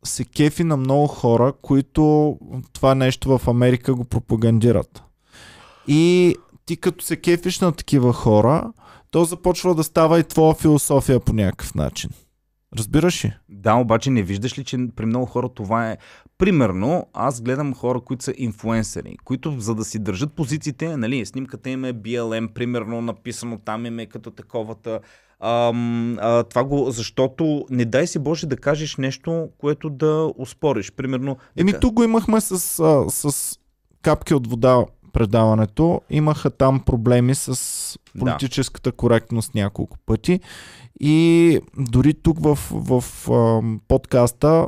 се 0.04 0.26
кефи 0.26 0.64
на 0.64 0.78
много 0.78 1.08
хора, 1.08 1.54
които 1.62 2.38
това 2.74 2.96
нещо 2.96 3.38
в 3.38 3.48
Америка 3.48 3.96
го 3.96 4.06
пропагандират. 4.06 5.04
И 5.88 6.36
ти 6.66 6.78
като 6.78 7.06
се 7.06 7.16
кефиш 7.16 7.60
на 7.60 7.72
такива 7.72 8.14
хора, 8.14 8.74
то 9.12 9.26
започва 9.26 9.76
да 9.76 9.84
става 9.84 10.20
и 10.20 10.24
твоя 10.24 10.54
философия 10.54 11.20
по 11.20 11.34
някакъв 11.34 11.76
начин. 11.76 12.10
Разбираш 12.76 13.26
ли? 13.26 13.34
Да, 13.50 13.74
обаче 13.76 14.10
не 14.10 14.24
виждаш 14.24 14.60
ли, 14.60 14.64
че 14.64 14.78
при 14.96 15.06
много 15.06 15.26
хора 15.26 15.50
това 15.50 15.92
е... 15.92 15.98
Примерно, 16.38 17.08
аз 17.14 17.42
гледам 17.42 17.74
хора, 17.74 18.02
които 18.02 18.24
са 18.24 18.34
инфлуенсъри, 18.38 19.18
които 19.24 19.60
за 19.60 19.76
да 19.76 19.86
си 19.86 20.00
държат 20.00 20.34
позициите, 20.34 20.98
нали, 20.98 21.26
снимката 21.26 21.70
им 21.70 21.86
е 21.86 21.94
BLM, 21.94 22.54
примерно, 22.54 23.02
написано 23.02 23.58
там 23.58 23.86
им 23.86 24.00
е 24.00 24.06
като 24.06 24.32
таковата. 24.32 25.00
Ам, 25.40 26.18
а, 26.22 26.44
това 26.44 26.64
го, 26.64 26.92
защото 26.92 27.66
не 27.70 27.86
дай 27.86 28.08
си 28.08 28.20
Боже 28.20 28.48
да 28.48 28.58
кажеш 28.58 28.96
нещо, 28.96 29.50
което 29.58 29.90
да 29.90 30.32
успориш. 30.38 30.92
Примерно, 30.92 31.38
Еми 31.56 31.72
да, 31.72 31.80
тук 31.80 31.94
го 31.94 32.04
имахме 32.04 32.42
с, 32.42 32.80
а, 32.80 33.10
с 33.10 33.58
капки 34.02 34.34
от 34.34 34.48
вода 34.48 34.86
предаването. 35.14 36.02
Имаха 36.10 36.50
там 36.50 36.80
проблеми 36.80 37.36
с 37.36 38.00
политическата 38.20 38.92
коректност 38.92 39.56
няколко 39.56 39.98
пъти. 40.06 40.40
И 41.00 41.60
дори 41.78 42.14
тук 42.14 42.40
в, 42.40 42.58
в 42.72 43.04
а, 43.32 43.62
подкаста 43.88 44.68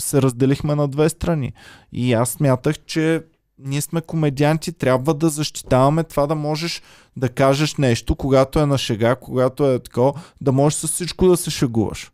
се 0.00 0.22
разделихме 0.22 0.74
на 0.74 0.88
две 0.88 1.08
страни. 1.08 1.52
И 1.92 2.12
аз 2.12 2.30
смятах, 2.30 2.78
че 2.86 3.22
ние 3.58 3.80
сме 3.80 4.00
комедианти, 4.00 4.72
трябва 4.72 5.14
да 5.14 5.28
защитаваме 5.28 6.04
това 6.04 6.26
да 6.26 6.34
можеш 6.34 6.82
да 7.16 7.28
кажеш 7.28 7.76
нещо, 7.76 8.16
когато 8.16 8.58
е 8.58 8.66
на 8.66 8.78
шега, 8.78 9.16
когато 9.16 9.70
е 9.70 9.78
такова, 9.78 10.12
да 10.40 10.52
можеш 10.52 10.78
с 10.78 10.88
всичко 10.88 11.28
да 11.28 11.36
се 11.36 11.50
шегуваш. 11.50 12.10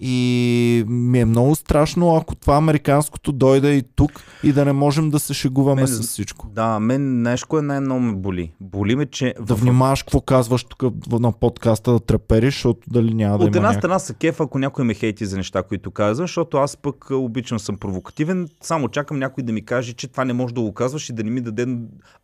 И 0.00 0.84
ми 0.88 1.20
е 1.20 1.24
много 1.24 1.54
страшно, 1.54 2.16
ако 2.16 2.34
това 2.34 2.56
американското 2.56 3.32
дойде 3.32 3.72
и 3.72 3.82
тук 3.96 4.12
и 4.42 4.52
да 4.52 4.64
не 4.64 4.72
можем 4.72 5.10
да 5.10 5.18
се 5.18 5.34
шегуваме 5.34 5.82
Мен- 5.82 5.86
с 5.86 6.08
всичко. 6.08 6.48
да, 6.48 6.80
мен 6.80 7.22
нещо 7.22 7.58
е 7.58 7.62
най-много 7.62 8.00
ме 8.00 8.12
боли. 8.12 8.52
Боли 8.60 8.96
ме, 8.96 9.06
че... 9.06 9.34
Да 9.40 9.56
в- 9.56 9.60
внимаваш 9.60 10.02
какво 10.02 10.20
казваш 10.20 10.64
тук 10.64 10.82
на 11.10 11.32
подкаста 11.32 11.92
да 11.92 12.00
трепериш, 12.00 12.54
защото 12.54 12.80
дали 12.90 13.14
няма 13.14 13.38
да 13.38 13.44
От 13.44 13.48
има 13.48 13.56
една 13.56 13.68
някак... 13.68 13.80
страна 13.80 13.98
са 13.98 14.14
кеф, 14.14 14.40
ако 14.40 14.58
някой 14.58 14.84
ме 14.84 14.94
хейти 14.94 15.26
за 15.26 15.36
неща, 15.36 15.62
които 15.62 15.90
казвам, 15.90 16.24
защото 16.24 16.56
аз 16.56 16.76
пък 16.76 17.10
обичам 17.10 17.58
съм 17.58 17.76
провокативен, 17.76 18.48
само 18.60 18.88
чакам 18.88 19.18
някой 19.18 19.44
да 19.44 19.52
ми 19.52 19.64
каже, 19.64 19.92
че 19.92 20.08
това 20.08 20.24
не 20.24 20.32
може 20.32 20.54
да 20.54 20.60
го 20.60 20.72
казваш 20.74 21.08
и 21.08 21.12
да 21.12 21.24
не 21.24 21.30
ми 21.30 21.40
даде 21.40 21.66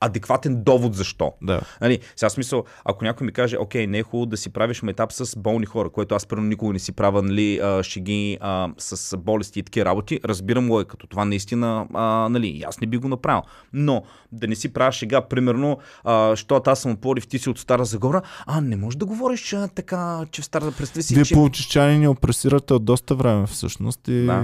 адекватен 0.01 0.63
довод 0.65 0.95
защо. 0.95 1.33
Да. 1.43 1.61
Нали, 1.81 1.99
сега 2.17 2.31
смисъл, 2.31 2.65
ако 2.85 3.05
някой 3.05 3.25
ми 3.25 3.33
каже, 3.33 3.57
окей, 3.57 3.87
не 3.87 3.99
е 3.99 4.03
хубаво 4.03 4.27
да 4.27 4.37
си 4.37 4.51
правиш 4.51 4.83
метап 4.83 5.13
с 5.13 5.39
болни 5.39 5.67
хора, 5.67 5.91
което 5.91 6.15
аз 6.15 6.27
примерно 6.27 6.49
никога 6.49 6.73
не 6.73 6.79
си 6.79 6.93
правя, 6.93 7.23
нали, 7.23 7.60
а, 7.63 7.83
шеги 7.83 8.39
а, 8.41 8.69
с 8.79 9.17
болести 9.17 9.59
и 9.59 9.63
такива 9.63 9.85
работи, 9.87 10.21
разбирам 10.25 10.69
го 10.69 10.81
е, 10.81 10.85
като 10.85 11.07
това 11.07 11.25
наистина, 11.25 11.87
а, 11.95 12.29
нали, 12.29 12.63
аз 12.67 12.81
не 12.81 12.87
би 12.87 12.97
го 12.97 13.09
направил. 13.09 13.43
Но 13.73 14.03
да 14.33 14.47
не 14.47 14.55
си 14.55 14.73
правя 14.73 14.93
шега, 14.93 15.21
примерно, 15.21 15.79
а, 16.05 16.31
защото 16.31 16.71
аз 16.71 16.81
съм 16.81 16.93
от 16.93 17.01
Пловдив, 17.01 17.27
ти 17.29 17.39
си 17.39 17.49
от 17.51 17.59
Стара 17.59 17.85
Загора, 17.85 18.23
а 18.47 18.61
не 18.61 18.77
можеш 18.77 18.97
да 18.97 19.07
говориш 19.07 19.53
а, 19.53 19.69
така, 19.69 20.25
че 20.31 20.43
в 20.43 20.45
Стара 20.45 20.73
представи 20.79 21.03
си, 21.03 21.15
Вие 21.15 21.25
че... 21.25 21.35
получичани 21.35 21.99
ни 21.99 22.09
опресирате 22.09 22.75
от 22.75 22.85
доста 22.85 23.15
време 23.15 23.47
всъщност 23.47 24.09
и 24.09 24.27
Да. 24.27 24.43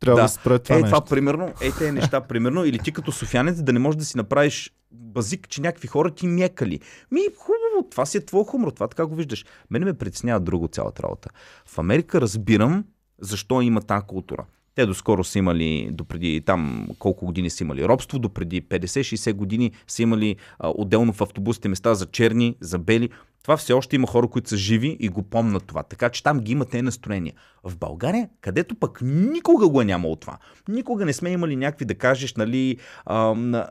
трябва 0.00 0.16
да, 0.20 0.22
Да. 0.22 0.28
спре 0.28 0.58
това 0.58 0.76
Е, 0.76 0.80
нещо. 0.82 0.94
това 0.96 1.06
примерно, 1.06 1.52
е, 1.60 1.70
тези 1.72 1.92
неща, 1.92 2.20
примерно, 2.20 2.64
или 2.64 2.78
ти 2.78 2.92
като 2.92 3.12
софиянец 3.12 3.62
да 3.62 3.72
не 3.72 3.78
можеш 3.78 3.98
да 3.98 4.04
си 4.04 4.16
направиш 4.16 4.72
базик, 4.90 5.48
че 5.48 5.60
някакви 5.60 5.88
хора 5.88 6.10
ти 6.10 6.26
мекали. 6.26 6.80
Ми, 7.10 7.20
хубаво, 7.36 7.90
това 7.90 8.06
си 8.06 8.18
е 8.18 8.26
твой 8.26 8.44
хумор, 8.44 8.70
това 8.70 8.88
така 8.88 9.06
го 9.06 9.14
виждаш. 9.14 9.44
Мене 9.70 9.84
ме 9.84 9.94
притеснява 9.94 10.40
друго 10.40 10.68
цялата 10.68 11.02
работа. 11.02 11.30
В 11.66 11.78
Америка 11.78 12.20
разбирам 12.20 12.84
защо 13.20 13.60
има 13.60 13.80
тази 13.80 14.06
култура. 14.06 14.44
Те 14.74 14.86
доскоро 14.86 15.24
са 15.24 15.38
имали, 15.38 15.88
допреди 15.92 16.40
там 16.40 16.88
колко 16.98 17.26
години 17.26 17.50
са 17.50 17.64
имали 17.64 17.88
робство, 17.88 18.18
допреди 18.18 18.62
50-60 18.62 19.32
години 19.32 19.72
са 19.86 20.02
имали 20.02 20.36
а, 20.58 20.72
отделно 20.76 21.12
в 21.12 21.20
автобусите 21.20 21.68
места 21.68 21.94
за 21.94 22.06
черни, 22.06 22.56
за 22.60 22.78
бели. 22.78 23.10
Това 23.42 23.56
все 23.56 23.72
още 23.72 23.96
има 23.96 24.06
хора, 24.06 24.28
които 24.28 24.48
са 24.48 24.56
живи 24.56 24.96
и 25.00 25.08
го 25.08 25.22
помнат 25.22 25.66
това. 25.66 25.82
Така 25.82 26.10
че 26.10 26.22
там 26.22 26.40
ги 26.40 26.52
има 26.52 26.64
те 26.64 26.82
настроения. 26.82 27.34
В 27.64 27.76
България, 27.76 28.28
където 28.40 28.74
пък 28.74 29.00
никога 29.02 29.68
го 29.68 29.80
е 29.80 29.84
нямало 29.84 30.16
това. 30.16 30.38
Никога 30.68 31.04
не 31.04 31.12
сме 31.12 31.30
имали 31.30 31.56
някакви 31.56 31.84
да 31.84 31.94
кажеш, 31.94 32.34
нали, 32.34 32.76
а, 33.06 33.34
на... 33.34 33.68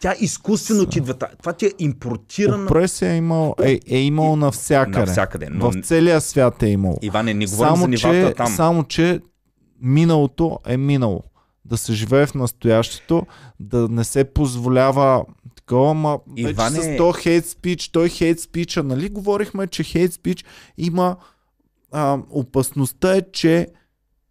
тя 0.00 0.14
изкуствено 0.20 0.86
ти 0.86 0.98
идва. 0.98 1.14
Това 1.14 1.52
ти 1.52 1.66
е 1.66 1.72
импортирана 1.78 2.64
Опресия 2.64 3.12
е 3.12 3.16
имал, 3.16 3.54
е, 3.62 3.80
е 3.86 3.98
имал 3.98 4.36
навсякъде. 4.36 4.98
навсякъде. 4.98 5.48
Но, 5.50 5.70
В 5.70 5.74
целия 5.82 6.20
свят 6.20 6.62
е 6.62 6.68
имал. 6.68 6.98
Иване, 7.02 7.34
не 7.34 7.46
говорим 7.46 7.70
за 7.70 7.76
Само 7.76 7.86
нивата 7.86 8.28
че, 8.28 8.34
там. 8.34 8.46
само, 8.46 8.84
че 8.84 9.20
миналото 9.80 10.58
е 10.66 10.76
минало. 10.76 11.22
Да 11.64 11.76
се 11.76 11.92
живее 11.92 12.26
в 12.26 12.34
настоящето, 12.34 13.26
да 13.60 13.88
не 13.88 14.04
се 14.04 14.24
позволява 14.24 15.24
такова, 15.56 15.94
ма 15.94 16.18
вече 16.28 16.50
Иване- 16.50 16.94
с 16.94 16.96
то 16.96 17.12
хейт 17.12 17.46
спич, 17.46 17.88
той 17.88 18.08
хейт 18.08 18.40
спича, 18.40 18.82
нали 18.82 19.08
говорихме, 19.08 19.66
че 19.66 19.82
хейт 19.82 20.12
спич 20.12 20.44
има 20.78 21.16
а, 21.92 22.18
опасността 22.30 23.16
е, 23.16 23.22
че 23.32 23.66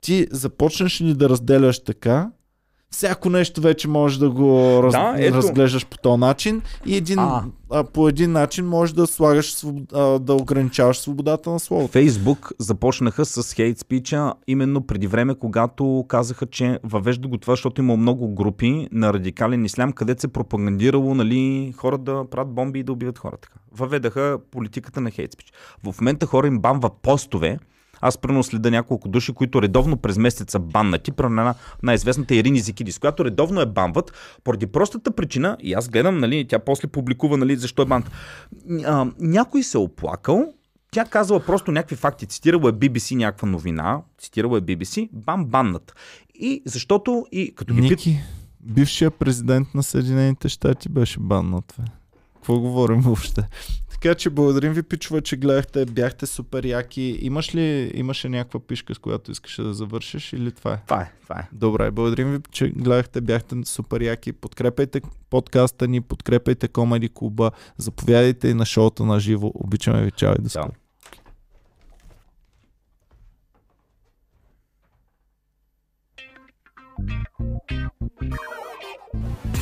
ти 0.01 0.27
започнеш 0.31 1.01
ли 1.01 1.13
да 1.13 1.29
разделяш 1.29 1.83
така, 1.83 2.31
всяко 2.91 3.29
нещо 3.29 3.61
вече 3.61 3.87
можеш 3.87 4.17
да 4.17 4.29
го 4.29 4.79
раз, 4.83 4.91
Да, 4.93 5.15
ето. 5.17 5.35
разглеждаш 5.37 5.85
по 5.85 5.97
този 5.97 6.19
начин 6.19 6.61
и 6.85 6.95
един, 6.95 7.19
А. 7.19 7.43
а, 7.69 7.83
по 7.83 8.09
един 8.09 8.31
начин 8.31 8.65
можеш 8.65 8.93
да 8.93 9.07
слагаш, 9.07 9.55
своб- 9.55 9.93
а, 9.93 10.19
да 10.19 10.33
ограничаваш 10.33 10.97
свободата 10.97 11.49
на 11.49 11.59
словото. 11.59 11.91
Фейсбук 11.91 12.51
започнаха 12.59 13.25
с 13.25 13.53
хейт 13.53 13.79
спича 13.79 14.33
именно 14.47 14.87
преди 14.87 15.07
време, 15.07 15.35
когато 15.35 16.05
казаха, 16.07 16.45
че 16.45 16.79
въвежда 16.83 17.27
го 17.27 17.37
това, 17.37 17.51
защото 17.53 17.81
има 17.81 17.97
много 17.97 18.35
групи 18.35 18.87
на 18.91 19.13
радикален 19.13 19.65
ислям, 19.65 19.91
където 19.91 20.21
се 20.21 20.27
пропагандирало 20.27 21.15
нали, 21.15 21.73
хора 21.77 21.97
да 21.97 22.25
правят 22.31 22.53
бомби 22.53 22.79
и 22.79 22.83
да 22.83 22.91
убиват 22.91 23.19
хора. 23.19 23.37
Така. 23.41 23.55
Въведаха 23.77 24.37
политиката 24.51 25.01
на 25.01 25.11
хейт 25.11 25.33
спич. 25.33 25.53
В 25.83 26.01
момента 26.01 26.25
хора 26.25 26.47
им 26.47 26.59
бамва 26.59 26.89
постове, 27.01 27.59
аз 28.01 28.17
примерно 28.17 28.43
следа 28.43 28.71
няколко 28.71 29.09
души, 29.09 29.33
които 29.33 29.61
редовно 29.61 29.97
през 29.97 30.17
месец 30.17 30.51
са 30.51 30.59
баннати, 30.59 31.11
примерно 31.11 31.41
една 31.41 31.55
най-известната 31.83 32.35
Ирини 32.35 32.59
Зикидис, 32.59 32.99
която 32.99 33.25
редовно 33.25 33.61
е 33.61 33.65
банват, 33.65 34.13
поради 34.43 34.67
простата 34.67 35.11
причина, 35.11 35.57
и 35.59 35.73
аз 35.73 35.89
гледам, 35.89 36.17
нали, 36.17 36.47
тя 36.47 36.59
после 36.59 36.87
публикува, 36.87 37.37
нали, 37.37 37.55
защо 37.55 37.81
е 37.81 37.85
бант. 37.85 38.11
Някой 39.19 39.63
се 39.63 39.77
е 39.77 39.81
оплакал, 39.81 40.53
тя 40.91 41.05
казала 41.05 41.39
просто 41.39 41.71
някакви 41.71 41.95
факти. 41.95 42.25
Цитирала 42.25 42.69
е 42.69 42.73
BBC 42.73 43.15
някаква 43.15 43.47
новина, 43.47 44.01
цитирала 44.19 44.57
е 44.57 44.61
BBC, 44.61 45.09
бам, 45.13 45.45
баннат. 45.45 45.95
И 46.35 46.61
защото, 46.65 47.25
и 47.31 47.55
като 47.55 47.73
ги. 47.73 47.81
Ники, 47.81 48.19
бившия 48.61 49.11
президент 49.11 49.67
на 49.73 49.83
Съединените 49.83 50.49
щати 50.49 50.89
беше 50.89 51.19
баннат. 51.19 51.77
Какво 52.35 52.59
говорим 52.59 53.01
въобще? 53.01 53.47
Така 54.01 54.15
че 54.15 54.29
благодарим 54.29 54.73
ви, 54.73 54.83
пичува, 54.83 55.21
че 55.21 55.37
гледахте, 55.37 55.85
бяхте 55.85 56.25
супер 56.25 56.65
яки. 56.65 57.19
Имаш 57.21 57.55
ли, 57.55 57.91
имаше 57.93 58.29
някаква 58.29 58.59
пишка, 58.59 58.95
с 58.95 58.99
която 58.99 59.31
искаше 59.31 59.61
да 59.61 59.73
завършиш 59.73 60.33
или 60.33 60.51
това 60.51 60.73
е? 60.73 60.81
Това 60.85 61.01
е, 61.01 61.11
това 61.23 61.39
е. 61.39 61.47
Добре, 61.51 61.91
благодарим 61.91 62.31
ви, 62.31 62.39
че 62.51 62.67
гледахте, 62.69 63.21
бяхте 63.21 63.55
супер 63.65 64.01
яки. 64.01 64.33
Подкрепайте 64.33 65.01
подкаста 65.29 65.87
ни, 65.87 66.01
подкрепайте 66.01 66.67
Комеди 66.67 67.09
Клуба, 67.09 67.51
заповядайте 67.77 68.47
и 68.47 68.53
на 68.53 68.65
шоуто 68.65 69.05
на 69.05 69.19
живо. 69.19 69.51
Обичаме 69.55 70.03
ви, 70.03 70.11
чао 70.11 70.33
и 70.39 70.41
до 70.41 70.49
скоро. 70.49 70.71
Thank. 78.19 79.56